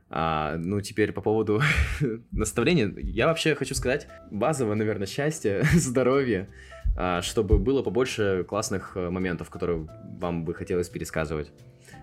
[0.09, 1.61] А, ну, теперь по поводу
[2.31, 2.93] наставления.
[2.97, 6.49] Я вообще хочу сказать, базово, наверное, счастье, здоровье,
[6.97, 9.87] а, чтобы было побольше классных э, моментов, которые
[10.19, 11.51] вам бы хотелось пересказывать.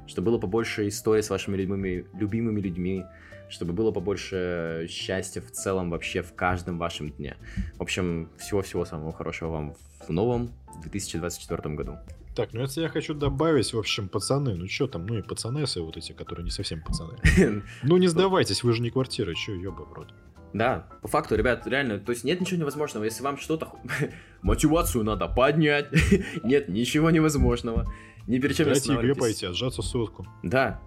[0.07, 3.05] Чтобы было побольше историй с вашими любимыми, любимыми людьми,
[3.49, 7.37] чтобы было побольше счастья в целом вообще в каждом вашем дне.
[7.77, 9.75] В общем, всего-всего самого хорошего вам
[10.07, 10.53] в новом
[10.83, 11.99] 2024 году.
[12.35, 15.67] Так, ну если я хочу добавить, в общем, пацаны, ну что там, ну и пацаны
[15.67, 17.19] все вот эти, которые не совсем пацаны.
[17.83, 20.15] Ну не сдавайтесь, вы же не квартира, что, ёба в рот.
[20.53, 23.05] Да, по факту, ребят, реально, то есть нет ничего невозможного.
[23.05, 23.73] Если вам что-то...
[24.43, 25.89] Мотивацию надо поднять.
[26.45, 27.93] Нет ничего невозможного.
[28.27, 29.41] Ни перед чем не Дайте игре останавливайтесь.
[29.41, 30.27] пойти, отжаться сотку.
[30.43, 30.81] Да.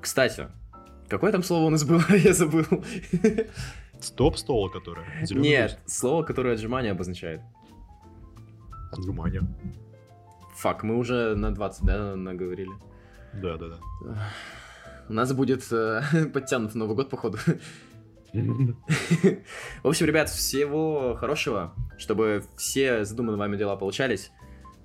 [0.00, 0.48] Кстати,
[1.08, 2.02] какое там слово у нас было?
[2.24, 2.64] Я забыл.
[4.00, 4.70] Стоп стола,
[5.22, 7.40] зелёный Нет, слово, которое отжимание обозначает.
[8.92, 9.42] Отжимание.
[10.56, 12.72] Фак, мы уже на 20, да, наговорили.
[13.34, 13.78] Да, да,
[15.08, 16.02] У нас будет э,
[16.32, 17.38] подтянут Новый год, походу.
[17.46, 17.54] да.
[19.82, 24.30] В общем, ребят, всего хорошего, чтобы все задуманные вами дела получались.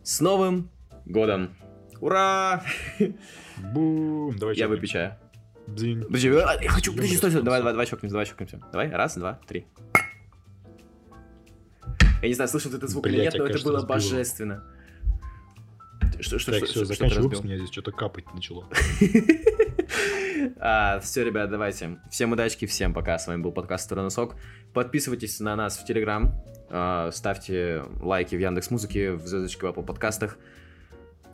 [0.04, 0.70] С Новым
[1.06, 1.56] годом!
[2.00, 2.64] Ура!
[3.74, 5.21] Бум, давай Я выпью чая.
[5.72, 6.04] Бзинь.
[6.04, 8.60] Подожди, а, я хочу, подожди, стой, стой, давай, давай, давай чокнемся, давай чокнемся.
[8.72, 9.66] Давай, раз, два, три.
[12.22, 13.90] Я не знаю, слышал ты этот звук или Блядь, нет, но это было разбил.
[13.90, 14.64] божественно.
[16.20, 18.68] Что, что, Так, что, все, что, заканчивай выпуск, мне здесь что-то капать начало.
[21.02, 21.98] все, ребят, давайте.
[22.12, 23.18] Всем удачки, всем пока.
[23.18, 24.36] С вами был подкаст «Второй носок».
[24.74, 26.36] Подписывайтесь на нас в Телеграм,
[26.70, 30.38] а, ставьте лайки в Яндекс Музыке, в звездочке в Apple подкастах.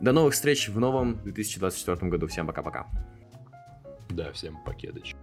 [0.00, 2.26] До новых встреч в новом 2024 году.
[2.28, 2.86] Всем пока-пока.
[4.10, 5.14] Да, всем покедыч.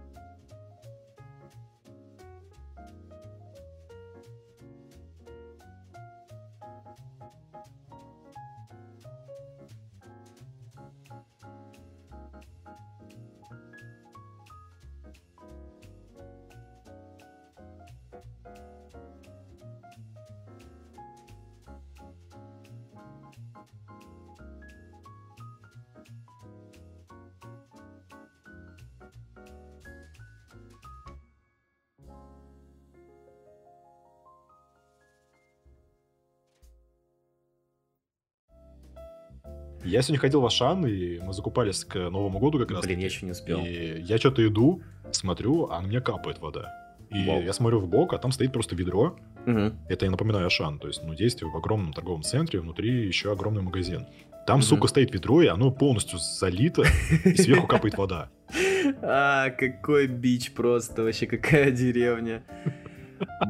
[39.86, 42.84] Я сегодня ходил в Ашан, и мы закупались к Новому году как раз.
[42.84, 43.60] Блин, я еще не успел.
[43.64, 44.82] И я что-то иду,
[45.12, 46.72] смотрю, а на меня капает вода.
[47.10, 47.40] И Вау.
[47.40, 49.16] я смотрю в бок, а там стоит просто ведро.
[49.46, 49.78] Мгм.
[49.88, 53.62] Это я напоминаю Ашан, то есть, ну, действие в огромном торговом центре, внутри еще огромный
[53.62, 54.06] магазин.
[54.44, 54.64] Там, Мгм.
[54.66, 56.82] сука, стоит ведро, и оно полностью залито,
[57.24, 58.28] и сверху капает вода.
[59.02, 62.44] А, какой бич просто, вообще какая деревня.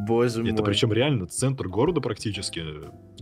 [0.06, 0.52] Боже мой.
[0.52, 2.62] Это причем реально центр города практически,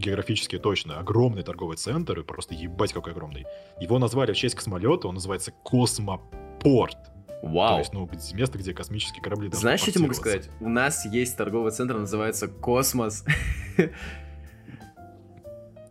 [0.04, 3.46] географически точно, огромный торговый центр, и просто ебать какой огромный.
[3.80, 6.98] Его назвали в честь космолета, он называется Космопорт.
[7.42, 7.78] То Вау.
[7.78, 10.48] есть, ну, место, где космические корабли Знаешь, что я могу сказать?
[10.60, 13.24] У нас есть торговый центр, называется Космос.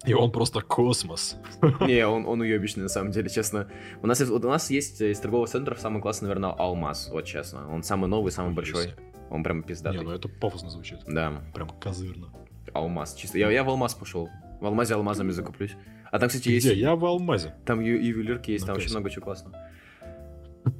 [0.05, 1.37] И он просто космос.
[1.79, 3.69] Не, он, он уебищный, на самом деле, честно.
[4.01, 7.71] У нас, есть- у нас есть из торговых центров самый классный, наверное, Алмаз, вот честно.
[7.73, 8.95] Он самый новый, самый большой.
[9.29, 9.99] Он прям пиздатый.
[9.99, 10.99] Не, ну это пафосно звучит.
[11.07, 12.33] Да, Прям козырно.
[12.73, 13.37] Алмаз, чисто.
[13.37, 14.29] Я, я в Алмаз пошел.
[14.59, 15.75] В Алмазе алмазами закуплюсь.
[16.11, 16.65] А там, кстати, Ты есть...
[16.67, 16.75] Где?
[16.79, 17.53] Я в Алмазе.
[17.65, 19.57] Там ю- ювелирки есть, На там очень много чего классного.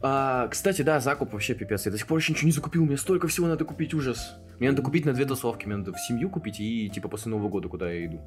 [0.02, 1.86] А, кстати, да, закуп вообще пипец.
[1.86, 2.86] Я до сих пор еще ничего не закупил.
[2.86, 4.36] Мне столько всего надо купить, ужас.
[4.60, 5.65] Мне надо купить на две тусовки.
[5.65, 8.22] Мне надо в семью купить и типа после Нового года, куда я иду.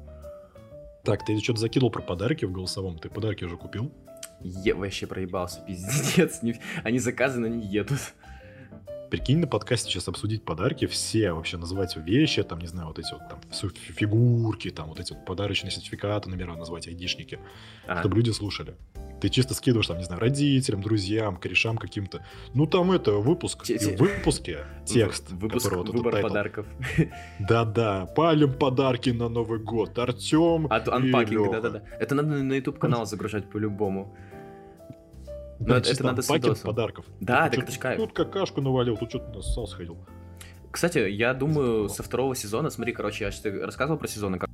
[1.03, 2.99] Так, ты что-то закинул про подарки в голосовом.
[2.99, 3.91] Ты подарки уже купил?
[4.41, 6.41] Я вообще проебался, пиздец.
[6.83, 7.99] Они заказаны, они едут.
[9.09, 13.11] Прикинь, на подкасте сейчас обсудить подарки, все вообще называть вещи, там, не знаю, вот эти
[13.13, 13.39] вот там
[13.73, 17.39] фигурки, там вот эти вот подарочные сертификаты, номера назвать, айдишники,
[17.87, 18.01] Ага.
[18.01, 18.75] чтобы люди слушали.
[19.21, 22.23] Ты чисто скидываешь, там, не знаю, родителям, друзьям, корешам каким-то.
[22.53, 23.63] Ну, там это, выпуск.
[23.63, 26.27] Те- И в выпуске текст, Выпуск, этот выбор title.
[26.27, 26.65] подарков.
[27.39, 29.97] Да-да, палим подарки на Новый год.
[29.97, 31.83] Артем то unpacking, да-да-да.
[31.99, 34.15] Это надо на YouTube канал загружать по-любому.
[35.59, 36.27] Ну, это- это надо с
[36.61, 37.05] подарков.
[37.19, 37.97] Да, Тут так.
[37.97, 39.97] Тут какашку навалил, тут что-то сал сходил.
[40.71, 44.49] Кстати, я думаю, со второго сезона, смотри, короче, я рассказывал про сезоны, как